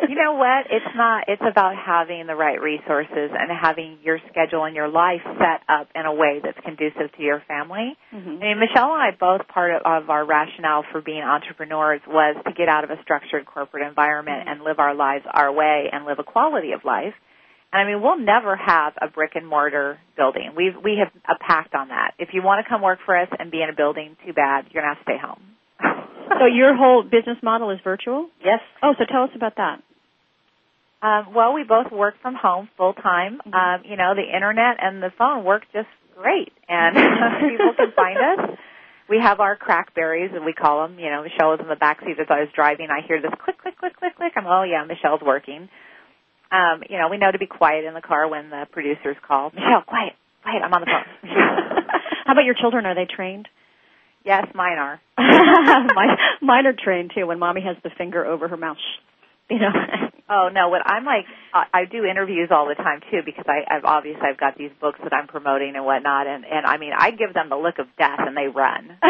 you 0.07 0.15
know 0.15 0.33
what? 0.33 0.65
It's 0.69 0.95
not. 0.95 1.25
It's 1.27 1.41
about 1.41 1.75
having 1.75 2.27
the 2.27 2.35
right 2.35 2.59
resources 2.61 3.31
and 3.31 3.51
having 3.51 3.99
your 4.03 4.19
schedule 4.29 4.63
and 4.65 4.75
your 4.75 4.87
life 4.89 5.21
set 5.37 5.61
up 5.67 5.87
in 5.95 6.05
a 6.05 6.13
way 6.13 6.39
that's 6.43 6.57
conducive 6.63 7.11
to 7.17 7.21
your 7.23 7.43
family. 7.47 7.97
Mm-hmm. 8.13 8.29
I 8.29 8.45
mean, 8.45 8.59
Michelle 8.59 8.93
and 8.93 9.01
I 9.01 9.11
both 9.17 9.47
part 9.47 9.71
of, 9.73 10.09
our 10.09 10.25
rationale 10.25 10.83
for 10.91 11.01
being 11.01 11.21
entrepreneurs 11.21 12.01
was 12.07 12.35
to 12.45 12.53
get 12.53 12.69
out 12.69 12.83
of 12.83 12.89
a 12.89 13.01
structured 13.03 13.45
corporate 13.45 13.87
environment 13.87 14.27
Mm-hmm. 14.27 14.49
and 14.49 14.61
live 14.63 14.79
our 14.79 14.95
lives 14.95 15.25
our 15.31 15.51
way 15.51 15.89
and 15.91 16.05
live 16.05 16.19
a 16.19 16.23
quality 16.23 16.71
of 16.71 16.83
life. 16.85 17.13
And 17.73 17.81
I 17.81 17.85
mean, 17.91 18.01
we'll 18.01 18.19
never 18.19 18.55
have 18.55 18.93
a 19.01 19.07
brick 19.09 19.31
and 19.35 19.47
mortar 19.47 19.99
building. 20.15 20.51
We've 20.55 20.73
we 20.81 20.97
have 21.03 21.11
a 21.27 21.37
pact 21.37 21.75
on 21.75 21.89
that. 21.89 22.11
If 22.19 22.29
you 22.33 22.41
want 22.41 22.63
to 22.63 22.69
come 22.69 22.81
work 22.81 22.99
for 23.05 23.17
us 23.17 23.27
and 23.37 23.51
be 23.51 23.61
in 23.61 23.69
a 23.69 23.75
building, 23.75 24.15
too 24.25 24.33
bad. 24.33 24.65
You're 24.71 24.83
gonna 24.83 24.95
have 24.95 25.03
to 25.05 25.11
stay 25.11 25.17
home. 25.21 25.41
so 26.39 26.45
your 26.45 26.75
whole 26.75 27.03
business 27.03 27.37
model 27.43 27.71
is 27.71 27.79
virtual? 27.83 28.29
Yes. 28.43 28.59
Oh, 28.81 28.93
so 28.97 29.03
tell 29.11 29.23
us 29.23 29.31
about 29.35 29.55
that. 29.57 29.83
Um, 31.01 31.33
well, 31.35 31.53
we 31.53 31.63
both 31.63 31.91
work 31.91 32.15
from 32.21 32.35
home 32.35 32.69
full 32.75 32.93
time. 32.93 33.39
Um, 33.45 33.83
you 33.85 33.97
know, 33.97 34.15
the 34.15 34.25
internet 34.25 34.77
and 34.81 35.01
the 35.01 35.11
phone 35.17 35.43
work 35.43 35.63
just 35.71 35.87
great, 36.17 36.51
and 36.67 36.95
people 37.49 37.73
can 37.77 37.91
find 37.95 38.17
us. 38.17 38.57
We 39.07 39.19
have 39.21 39.39
our 39.39 39.55
crackberries, 39.57 40.35
and 40.35 40.43
we 40.43 40.53
call 40.53 40.87
them. 40.87 40.99
You 40.99 41.09
know, 41.11 41.23
Michelle 41.23 41.51
was 41.51 41.59
in 41.61 41.67
the 41.67 41.75
back 41.75 41.99
seat 42.01 42.19
as 42.19 42.27
I 42.29 42.41
was 42.41 42.49
driving. 42.55 42.87
I 42.89 43.05
hear 43.05 43.21
this 43.21 43.31
click, 43.43 43.59
click, 43.59 43.77
click, 43.77 43.95
click, 43.97 44.15
click. 44.15 44.33
I'm, 44.35 44.47
oh 44.47 44.63
yeah, 44.63 44.83
Michelle's 44.85 45.21
working. 45.21 45.69
Um, 46.51 46.81
you 46.89 46.97
know, 46.97 47.09
we 47.09 47.17
know 47.17 47.31
to 47.31 47.37
be 47.37 47.45
quiet 47.45 47.85
in 47.85 47.93
the 47.93 48.01
car 48.01 48.27
when 48.27 48.49
the 48.49 48.65
producers 48.71 49.17
call. 49.25 49.51
Michelle, 49.53 49.83
quiet, 49.85 50.13
quiet. 50.41 50.63
I'm 50.63 50.73
on 50.73 50.81
the 50.81 50.87
phone. 50.87 51.29
How 52.25 52.33
about 52.33 52.43
your 52.43 52.55
children? 52.55 52.85
Are 52.85 52.95
they 52.95 53.05
trained? 53.05 53.47
yes, 54.25 54.45
mine 54.53 54.77
are. 54.77 54.99
mine, 55.17 56.17
mine 56.41 56.65
are 56.65 56.73
trained 56.73 57.11
too. 57.15 57.27
When 57.27 57.39
mommy 57.39 57.61
has 57.61 57.77
the 57.83 57.91
finger 57.97 58.25
over 58.25 58.47
her 58.47 58.57
mouth, 58.57 58.77
you 59.49 59.59
know. 59.59 59.71
Oh 60.29 60.49
no, 60.51 60.69
what 60.69 60.81
I'm 60.85 61.05
like, 61.05 61.25
I, 61.53 61.63
I 61.73 61.85
do 61.85 62.03
interviews 62.03 62.49
all 62.51 62.67
the 62.67 62.75
time 62.75 62.99
too 63.11 63.21
because 63.25 63.45
I, 63.47 63.63
I've 63.69 63.85
obviously 63.85 64.23
I've 64.27 64.39
got 64.39 64.57
these 64.57 64.71
books 64.81 64.99
that 65.03 65.13
I'm 65.13 65.27
promoting 65.27 65.73
and 65.75 65.85
whatnot, 65.85 66.27
and 66.27 66.43
and 66.45 66.65
I 66.65 66.77
mean 66.77 66.91
I 66.97 67.11
give 67.11 67.33
them 67.33 67.49
the 67.49 67.55
look 67.55 67.79
of 67.79 67.87
death 67.97 68.19
and 68.19 68.35
they 68.35 68.47
run. 68.47 68.97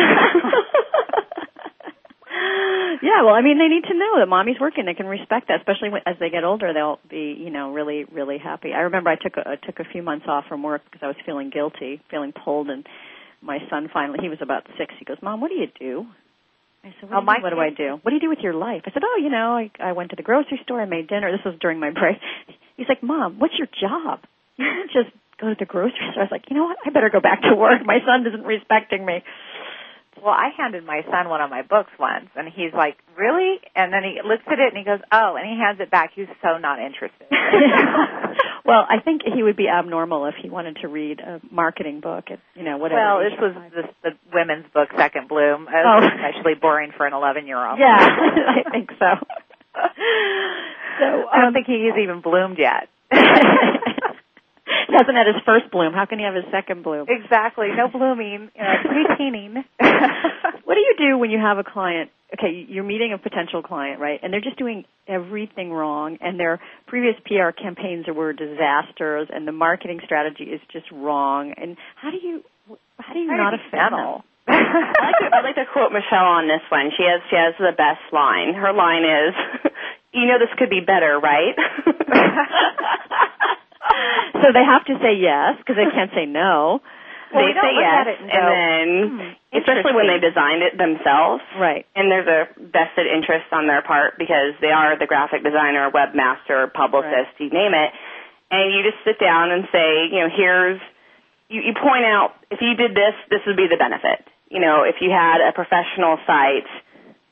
yeah, 3.01 3.23
well, 3.23 3.33
I 3.33 3.41
mean, 3.41 3.57
they 3.57 3.67
need 3.67 3.83
to 3.85 3.97
know 3.97 4.19
that 4.19 4.27
mommy's 4.27 4.59
working. 4.59 4.85
They 4.85 4.93
can 4.93 5.07
respect 5.07 5.47
that, 5.47 5.59
especially 5.59 5.89
when, 5.89 6.01
as 6.05 6.15
they 6.19 6.29
get 6.29 6.43
older. 6.43 6.73
They'll 6.73 6.99
be, 7.09 7.35
you 7.37 7.49
know, 7.49 7.71
really, 7.71 8.05
really 8.05 8.37
happy. 8.37 8.73
I 8.73 8.81
remember 8.81 9.09
I 9.09 9.15
took 9.15 9.37
a, 9.37 9.47
I 9.47 9.55
took 9.55 9.79
a 9.79 9.85
few 9.91 10.03
months 10.03 10.25
off 10.27 10.45
from 10.47 10.63
work 10.63 10.83
because 10.85 11.01
I 11.03 11.07
was 11.07 11.15
feeling 11.25 11.49
guilty, 11.49 12.01
feeling 12.09 12.33
pulled, 12.33 12.69
and 12.69 12.85
my 13.41 13.59
son 13.69 13.89
finally, 13.93 14.19
he 14.21 14.29
was 14.29 14.39
about 14.41 14.67
six. 14.77 14.93
He 14.99 15.05
goes, 15.05 15.17
"Mom, 15.21 15.41
what 15.41 15.49
do 15.49 15.55
you 15.55 15.67
do?" 15.79 16.05
I 16.87 16.93
said, 16.99 17.09
"What, 17.09 17.23
Oh, 17.23 17.35
do, 17.35 17.43
what 17.43 17.49
do 17.51 17.59
I 17.59 17.69
do? 17.69 17.99
What 18.01 18.09
do 18.11 18.15
you 18.15 18.21
do 18.21 18.29
with 18.29 18.39
your 18.39 18.53
life?" 18.53 18.83
I 18.85 18.91
said, 18.91 19.03
"Oh, 19.03 19.17
you 19.21 19.29
know, 19.29 19.57
I, 19.57 19.69
I 19.79 19.91
went 19.91 20.11
to 20.11 20.15
the 20.15 20.23
grocery 20.23 20.59
store. 20.63 20.81
I 20.81 20.85
made 20.85 21.07
dinner. 21.07 21.31
This 21.31 21.43
was 21.45 21.55
during 21.59 21.79
my 21.79 21.91
break." 21.91 22.17
He's 22.77 22.87
like, 22.89 23.03
"Mom, 23.03 23.39
what's 23.39 23.57
your 23.57 23.67
job? 23.79 24.19
You 24.57 24.65
just 24.93 25.11
go 25.39 25.49
to 25.49 25.55
the 25.57 25.65
grocery 25.65 25.99
store." 26.11 26.23
I 26.23 26.25
was 26.25 26.31
like, 26.31 26.45
"You 26.49 26.55
know 26.55 26.65
what? 26.65 26.77
I 26.85 26.89
better 26.89 27.09
go 27.09 27.19
back 27.19 27.41
to 27.43 27.55
work. 27.55 27.85
My 27.85 27.99
son 28.05 28.25
isn't 28.25 28.45
respecting 28.45 29.05
me." 29.05 29.23
Well, 30.23 30.33
I 30.33 30.49
handed 30.57 30.85
my 30.85 31.01
son 31.11 31.29
one 31.29 31.41
of 31.41 31.49
my 31.49 31.61
books 31.61 31.91
once, 31.99 32.27
and 32.35 32.47
he's 32.47 32.73
like, 32.73 32.97
"Really?" 33.17 33.59
And 33.75 33.93
then 33.93 34.03
he 34.03 34.19
looks 34.27 34.43
at 34.47 34.59
it 34.59 34.69
and 34.73 34.77
he 34.77 34.83
goes, 34.83 34.99
"Oh," 35.11 35.35
and 35.37 35.47
he 35.47 35.55
hands 35.57 35.79
it 35.79 35.89
back. 35.91 36.11
He's 36.15 36.27
so 36.41 36.57
not 36.57 36.79
interested. 36.79 37.27
well, 38.65 38.85
I 38.89 38.99
think 39.03 39.21
he 39.23 39.43
would 39.43 39.55
be 39.55 39.67
abnormal 39.69 40.25
if 40.25 40.35
he 40.41 40.49
wanted 40.49 40.77
to 40.81 40.87
read 40.87 41.19
a 41.19 41.39
marketing 41.51 41.99
book 42.01 42.25
at 42.31 42.39
you 42.55 42.63
know 42.63 42.77
whatever. 42.77 42.99
well, 42.99 43.19
this 43.19 43.39
was 43.39 43.53
the, 43.73 43.83
the 44.09 44.17
women's 44.33 44.65
book, 44.73 44.89
Second 44.97 45.27
Bloom. 45.29 45.67
It 45.69 45.73
Oh. 45.85 46.01
was 46.01 46.11
especially 46.15 46.55
boring 46.59 46.91
for 46.97 47.05
an 47.05 47.13
11 47.13 47.47
year 47.47 47.63
old. 47.65 47.79
Yeah, 47.79 47.95
I 47.99 48.69
think 48.71 48.89
so. 48.99 49.11
So 50.99 51.05
I 51.31 51.37
don't 51.39 51.47
um, 51.47 51.53
think 51.53 51.67
he's 51.67 51.93
even 52.01 52.21
bloomed 52.21 52.57
yet. 52.57 52.89
he 54.87 54.93
hasn't 54.93 55.15
had 55.17 55.27
his 55.27 55.41
first 55.45 55.71
bloom. 55.71 55.93
How 55.93 56.05
can 56.05 56.19
he 56.19 56.25
have 56.25 56.35
his 56.35 56.45
second 56.51 56.83
bloom? 56.83 57.05
exactly. 57.09 57.67
No 57.75 57.87
blooming. 57.87 58.49
You 58.55 58.61
know, 58.61 58.75
preteening. 58.85 59.63
What 60.63 60.75
do 60.75 60.81
you 60.81 60.95
do 60.97 61.17
when 61.17 61.29
you 61.31 61.39
have 61.39 61.57
a 61.57 61.63
client? 61.63 62.11
Okay, 62.37 62.65
you're 62.67 62.83
meeting 62.83 63.13
a 63.13 63.17
potential 63.17 63.63
client, 63.63 64.01
right? 64.01 64.19
And 64.21 64.33
they're 64.33 64.41
just 64.43 64.57
doing 64.57 64.83
everything 65.07 65.71
wrong, 65.71 66.17
and 66.19 66.37
their 66.37 66.59
previous 66.85 67.15
PR 67.25 67.51
campaigns 67.55 68.05
were 68.13 68.33
disasters, 68.33 69.29
and 69.33 69.47
the 69.47 69.53
marketing 69.53 70.01
strategy 70.03 70.43
is 70.43 70.59
just 70.73 70.91
wrong. 70.91 71.53
And 71.55 71.77
how 71.95 72.11
do 72.11 72.17
you 72.17 72.43
how 72.99 73.13
do 73.13 73.19
you 73.19 73.27
Try 73.27 73.37
to 73.37 73.43
not 73.43 73.51
be 73.55 73.59
offend 73.67 73.73
them? 73.73 73.91
subtle. 73.91 74.23
I 74.47 74.51
like, 74.51 75.19
to, 75.19 75.25
I 75.35 75.41
like 75.43 75.55
to 75.55 75.65
quote 75.71 75.91
Michelle 75.91 76.27
on 76.39 76.47
this 76.47 76.63
one. 76.69 76.91
She 76.97 77.03
has 77.03 77.21
she 77.29 77.35
has 77.35 77.55
the 77.59 77.71
best 77.75 78.03
line. 78.11 78.53
Her 78.53 78.73
line 78.73 79.03
is, 79.07 79.33
"You 80.13 80.27
know 80.27 80.39
this 80.39 80.51
could 80.59 80.69
be 80.69 80.81
better, 80.81 81.19
right?" 81.23 81.55
so 84.41 84.51
they 84.53 84.63
have 84.63 84.85
to 84.85 84.95
say 85.01 85.17
yes 85.17 85.57
because 85.59 85.75
they 85.75 85.89
can't 85.93 86.11
say 86.13 86.25
no. 86.25 86.79
Well, 87.27 87.43
they 87.43 87.59
say 87.59 87.75
yes, 87.75 88.07
and 88.07 88.31
and 88.31 88.43
then 88.47 88.87
"Hmm, 89.51 89.59
especially 89.59 89.91
when 89.99 90.07
they 90.07 90.15
designed 90.15 90.63
it 90.63 90.79
themselves, 90.79 91.43
Right. 91.59 91.83
and 91.91 92.07
there's 92.07 92.23
a 92.23 92.47
vested 92.55 93.03
interest 93.03 93.51
on 93.51 93.67
their 93.67 93.83
part 93.83 94.15
because 94.15 94.55
they 94.63 94.71
are 94.71 94.95
the 94.95 95.11
graphic 95.11 95.43
designer, 95.43 95.91
webmaster, 95.91 96.71
publicist, 96.71 97.35
you 97.35 97.51
name 97.51 97.75
it. 97.75 97.91
And 98.47 98.71
you 98.71 98.79
just 98.79 99.03
sit 99.03 99.19
down 99.19 99.51
and 99.51 99.67
say, 99.75 100.07
you 100.07 100.23
know, 100.23 100.31
here's 100.31 100.79
you, 101.51 101.59
you 101.67 101.73
point 101.75 102.07
out 102.07 102.31
if 102.47 102.63
you 102.63 102.79
did 102.79 102.95
this, 102.95 103.11
this 103.27 103.43
would 103.43 103.59
be 103.59 103.67
the 103.67 103.75
benefit. 103.75 104.23
You 104.47 104.63
know, 104.63 104.87
if 104.87 104.95
you 105.03 105.11
had 105.11 105.43
a 105.43 105.51
professional 105.51 106.15
site, 106.23 106.63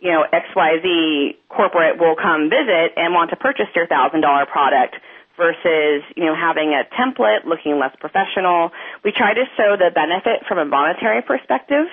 you 0.03 0.11
know, 0.11 0.27
XYZ 0.27 1.39
corporate 1.47 1.99
will 2.03 2.19
come 2.19 2.51
visit 2.51 2.99
and 2.99 3.13
want 3.15 3.29
to 3.31 3.37
purchase 3.39 3.71
your 3.75 3.87
thousand 3.87 4.27
dollar 4.27 4.45
product 4.45 4.99
versus, 5.37 6.03
you 6.15 6.25
know, 6.25 6.35
having 6.35 6.73
a 6.73 6.83
template 6.95 7.45
looking 7.45 7.77
less 7.79 7.95
professional. 7.99 8.71
We 9.03 9.11
try 9.11 9.33
to 9.33 9.43
show 9.57 9.75
the 9.77 9.91
benefit 9.93 10.45
from 10.47 10.57
a 10.59 10.65
monetary 10.65 11.21
perspective. 11.21 11.87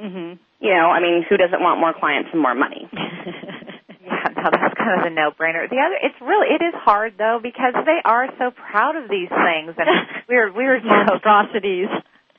Mhm. 0.00 0.38
You 0.60 0.74
know, 0.74 0.90
I 0.90 1.00
mean, 1.00 1.22
who 1.28 1.36
doesn't 1.36 1.60
want 1.60 1.78
more 1.80 1.92
clients 1.94 2.30
and 2.32 2.40
more 2.42 2.54
money? 2.54 2.88
Yeah, 4.08 4.24
no, 4.36 4.48
that's 4.50 4.72
kind 4.74 5.00
of 5.00 5.06
a 5.06 5.10
no-brainer. 5.10 5.68
The 5.68 5.76
other, 5.84 5.98
it's 6.00 6.18
really, 6.22 6.48
it 6.54 6.62
is 6.64 6.72
hard 6.80 7.14
though 7.18 7.40
because 7.42 7.74
they 7.84 8.00
are 8.06 8.26
so 8.38 8.50
proud 8.52 8.96
of 8.96 9.10
these 9.10 9.28
things, 9.28 9.74
and 9.76 9.86
we're 10.28 10.50
we're 10.50 10.80
Monstrosities. 10.84 11.88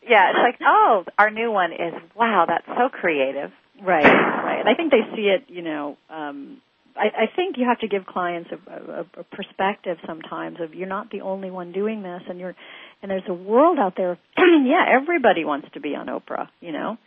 yeah. 0.01 0.29
It's 0.31 0.39
like, 0.41 0.57
oh, 0.65 1.05
our 1.19 1.29
new 1.29 1.51
one 1.51 1.71
is 1.71 1.93
wow, 2.15 2.45
that's 2.47 2.65
so 2.65 2.89
creative. 2.89 3.51
Right, 3.83 4.03
right. 4.03 4.65
I 4.65 4.73
think 4.73 4.89
they 4.91 5.03
see 5.15 5.27
it, 5.29 5.43
you 5.47 5.61
know, 5.61 5.97
um 6.09 6.57
I, 6.99 7.23
I 7.23 7.25
think 7.35 7.57
you 7.57 7.65
have 7.65 7.79
to 7.79 7.87
give 7.87 8.05
clients 8.05 8.49
a, 8.51 8.71
a, 8.71 9.05
a 9.21 9.23
perspective 9.23 9.97
sometimes 10.05 10.57
of 10.59 10.73
you're 10.75 10.87
not 10.87 11.09
the 11.11 11.21
only 11.21 11.49
one 11.49 11.71
doing 11.71 12.03
this 12.03 12.21
and 12.27 12.39
you're 12.39 12.55
and 13.01 13.09
there's 13.09 13.27
a 13.27 13.33
world 13.33 13.79
out 13.79 13.93
there 13.95 14.17
yeah, 14.37 14.85
everybody 14.89 15.45
wants 15.45 15.67
to 15.73 15.79
be 15.79 15.95
on 15.95 16.07
Oprah, 16.07 16.49
you 16.59 16.71
know. 16.71 16.97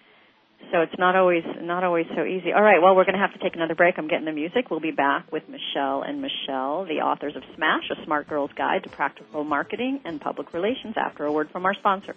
So 0.71 0.81
it's 0.81 0.95
not 0.99 1.17
always 1.17 1.43
not 1.61 1.85
always 1.85 2.07
so 2.17 2.25
easy. 2.25 2.53
All 2.53 2.63
right, 2.63 2.81
well 2.81 2.97
we're 2.97 3.05
gonna 3.05 3.19
have 3.19 3.35
to 3.35 3.39
take 3.39 3.55
another 3.55 3.75
break. 3.75 3.97
I'm 3.99 4.09
getting 4.09 4.25
the 4.25 4.33
music. 4.33 4.71
We'll 4.71 4.81
be 4.81 4.93
back 4.93 5.31
with 5.31 5.43
Michelle 5.49 6.03
and 6.03 6.23
Michelle, 6.23 6.87
the 6.87 7.03
authors 7.03 7.37
of 7.37 7.43
Smash, 7.55 7.85
a 7.91 8.05
smart 8.05 8.29
girl's 8.29 8.53
guide 8.57 8.85
to 8.85 8.89
practical 8.89 9.45
marketing 9.45 10.01
and 10.05 10.21
public 10.21 10.55
relations 10.55 10.95
after 10.97 11.27
a 11.27 11.33
word 11.33 11.51
from 11.51 11.67
our 11.67 11.75
sponsor. 11.75 12.17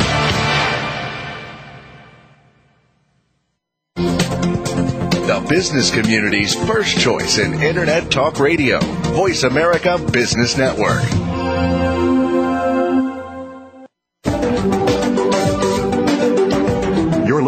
The 5.25 5.43
business 5.49 5.89
community's 5.89 6.53
first 6.53 6.99
choice 6.99 7.39
in 7.39 7.59
Internet 7.59 8.11
Talk 8.11 8.39
Radio. 8.39 8.79
Voice 9.15 9.41
America 9.41 9.97
Business 10.11 10.55
Network. 10.59 11.01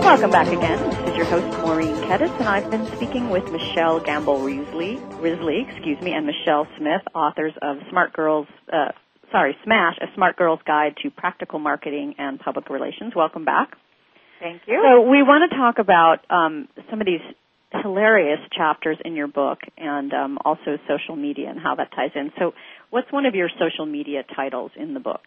Welcome 0.00 0.30
back 0.30 0.46
again. 0.46 0.78
This 1.04 1.10
is 1.10 1.16
your 1.16 1.26
host 1.26 1.58
Maureen 1.58 1.94
Kettis, 2.08 2.34
and 2.40 2.48
I've 2.48 2.70
been 2.70 2.86
speaking 2.96 3.28
with 3.28 3.52
Michelle 3.52 4.00
Gamble 4.00 4.40
Risley, 4.40 4.96
Risley, 5.20 5.66
excuse 5.68 6.00
me, 6.00 6.12
and 6.12 6.24
Michele 6.24 6.66
Smith, 6.78 7.02
authors 7.14 7.52
of 7.60 7.76
Smart 7.90 8.14
Girls. 8.14 8.46
Uh, 8.72 8.92
sorry, 9.30 9.54
Smash: 9.62 9.98
A 10.00 10.06
Smart 10.14 10.36
Girl's 10.36 10.60
Guide 10.66 10.96
to 11.02 11.10
Practical 11.10 11.58
Marketing 11.58 12.14
and 12.16 12.40
Public 12.40 12.70
Relations. 12.70 13.12
Welcome 13.14 13.44
back. 13.44 13.76
Thank 14.40 14.62
you. 14.66 14.82
So 14.82 15.02
we 15.02 15.22
want 15.22 15.50
to 15.50 15.56
talk 15.58 15.78
about 15.78 16.20
um, 16.30 16.68
some 16.88 17.02
of 17.02 17.06
these 17.06 17.20
hilarious 17.82 18.40
chapters 18.56 18.96
in 19.04 19.16
your 19.16 19.28
book, 19.28 19.58
and 19.76 20.14
um, 20.14 20.38
also 20.46 20.78
social 20.88 21.14
media 21.14 21.50
and 21.50 21.60
how 21.60 21.74
that 21.74 21.90
ties 21.94 22.12
in. 22.14 22.32
So, 22.38 22.54
what's 22.88 23.12
one 23.12 23.26
of 23.26 23.34
your 23.34 23.50
social 23.58 23.84
media 23.84 24.24
titles 24.34 24.70
in 24.76 24.94
the 24.94 25.00
book? 25.00 25.20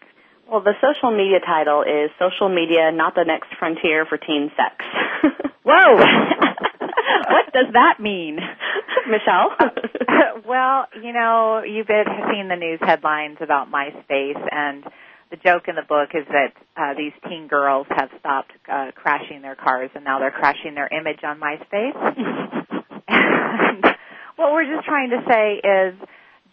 Well, 0.50 0.62
the 0.62 0.74
social 0.82 1.16
media 1.16 1.40
title 1.46 1.84
is 1.84 2.10
Social 2.18 2.50
Media 2.50 2.92
Not 2.92 3.14
the 3.14 3.24
Next 3.24 3.50
Frontier 3.60 4.08
for 4.10 4.18
Teen 4.18 4.50
Sex. 4.58 4.74
Whoa! 5.64 5.96
what 7.30 7.54
does 7.54 7.72
that 7.74 8.00
mean? 8.00 8.40
Michelle? 9.08 9.54
well, 10.48 10.88
you 11.04 11.14
know, 11.14 11.62
you've 11.62 11.86
been, 11.86 12.06
seen 12.34 12.48
the 12.48 12.56
news 12.56 12.80
headlines 12.82 13.38
about 13.42 13.72
MySpace, 13.72 14.42
and 14.52 14.84
the 15.30 15.38
joke 15.38 15.68
in 15.68 15.76
the 15.76 15.86
book 15.88 16.10
is 16.16 16.26
that 16.30 16.54
uh, 16.76 16.98
these 16.98 17.14
teen 17.30 17.48
girls 17.48 17.86
have 17.92 18.10
stopped 18.20 18.52
uh, 18.68 18.88
crashing 18.96 19.44
their 19.44 19.56
cars, 19.56 19.92
and 19.94 20.04
now 20.04 20.18
they're 20.18 20.32
crashing 20.32 20.74
their 20.74 20.88
image 20.88 21.20
on 21.24 21.40
MySpace. 21.40 21.94
and 23.08 23.86
what 24.36 24.52
we're 24.52 24.66
just 24.66 24.88
trying 24.88 25.12
to 25.12 25.22
say 25.30 25.62
is 25.62 25.94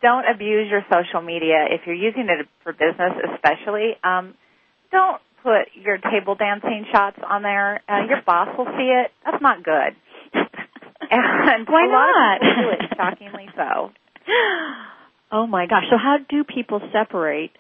don't 0.03 0.25
abuse 0.29 0.69
your 0.71 0.85
social 0.93 1.21
media 1.21 1.67
if 1.71 1.83
you're 1.87 1.95
using 1.95 2.29
it 2.29 2.47
for 2.63 2.73
business, 2.73 3.13
especially. 3.35 3.97
Um, 4.05 4.35
don't 4.91 5.21
put 5.43 5.69
your 5.75 5.99
table 5.99 6.35
dancing 6.35 6.87
shots 6.93 7.19
on 7.27 7.43
there. 7.43 7.81
Uh, 7.89 8.07
your 8.09 8.23
boss 8.25 8.49
will 8.57 8.67
see 8.77 8.91
it. 8.93 9.11
That's 9.25 9.43
not 9.43 9.63
good. 9.63 9.95
and 11.11 11.67
Why 11.69 11.87
not? 11.87 12.41
do 12.41 12.69
it, 12.71 12.97
shockingly 12.97 13.49
so. 13.57 13.91
Oh 15.31 15.47
my 15.47 15.67
gosh! 15.67 15.85
So 15.91 15.97
how 15.97 16.17
do 16.29 16.45
people 16.45 16.81
separate 16.93 17.51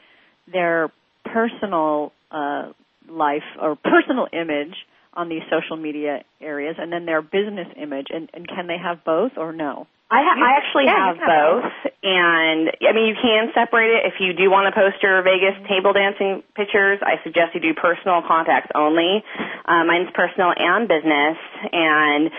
their 0.52 0.90
personal 1.24 2.12
uh, 2.30 2.70
life 3.08 3.42
or 3.60 3.76
personal 3.76 4.26
image 4.32 4.74
on 5.14 5.28
these 5.28 5.42
social 5.50 5.76
media 5.76 6.24
areas, 6.40 6.76
and 6.78 6.92
then 6.92 7.06
their 7.06 7.22
business 7.22 7.68
image, 7.80 8.08
and, 8.10 8.28
and 8.34 8.46
can 8.46 8.66
they 8.66 8.76
have 8.82 9.04
both 9.04 9.32
or 9.36 9.52
no? 9.52 9.86
I, 10.06 10.22
ha- 10.22 10.38
I 10.38 10.50
actually 10.62 10.86
yeah, 10.86 11.10
have 11.10 11.18
have 11.18 11.26
both, 11.26 11.72
and 12.06 12.70
I 12.78 12.94
mean 12.94 13.10
you 13.10 13.18
can 13.18 13.50
separate 13.58 13.90
it 13.90 14.06
if 14.06 14.22
you 14.22 14.38
do 14.38 14.46
want 14.54 14.70
to 14.70 14.72
post 14.72 15.02
your 15.02 15.18
Vegas 15.26 15.58
table 15.66 15.90
dancing 15.92 16.46
pictures. 16.54 17.02
I 17.02 17.18
suggest 17.26 17.58
you 17.58 17.60
do 17.60 17.74
personal 17.74 18.22
contacts 18.22 18.70
only. 18.78 19.26
Uh, 19.66 19.82
mine's 19.82 20.10
personal 20.14 20.54
and 20.54 20.86
business, 20.86 21.38
and 21.74 22.30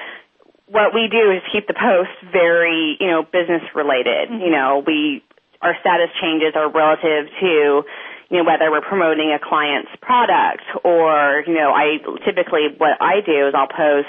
what 0.71 0.95
we 0.95 1.11
do 1.11 1.35
is 1.35 1.43
keep 1.51 1.67
the 1.67 1.75
posts 1.75 2.15
very 2.31 2.95
you 3.03 3.11
know 3.11 3.27
business 3.27 3.63
related. 3.75 4.31
You 4.31 4.51
know 4.51 4.79
we 4.87 5.19
our 5.59 5.75
status 5.83 6.07
changes 6.23 6.55
are 6.55 6.71
relative 6.71 7.27
to 7.43 7.83
you 8.31 8.37
know 8.39 8.47
whether 8.47 8.71
we're 8.71 8.87
promoting 8.87 9.35
a 9.35 9.43
client's 9.43 9.91
product 9.99 10.63
or 10.87 11.43
you 11.43 11.55
know 11.59 11.75
I 11.75 11.99
typically 12.23 12.71
what 12.79 12.95
I 13.03 13.19
do 13.19 13.51
is 13.51 13.53
I'll 13.55 13.67
post 13.67 14.07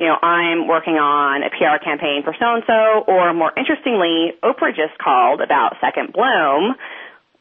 you 0.00 0.08
know, 0.08 0.16
I'm 0.16 0.64
working 0.64 0.96
on 0.96 1.44
a 1.44 1.52
PR 1.52 1.76
campaign 1.84 2.24
for 2.24 2.32
so 2.40 2.56
and 2.56 2.64
so, 2.64 3.04
or 3.04 3.36
more 3.36 3.52
interestingly, 3.52 4.32
Oprah 4.40 4.72
just 4.72 4.96
called 4.96 5.44
about 5.44 5.76
Second 5.76 6.16
Bloom, 6.16 6.72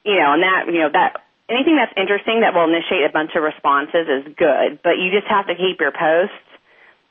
you 0.03 0.19
know, 0.19 0.35
and 0.35 0.43
that, 0.43 0.67
you 0.67 0.83
know, 0.83 0.91
that 0.91 1.23
anything 1.47 1.79
that's 1.79 1.95
interesting 1.95 2.43
that 2.43 2.51
will 2.51 2.67
initiate 2.67 3.07
a 3.07 3.15
bunch 3.15 3.31
of 3.39 3.47
responses 3.47 4.11
is 4.11 4.35
good, 4.35 4.83
but 4.83 4.99
you 4.99 5.07
just 5.07 5.31
have 5.31 5.47
to 5.47 5.55
keep 5.55 5.79
your 5.79 5.95
posts 5.95 6.35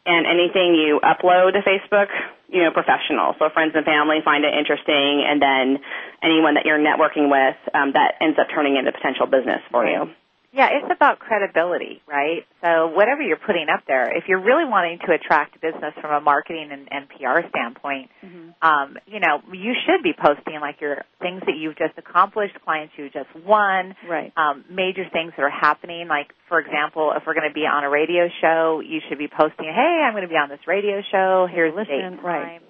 and 0.04 0.28
anything 0.28 0.76
you 0.76 1.00
upload 1.00 1.56
to 1.56 1.64
Facebook, 1.64 2.12
you 2.52 2.60
know, 2.60 2.70
professional. 2.70 3.32
So 3.40 3.48
friends 3.48 3.72
and 3.72 3.88
family 3.88 4.20
find 4.20 4.44
it 4.44 4.52
interesting, 4.52 5.24
and 5.24 5.40
then 5.40 5.80
anyone 6.20 6.60
that 6.60 6.68
you're 6.68 6.80
networking 6.80 7.32
with, 7.32 7.56
um, 7.72 7.96
that 7.96 8.20
ends 8.20 8.36
up 8.36 8.52
turning 8.52 8.76
into 8.76 8.92
potential 8.92 9.24
business 9.24 9.64
for 9.72 9.88
you. 9.88 10.12
Yeah, 10.58 10.70
it's 10.74 10.90
about 10.90 11.20
credibility, 11.20 12.02
right? 12.08 12.42
So 12.64 12.88
whatever 12.88 13.22
you're 13.22 13.38
putting 13.38 13.66
up 13.72 13.84
there, 13.86 14.10
if 14.10 14.24
you're 14.26 14.42
really 14.42 14.64
wanting 14.64 14.98
to 15.06 15.12
attract 15.14 15.60
business 15.60 15.94
from 16.00 16.10
a 16.10 16.20
marketing 16.20 16.70
and, 16.72 16.88
and 16.90 17.08
PR 17.08 17.46
standpoint, 17.48 18.10
Mm-hmm. 18.18 18.50
um, 18.66 18.96
you 19.06 19.20
know, 19.20 19.38
you 19.52 19.72
should 19.86 20.02
be 20.02 20.12
posting 20.12 20.58
like 20.60 20.80
your 20.80 21.04
things 21.20 21.40
that 21.46 21.54
you've 21.56 21.76
just 21.78 21.96
accomplished, 21.96 22.54
clients 22.64 22.92
you 22.98 23.08
just 23.08 23.30
won, 23.46 23.94
Right. 24.08 24.32
um, 24.36 24.64
major 24.68 25.04
things 25.12 25.32
that 25.36 25.42
are 25.44 25.50
happening. 25.50 26.08
Like, 26.08 26.34
for 26.48 26.58
example, 26.58 27.12
if 27.16 27.22
we're 27.24 27.34
going 27.34 27.48
to 27.48 27.54
be 27.54 27.62
on 27.66 27.84
a 27.84 27.90
radio 27.90 28.26
show, 28.40 28.80
you 28.84 28.98
should 29.08 29.18
be 29.18 29.28
posting, 29.28 29.66
"Hey, 29.72 30.02
I'm 30.04 30.12
going 30.14 30.26
to 30.26 30.28
be 30.28 30.34
on 30.34 30.48
this 30.48 30.66
radio 30.66 31.00
show. 31.12 31.46
Here's 31.48 31.72
the 31.74 31.84
date 31.84 31.94
Listen, 32.02 32.18
and 32.18 32.22
right. 32.24 32.60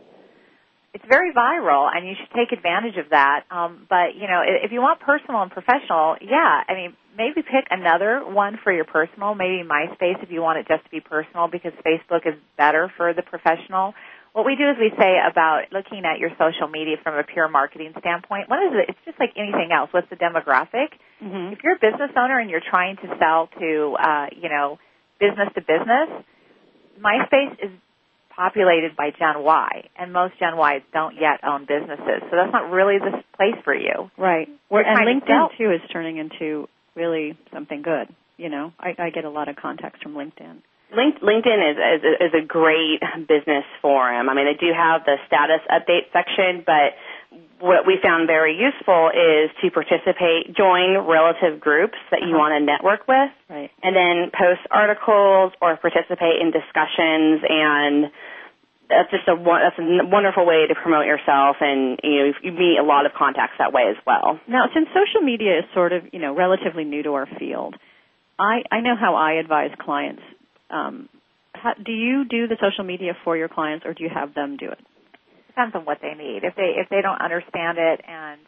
Time." 0.92 1.00
It's 1.00 1.04
very 1.08 1.32
viral, 1.32 1.88
and 1.94 2.06
you 2.06 2.14
should 2.18 2.34
take 2.34 2.52
advantage 2.52 2.96
of 2.96 3.10
that. 3.10 3.44
Um, 3.50 3.86
but 3.88 4.14
you 4.14 4.26
know, 4.26 4.42
if 4.44 4.72
you 4.72 4.80
want 4.80 5.00
personal 5.00 5.42
and 5.42 5.50
professional, 5.50 6.16
yeah, 6.20 6.62
I 6.68 6.74
mean, 6.74 6.96
maybe 7.16 7.42
pick 7.42 7.66
another 7.70 8.22
one 8.24 8.58
for 8.62 8.72
your 8.72 8.84
personal. 8.84 9.34
Maybe 9.34 9.62
MySpace 9.66 10.22
if 10.22 10.30
you 10.30 10.40
want 10.40 10.58
it 10.58 10.68
just 10.68 10.84
to 10.84 10.90
be 10.90 11.00
personal, 11.00 11.48
because 11.48 11.72
Facebook 11.84 12.26
is 12.26 12.34
better 12.56 12.92
for 12.96 13.12
the 13.12 13.22
professional. 13.22 13.94
What 14.32 14.44
we 14.44 14.56
do 14.56 14.68
is 14.70 14.76
we 14.78 14.92
say 15.00 15.16
about 15.18 15.72
looking 15.72 16.04
at 16.04 16.20
your 16.20 16.30
social 16.38 16.68
media 16.68 16.96
from 17.02 17.16
a 17.16 17.24
pure 17.24 17.48
marketing 17.48 17.92
standpoint. 17.98 18.48
What 18.48 18.60
is 18.62 18.72
it? 18.76 18.90
It's 18.90 18.98
just 19.04 19.18
like 19.18 19.32
anything 19.36 19.70
else. 19.72 19.88
What's 19.90 20.08
the 20.10 20.16
demographic? 20.16 20.94
Mm-hmm. 21.22 21.54
If 21.54 21.58
you're 21.64 21.74
a 21.74 21.80
business 21.80 22.12
owner 22.14 22.38
and 22.38 22.50
you're 22.50 22.62
trying 22.62 22.96
to 22.96 23.08
sell 23.18 23.48
to, 23.58 23.96
uh, 23.98 24.26
you 24.36 24.48
know, 24.48 24.78
business 25.18 25.48
to 25.54 25.60
business, 25.60 26.22
MySpace 27.00 27.54
is 27.58 27.72
populated 28.38 28.94
by 28.96 29.10
Gen 29.10 29.42
Y, 29.42 29.90
and 29.98 30.12
most 30.12 30.38
Gen 30.38 30.54
Ys 30.54 30.82
don't 30.94 31.16
yet 31.16 31.42
own 31.42 31.66
businesses, 31.66 32.22
so 32.30 32.36
that's 32.38 32.52
not 32.52 32.70
really 32.70 32.98
the 32.98 33.18
place 33.36 33.58
for 33.64 33.74
you. 33.74 34.10
Right. 34.16 34.48
We're 34.70 34.86
and 34.86 34.96
trying 34.96 35.20
to 35.20 35.26
LinkedIn 35.26 35.58
too 35.58 35.72
is 35.72 35.82
turning 35.92 36.18
into 36.18 36.68
really 36.94 37.36
something 37.52 37.82
good. 37.82 38.06
You 38.36 38.48
know, 38.48 38.72
I, 38.78 38.94
I 38.96 39.10
get 39.10 39.24
a 39.24 39.30
lot 39.30 39.48
of 39.48 39.56
contacts 39.56 40.00
from 40.00 40.14
LinkedIn. 40.14 40.62
Link, 40.94 41.20
LinkedIn 41.20 41.60
is, 41.72 41.76
is 41.76 42.30
is 42.30 42.32
a 42.32 42.46
great 42.46 43.02
business 43.26 43.66
forum. 43.82 44.28
I 44.30 44.34
mean, 44.34 44.46
they 44.46 44.56
do 44.56 44.72
have 44.72 45.04
the 45.04 45.16
status 45.26 45.60
update 45.68 46.08
section, 46.14 46.62
but 46.64 46.94
what 47.60 47.86
we 47.86 47.98
found 48.02 48.26
very 48.26 48.56
useful 48.56 49.10
is 49.10 49.50
to 49.62 49.70
participate, 49.70 50.54
join 50.56 50.96
relative 51.06 51.60
groups 51.60 51.98
that 52.10 52.22
you 52.22 52.28
Uh-huh. 52.28 52.38
want 52.38 52.52
to 52.54 52.60
network 52.64 53.06
with, 53.08 53.30
Right. 53.50 53.70
and 53.82 53.94
then 53.94 54.30
post 54.30 54.60
articles 54.70 55.52
or 55.60 55.76
participate 55.76 56.40
in 56.40 56.50
discussions 56.50 57.44
and 57.48 58.10
that's 58.88 59.10
just 59.10 59.28
a 59.28 59.36
that's 59.36 59.78
a 59.78 60.06
wonderful 60.06 60.46
way 60.46 60.66
to 60.66 60.74
promote 60.74 61.04
yourself 61.04 61.56
and 61.60 62.00
you 62.02 62.24
know 62.24 62.32
you 62.42 62.52
meet 62.52 62.78
a 62.78 62.82
lot 62.82 63.04
of 63.04 63.12
contacts 63.12 63.58
that 63.58 63.70
way 63.72 63.82
as 63.90 63.96
well. 64.06 64.40
Now, 64.48 64.64
since 64.72 64.88
social 64.88 65.20
media 65.20 65.58
is 65.58 65.64
sort 65.74 65.92
of, 65.92 66.04
you 66.12 66.18
know, 66.18 66.34
relatively 66.34 66.84
new 66.84 67.02
to 67.02 67.12
our 67.12 67.26
field, 67.38 67.76
I, 68.38 68.62
I 68.72 68.80
know 68.80 68.96
how 68.96 69.14
I 69.14 69.32
advise 69.34 69.72
clients. 69.78 70.22
Um, 70.70 71.08
how, 71.54 71.74
do 71.74 71.92
you 71.92 72.24
do 72.24 72.46
the 72.46 72.56
social 72.60 72.84
media 72.84 73.14
for 73.24 73.36
your 73.36 73.48
clients, 73.48 73.84
or 73.84 73.92
do 73.92 74.04
you 74.04 74.10
have 74.10 74.32
them 74.32 74.56
do 74.56 74.70
it? 74.70 74.78
Depends 75.58 75.74
on 75.74 75.84
what 75.84 75.98
they 76.00 76.14
need. 76.14 76.44
If 76.44 76.54
they 76.54 76.78
if 76.78 76.88
they 76.88 77.02
don't 77.02 77.20
understand 77.20 77.78
it 77.78 77.98
and 78.06 78.38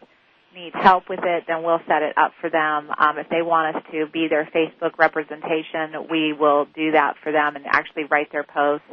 need 0.55 0.71
help 0.79 1.11
with 1.11 1.19
it, 1.25 1.43
then 1.49 1.65
we'll 1.65 1.83
set 1.89 2.07
it 2.07 2.17
up 2.17 2.31
for 2.41 2.49
them. 2.49 2.87
Um, 2.87 3.19
if 3.19 3.29
they 3.29 3.43
want 3.43 3.75
us 3.75 3.83
to 3.91 4.07
be 4.07 4.29
their 4.31 4.49
Facebook 4.55 4.97
representation, 4.97 6.07
we 6.09 6.33
will 6.33 6.67
do 6.73 6.93
that 6.93 7.15
for 7.21 7.33
them 7.33 7.57
and 7.57 7.67
actually 7.67 8.05
write 8.05 8.31
their 8.31 8.45
posts. 8.45 8.87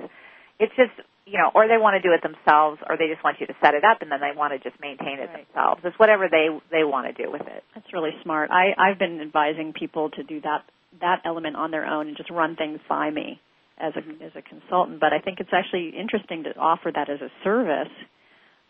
It's 0.60 0.74
just 0.76 0.98
you 1.28 1.38
know, 1.38 1.52
or 1.54 1.68
they 1.68 1.78
want 1.78 1.94
to 1.94 2.02
do 2.02 2.12
it 2.12 2.24
themselves, 2.24 2.82
or 2.90 2.98
they 2.98 3.06
just 3.06 3.24
want 3.24 3.38
you 3.40 3.46
to 3.46 3.56
set 3.62 3.76
it 3.76 3.84
up, 3.84 4.02
and 4.02 4.12
then 4.12 4.20
they 4.20 4.36
want 4.36 4.50
to 4.50 4.58
just 4.68 4.82
maintain 4.82 5.20
it 5.20 5.30
themselves. 5.30 5.82
It's 5.84 6.00
whatever 6.00 6.26
they 6.26 6.50
they 6.72 6.84
want 6.84 7.06
to 7.06 7.14
do 7.14 7.30
with 7.30 7.46
it. 7.46 7.62
That's 7.76 7.94
really 7.94 8.18
smart. 8.24 8.50
I, 8.50 8.74
I've 8.80 8.98
been 8.98 9.22
advising 9.22 9.74
people 9.78 10.10
to 10.18 10.24
do 10.24 10.42
that 10.42 10.66
that 11.02 11.22
element 11.24 11.56
on 11.56 11.70
their 11.70 11.86
own 11.86 12.08
and 12.08 12.18
just 12.18 12.32
run 12.32 12.56
things 12.56 12.80
by 12.90 13.12
me 13.12 13.40
as 13.80 13.94
a 13.96 14.24
as 14.24 14.32
a 14.36 14.42
consultant. 14.42 15.00
But 15.00 15.14
I 15.14 15.20
think 15.20 15.40
it's 15.40 15.54
actually 15.54 15.90
interesting 15.98 16.44
to 16.44 16.58
offer 16.58 16.92
that 16.94 17.10
as 17.10 17.22
a 17.22 17.30
service 17.44 17.94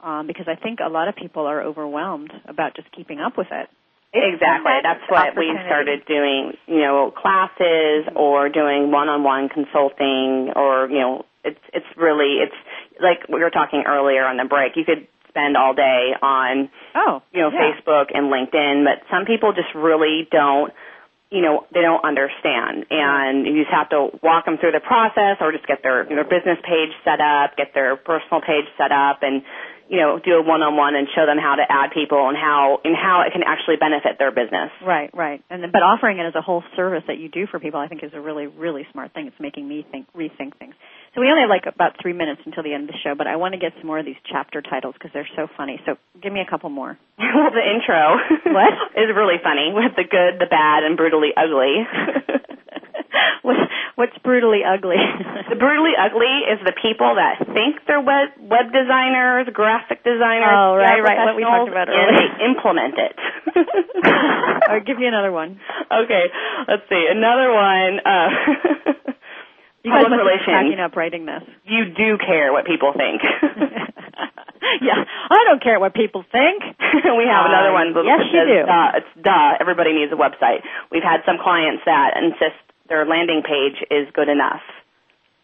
um, 0.03 0.27
because 0.27 0.47
I 0.47 0.55
think 0.55 0.79
a 0.85 0.89
lot 0.89 1.07
of 1.07 1.15
people 1.15 1.45
are 1.45 1.61
overwhelmed 1.61 2.31
about 2.45 2.75
just 2.75 2.91
keeping 2.91 3.19
up 3.19 3.37
with 3.37 3.47
it. 3.51 3.69
Exactly. 4.13 4.71
That's 4.83 5.03
what 5.09 5.35
we 5.37 5.51
started 5.65 6.05
doing, 6.07 6.53
you 6.65 6.79
know, 6.79 7.11
classes 7.15 8.07
or 8.15 8.49
doing 8.49 8.89
one-on-one 8.89 9.49
consulting 9.49 10.53
or, 10.55 10.89
you 10.89 10.99
know, 10.99 11.25
it's 11.43 11.59
it's 11.73 11.85
really 11.97 12.39
it's 12.41 12.55
like 13.01 13.27
we 13.29 13.41
were 13.41 13.49
talking 13.49 13.83
earlier 13.85 14.25
on 14.25 14.37
the 14.37 14.45
break. 14.45 14.75
You 14.75 14.85
could 14.85 15.07
spend 15.29 15.57
all 15.57 15.73
day 15.73 16.13
on 16.21 16.69
Oh, 16.95 17.21
you 17.31 17.41
know, 17.41 17.51
yeah. 17.51 17.59
Facebook 17.59 18.07
and 18.13 18.31
LinkedIn, 18.31 18.85
but 18.85 19.05
some 19.11 19.25
people 19.25 19.53
just 19.53 19.75
really 19.75 20.27
don't 20.31 20.73
you 21.29 21.41
know, 21.41 21.67
they 21.73 21.81
don't 21.81 22.03
understand 22.03 22.87
and 22.89 23.45
you 23.45 23.63
just 23.63 23.73
have 23.73 23.89
to 23.89 24.09
walk 24.23 24.45
them 24.45 24.57
through 24.57 24.71
the 24.71 24.79
process 24.79 25.37
or 25.41 25.51
just 25.51 25.67
get 25.67 25.83
their 25.83 26.05
their 26.05 26.23
business 26.23 26.57
page 26.63 26.95
set 27.03 27.19
up, 27.19 27.57
get 27.57 27.73
their 27.73 27.95
personal 27.97 28.39
page 28.39 28.65
set 28.77 28.91
up 28.91 29.19
and 29.21 29.43
you 29.89 29.99
know, 29.99 30.19
do 30.19 30.35
a 30.35 30.43
one-on-one 30.43 30.95
and 30.95 31.07
show 31.15 31.25
them 31.25 31.37
how 31.39 31.55
to 31.55 31.63
add 31.63 31.91
people 31.93 32.27
and 32.27 32.35
how 32.35 32.79
and 32.83 32.95
how 32.95 33.23
it 33.25 33.31
can 33.31 33.43
actually 33.43 33.77
benefit 33.77 34.19
their 34.19 34.31
business. 34.31 34.69
Right, 34.83 35.09
right. 35.15 35.43
And 35.49 35.63
but 35.71 35.81
offering 35.81 36.19
it 36.19 36.27
as 36.27 36.35
a 36.35 36.41
whole 36.41 36.63
service 36.75 37.03
that 37.07 37.17
you 37.17 37.29
do 37.29 37.47
for 37.47 37.59
people, 37.59 37.79
I 37.79 37.87
think, 37.87 38.03
is 38.03 38.11
a 38.13 38.19
really, 38.19 38.47
really 38.47 38.85
smart 38.91 39.13
thing. 39.13 39.27
It's 39.27 39.39
making 39.39 39.67
me 39.67 39.85
think, 39.89 40.07
rethink 40.13 40.57
things. 40.59 40.75
So 41.17 41.25
we 41.25 41.33
only 41.33 41.41
have 41.41 41.49
like 41.49 41.65
about 41.65 41.97
three 41.97 42.13
minutes 42.13 42.45
until 42.45 42.61
the 42.61 42.77
end 42.77 42.85
of 42.85 42.93
the 42.93 43.01
show, 43.01 43.17
but 43.17 43.25
I 43.25 43.41
want 43.41 43.57
to 43.57 43.59
get 43.59 43.73
some 43.81 43.89
more 43.89 43.97
of 43.97 44.05
these 44.05 44.21
chapter 44.29 44.61
titles 44.61 44.93
because 44.93 45.09
they're 45.17 45.25
so 45.33 45.49
funny. 45.57 45.81
So 45.81 45.97
give 46.21 46.29
me 46.29 46.45
a 46.45 46.49
couple 46.49 46.69
more. 46.69 46.93
well, 47.17 47.49
the 47.49 47.65
intro 47.65 48.21
What? 48.53 48.73
is 49.01 49.09
really 49.17 49.41
funny 49.41 49.73
with 49.73 49.97
the 49.97 50.05
good, 50.05 50.37
the 50.37 50.45
bad, 50.45 50.85
and 50.85 50.93
brutally 50.93 51.33
ugly. 51.33 51.89
what, 53.41 53.57
what's 53.97 54.13
brutally 54.21 54.61
ugly? 54.61 55.01
the 55.49 55.57
brutally 55.57 55.97
ugly 55.97 56.53
is 56.53 56.61
the 56.61 56.77
people 56.77 57.17
that 57.17 57.41
think 57.49 57.81
they're 57.89 57.97
web 57.97 58.37
web 58.37 58.69
designers, 58.69 59.49
graphic 59.49 60.05
designers, 60.05 60.53
Oh, 60.53 60.77
right, 60.77 61.01
right, 61.01 61.25
what 61.25 61.33
we 61.33 61.41
talked 61.41 61.73
about 61.73 61.89
and 61.89 62.13
they 62.13 62.29
implement 62.45 62.93
it. 62.93 63.13
Right, 64.69 64.85
give 64.85 65.01
me 65.01 65.09
another 65.09 65.31
one. 65.33 65.57
okay, 65.89 66.29
let's 66.69 66.85
see. 66.93 67.09
Another 67.09 67.49
one. 67.49 68.05
Uh, 68.05 68.29
public 69.91 70.19
must 70.23 70.45
be 70.45 70.51
cracking 70.51 70.79
up 70.79 70.95
writing 70.95 71.25
this. 71.25 71.43
You 71.65 71.85
do 71.93 72.17
care 72.17 72.51
what 72.53 72.65
people 72.65 72.93
think. 72.95 73.21
yeah, 74.81 75.03
I 75.29 75.43
don't 75.47 75.61
care 75.61 75.79
what 75.79 75.93
people 75.93 76.23
think. 76.31 76.63
we 76.81 77.25
have 77.29 77.45
Uh, 77.45 77.49
another 77.49 77.73
one. 77.73 77.93
that 77.93 78.05
yes, 78.05 78.21
you 78.31 78.41
do. 78.45 78.65
Duh, 78.65 78.91
it's 78.99 79.11
duh. 79.23 79.53
Everybody 79.59 79.93
needs 79.93 80.11
a 80.11 80.15
website. 80.15 80.61
We've 80.91 81.03
had 81.03 81.21
some 81.25 81.37
clients 81.41 81.83
that 81.85 82.17
insist 82.17 82.57
their 82.89 83.05
landing 83.05 83.43
page 83.43 83.83
is 83.91 84.07
good 84.13 84.29
enough, 84.29 84.61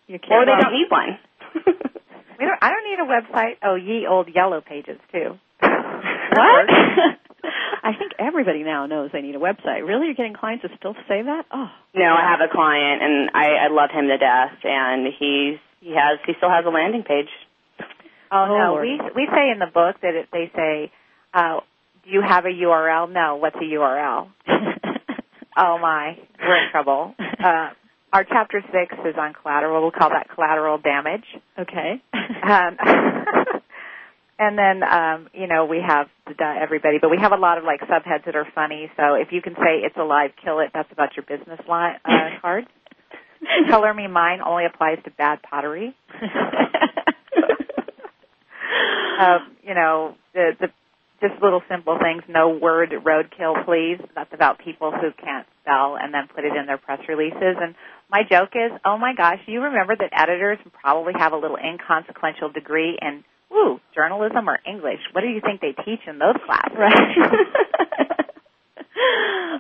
You 0.08 0.16
or 0.16 0.20
can't. 0.20 0.46
they 0.48 0.56
don't 0.62 0.74
need 0.74 0.90
one. 0.90 1.20
We 2.40 2.46
don't, 2.50 2.58
I 2.62 2.72
don't 2.72 2.84
need 2.90 3.00
a 3.00 3.06
website. 3.06 3.58
Oh, 3.64 3.76
ye 3.76 4.08
old 4.08 4.28
yellow 4.34 4.60
pages 4.60 4.98
too. 5.14 5.38
What? 5.62 6.66
I 7.84 7.92
think 8.00 8.14
everybody 8.20 8.64
now 8.64 8.86
knows 8.86 9.10
they 9.12 9.22
need 9.22 9.36
a 9.36 9.40
website. 9.40 9.86
Really, 9.86 10.06
you're 10.08 10.16
getting 10.16 10.34
clients 10.34 10.64
that 10.64 10.72
still 10.78 10.96
say 11.08 11.22
that? 11.24 11.44
Oh, 11.52 11.70
No, 11.94 12.06
I 12.06 12.22
have 12.32 12.40
a 12.42 12.52
client, 12.52 13.02
and 13.04 13.30
I, 13.34 13.66
I 13.66 13.68
love 13.70 13.90
him 13.92 14.08
to 14.08 14.18
death, 14.18 14.58
and 14.64 15.08
he's 15.20 15.60
he 15.82 15.92
has 15.96 16.20
he 16.26 16.34
still 16.38 16.50
has 16.50 16.64
a 16.66 16.70
landing 16.70 17.04
page. 17.04 17.28
Oh, 18.32 18.46
Oh, 18.50 18.58
no, 18.58 18.72
Lord. 18.74 18.88
we 18.88 19.00
we 19.16 19.28
say 19.34 19.52
in 19.52 19.60
the 19.60 19.68
book 19.72 19.98
that 20.02 20.16
it, 20.16 20.28
they 20.32 20.50
say, 20.56 20.92
uh, 21.34 21.60
"Do 22.06 22.10
you 22.10 22.22
have 22.28 22.46
a 22.46 22.50
URL?" 22.50 23.12
No. 23.12 23.36
What's 23.36 23.56
a 23.58 23.60
URL? 23.60 24.30
oh 25.58 25.78
my, 25.80 26.18
we're 26.40 26.66
in 26.66 26.72
trouble. 26.72 27.16
Uh, 27.44 27.72
our 28.14 28.24
chapter 28.24 28.62
six 28.72 28.96
is 29.06 29.16
on 29.20 29.34
collateral. 29.34 29.82
We'll 29.82 29.92
call 29.92 30.12
that 30.12 30.30
collateral 30.34 30.78
damage. 30.78 31.26
okay. 31.60 32.02
Um, 32.14 32.78
and 34.48 34.58
then 34.58 34.84
um, 34.84 35.30
you 35.34 35.48
know 35.48 35.66
we 35.66 35.80
have 35.86 36.08
the, 36.28 36.34
everybody, 36.62 36.98
but 37.02 37.10
we 37.10 37.18
have 37.22 37.32
a 37.32 37.38
lot 37.38 37.58
of 37.58 37.64
like 37.64 37.82
subheads 37.82 38.26
that 38.26 38.36
are 38.36 38.48
funny. 38.54 38.92
So 38.98 39.16
if 39.16 39.32
you 39.32 39.42
can 39.42 39.56
say 39.56 39.82
"It's 39.84 39.98
alive, 39.98 40.32
kill 40.44 40.60
it," 40.60 40.72
that's 40.74 40.92
about 40.92 41.16
your 41.16 41.24
business 41.26 41.60
line 41.68 41.96
uh, 42.06 42.30
card. 42.42 42.66
Color 43.70 43.94
Me 43.94 44.08
Mine 44.08 44.40
only 44.46 44.66
applies 44.66 45.00
to 45.04 45.12
bad 45.12 45.42
pottery. 45.42 45.96
um, 49.20 49.56
you 49.64 49.74
know, 49.74 50.16
the, 50.34 50.52
the 50.60 50.68
just 51.22 51.42
little 51.42 51.62
simple 51.70 51.98
things. 52.02 52.24
No 52.28 52.50
word 52.50 52.92
roadkill, 52.92 53.66
please. 53.66 54.00
That's 54.16 54.34
about 54.34 54.60
people 54.60 54.92
who 54.92 55.12
can't 55.24 55.48
spell 55.62 55.98
and 56.00 56.14
then 56.14 56.28
put 56.34 56.44
it 56.44 56.56
in 56.56 56.66
their 56.66 56.78
press 56.78 57.00
releases. 57.08 57.56
And 57.62 57.76
my 58.12 58.24
joke 58.30 58.50
is, 58.56 58.72
oh 58.86 58.98
my 58.98 59.14
gosh, 59.16 59.40
you 59.46 59.62
remember 59.62 59.96
that 59.96 60.10
editors 60.12 60.60
probably 60.82 61.14
have 61.18 61.32
a 61.32 61.38
little 61.38 61.58
inconsequential 61.58 62.50
degree 62.50 63.00
in 63.02 63.24
ooh 63.54 63.80
journalism 63.94 64.50
or 64.50 64.60
English. 64.66 65.00
What 65.12 65.22
do 65.22 65.28
you 65.28 65.42
think 65.42 65.62
they 65.62 65.74
teach 65.84 66.02
in 66.08 66.20
those 66.20 66.36
classes? 66.46 66.78
Right. 66.78 67.18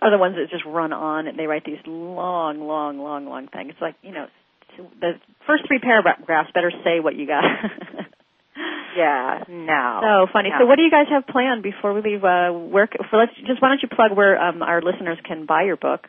are 0.02 0.12
the 0.12 0.18
ones 0.18 0.36
that 0.36 0.50
just 0.50 0.66
run 0.66 0.94
on 0.94 1.28
and 1.28 1.38
they 1.38 1.48
write 1.48 1.66
these 1.66 1.80
long, 1.86 2.60
long, 2.68 3.00
long, 3.00 3.26
long 3.26 3.48
things. 3.48 3.72
It's 3.72 3.82
like 3.82 3.96
you 4.02 4.12
know, 4.12 4.28
the 5.00 5.14
first 5.48 5.64
three 5.68 5.80
paragraphs 5.80 6.52
better 6.54 6.72
say 6.84 7.00
what 7.00 7.16
you 7.16 7.28
got. 7.28 7.44
yeah, 8.98 9.44
no. 9.48 10.00
So 10.02 10.32
funny. 10.34 10.50
No. 10.50 10.60
So, 10.60 10.66
what 10.66 10.76
do 10.76 10.84
you 10.84 10.91
guys 10.91 11.08
have 11.10 11.28
planned 11.28 11.64
before 11.64 11.94
we 11.94 12.02
leave? 12.02 12.24
Uh, 12.24 12.52
where? 12.52 12.88
For 13.10 13.18
let's 13.18 13.34
just 13.48 13.62
why 13.62 13.70
don't 13.70 13.82
you 13.82 13.89
plug 13.89 14.16
where 14.16 14.39
um, 14.39 14.62
our 14.62 14.82
listeners 14.82 15.18
can 15.26 15.46
buy 15.46 15.64
your 15.64 15.78
book? 15.78 16.08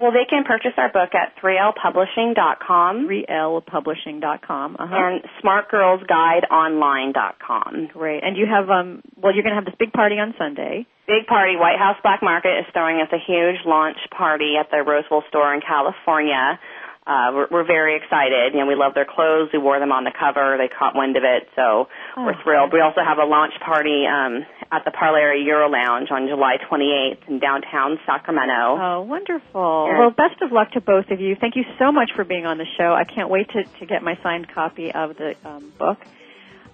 Well, 0.00 0.10
they 0.10 0.24
can 0.28 0.42
purchase 0.44 0.72
our 0.76 0.90
book 0.90 1.14
at 1.14 1.36
3lpublishing.com. 1.42 3.08
3lpublishing.com. 3.08 4.76
Uh-huh. 4.78 4.94
And 4.94 5.22
smartgirlsguideonline.com. 5.42 7.88
Great. 7.92 8.24
And 8.24 8.36
you 8.36 8.46
have, 8.46 8.68
um, 8.70 9.02
well, 9.16 9.32
you're 9.32 9.44
going 9.44 9.54
to 9.54 9.60
have 9.60 9.66
this 9.66 9.76
big 9.78 9.92
party 9.92 10.16
on 10.16 10.34
Sunday. 10.36 10.84
Big 11.06 11.28
party. 11.28 11.54
White 11.56 11.78
House 11.78 11.96
Black 12.02 12.22
Market 12.22 12.58
is 12.60 12.66
throwing 12.72 13.00
us 13.00 13.08
a 13.12 13.18
huge 13.18 13.64
launch 13.66 13.98
party 14.10 14.56
at 14.58 14.70
the 14.70 14.82
Roseville 14.82 15.22
store 15.28 15.52
in 15.54 15.60
California 15.60 16.58
uh, 17.06 17.28
we're, 17.34 17.48
we're 17.50 17.66
very 17.66 17.96
excited. 17.96 18.54
You 18.54 18.60
know, 18.60 18.66
we 18.66 18.76
love 18.76 18.94
their 18.94 19.04
clothes. 19.04 19.50
We 19.52 19.58
wore 19.58 19.78
them 19.78 19.92
on 19.92 20.04
the 20.04 20.12
cover. 20.12 20.56
They 20.56 20.72
caught 20.72 20.96
wind 20.96 21.16
of 21.16 21.22
it, 21.22 21.48
so 21.54 21.84
oh, 22.16 22.24
we're 22.24 22.40
thrilled. 22.42 22.72
We 22.72 22.80
also 22.80 23.04
have 23.04 23.18
a 23.18 23.28
launch 23.28 23.52
party 23.60 24.08
um, 24.08 24.46
at 24.72 24.86
the 24.86 24.90
Parlare 24.90 25.36
Euro 25.44 25.68
Lounge 25.68 26.08
on 26.10 26.28
July 26.28 26.56
28th 26.64 27.28
in 27.28 27.40
downtown 27.40 27.98
Sacramento. 28.06 28.80
Oh, 28.80 29.02
wonderful. 29.06 29.84
well, 29.84 30.10
best 30.16 30.40
of 30.40 30.50
luck 30.50 30.72
to 30.72 30.80
both 30.80 31.10
of 31.10 31.20
you. 31.20 31.36
Thank 31.38 31.56
you 31.56 31.64
so 31.78 31.92
much 31.92 32.10
for 32.16 32.24
being 32.24 32.46
on 32.46 32.56
the 32.56 32.66
show. 32.78 32.94
I 32.94 33.04
can't 33.04 33.28
wait 33.28 33.50
to, 33.50 33.64
to 33.80 33.86
get 33.86 34.02
my 34.02 34.18
signed 34.22 34.48
copy 34.48 34.90
of 34.90 35.14
the 35.16 35.36
um, 35.44 35.72
book. 35.78 35.98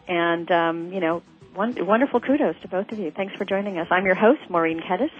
And, 0.07 0.49
um, 0.53 0.93
you 0.93 1.01
know, 1.01 1.23
one, 1.55 1.75
wonderful 1.85 2.21
kudos 2.21 2.55
to 2.63 2.69
both 2.69 2.93
of 2.93 3.01
you. 3.01 3.11
Thanks 3.11 3.35
for 3.35 3.45
joining 3.45 3.79
us. 3.79 3.89
I'm 3.91 4.07
your 4.07 4.15
host, 4.15 4.43
Maureen 4.49 4.79
Kettis 4.79 5.11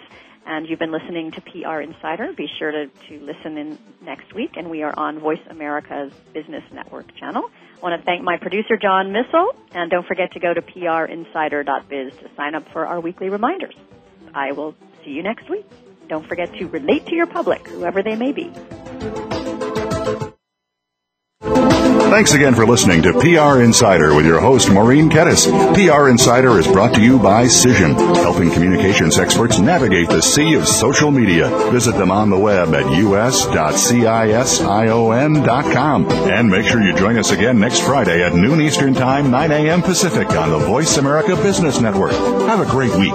and 0.47 0.69
you've 0.69 0.79
been 0.79 0.93
listening 0.93 1.33
to 1.33 1.41
PR 1.41 1.81
Insider. 1.81 2.33
Be 2.33 2.49
sure 2.59 2.71
to, 2.71 2.87
to 2.87 3.21
listen 3.21 3.57
in 3.57 3.79
next 4.03 4.35
week, 4.35 4.53
and 4.57 4.71
we 4.71 4.83
are 4.83 4.93
on 4.97 5.19
Voice 5.21 5.41
America's 5.49 6.13
Business 6.33 6.65
Network 6.73 7.15
channel. 7.17 7.51
I 7.77 7.81
want 7.81 8.01
to 8.01 8.05
thank 8.05 8.23
my 8.23 8.37
producer, 8.37 8.77
John 8.77 9.13
Missel, 9.13 9.55
and 9.73 9.91
don't 9.91 10.07
forget 10.07 10.33
to 10.33 10.41
go 10.41 10.53
to 10.53 10.63
prinsider.biz 10.63 12.17
to 12.19 12.31
sign 12.37 12.55
up 12.55 12.69
for 12.73 12.87
our 12.87 13.01
weekly 13.01 13.29
reminders. 13.29 13.75
I 14.35 14.53
will 14.53 14.75
see 15.05 15.11
you 15.11 15.23
next 15.23 15.49
week. 15.49 15.67
Don't 16.09 16.27
forget 16.27 16.53
to 16.55 16.67
relate 16.67 17.07
to 17.07 17.15
your 17.15 17.27
public, 17.27 17.67
whoever 17.69 18.03
they 18.03 18.17
may 18.17 18.33
be. 18.33 18.51
Thanks 22.11 22.35
again 22.35 22.57
for 22.57 22.67
listening 22.67 23.03
to 23.03 23.13
PR 23.13 23.63
Insider 23.63 24.17
with 24.17 24.27
your 24.27 24.41
host, 24.41 24.69
Maureen 24.69 25.09
Kettis. 25.09 25.47
PR 25.75 26.09
Insider 26.09 26.59
is 26.59 26.67
brought 26.67 26.93
to 26.97 27.01
you 27.01 27.21
by 27.21 27.45
Cision, 27.45 27.95
helping 28.17 28.51
communications 28.51 29.17
experts 29.17 29.61
navigate 29.61 30.09
the 30.09 30.21
sea 30.21 30.55
of 30.55 30.67
social 30.67 31.13
media. 31.13 31.49
Visit 31.71 31.95
them 31.97 32.11
on 32.11 32.29
the 32.29 32.37
web 32.37 32.75
at 32.75 32.85
us.cision.com. 32.87 33.71
And 36.11 36.51
make 36.51 36.67
sure 36.67 36.83
you 36.83 36.97
join 36.97 37.17
us 37.17 37.31
again 37.31 37.61
next 37.61 37.83
Friday 37.83 38.25
at 38.25 38.35
noon 38.35 38.61
Eastern 38.61 38.93
Time, 38.93 39.31
9 39.31 39.53
a.m. 39.53 39.81
Pacific 39.81 40.29
on 40.31 40.51
the 40.51 40.59
Voice 40.59 40.97
America 40.97 41.37
Business 41.37 41.81
Network. 41.81 42.11
Have 42.13 42.59
a 42.61 42.67
great 42.71 42.93
week. 42.97 43.15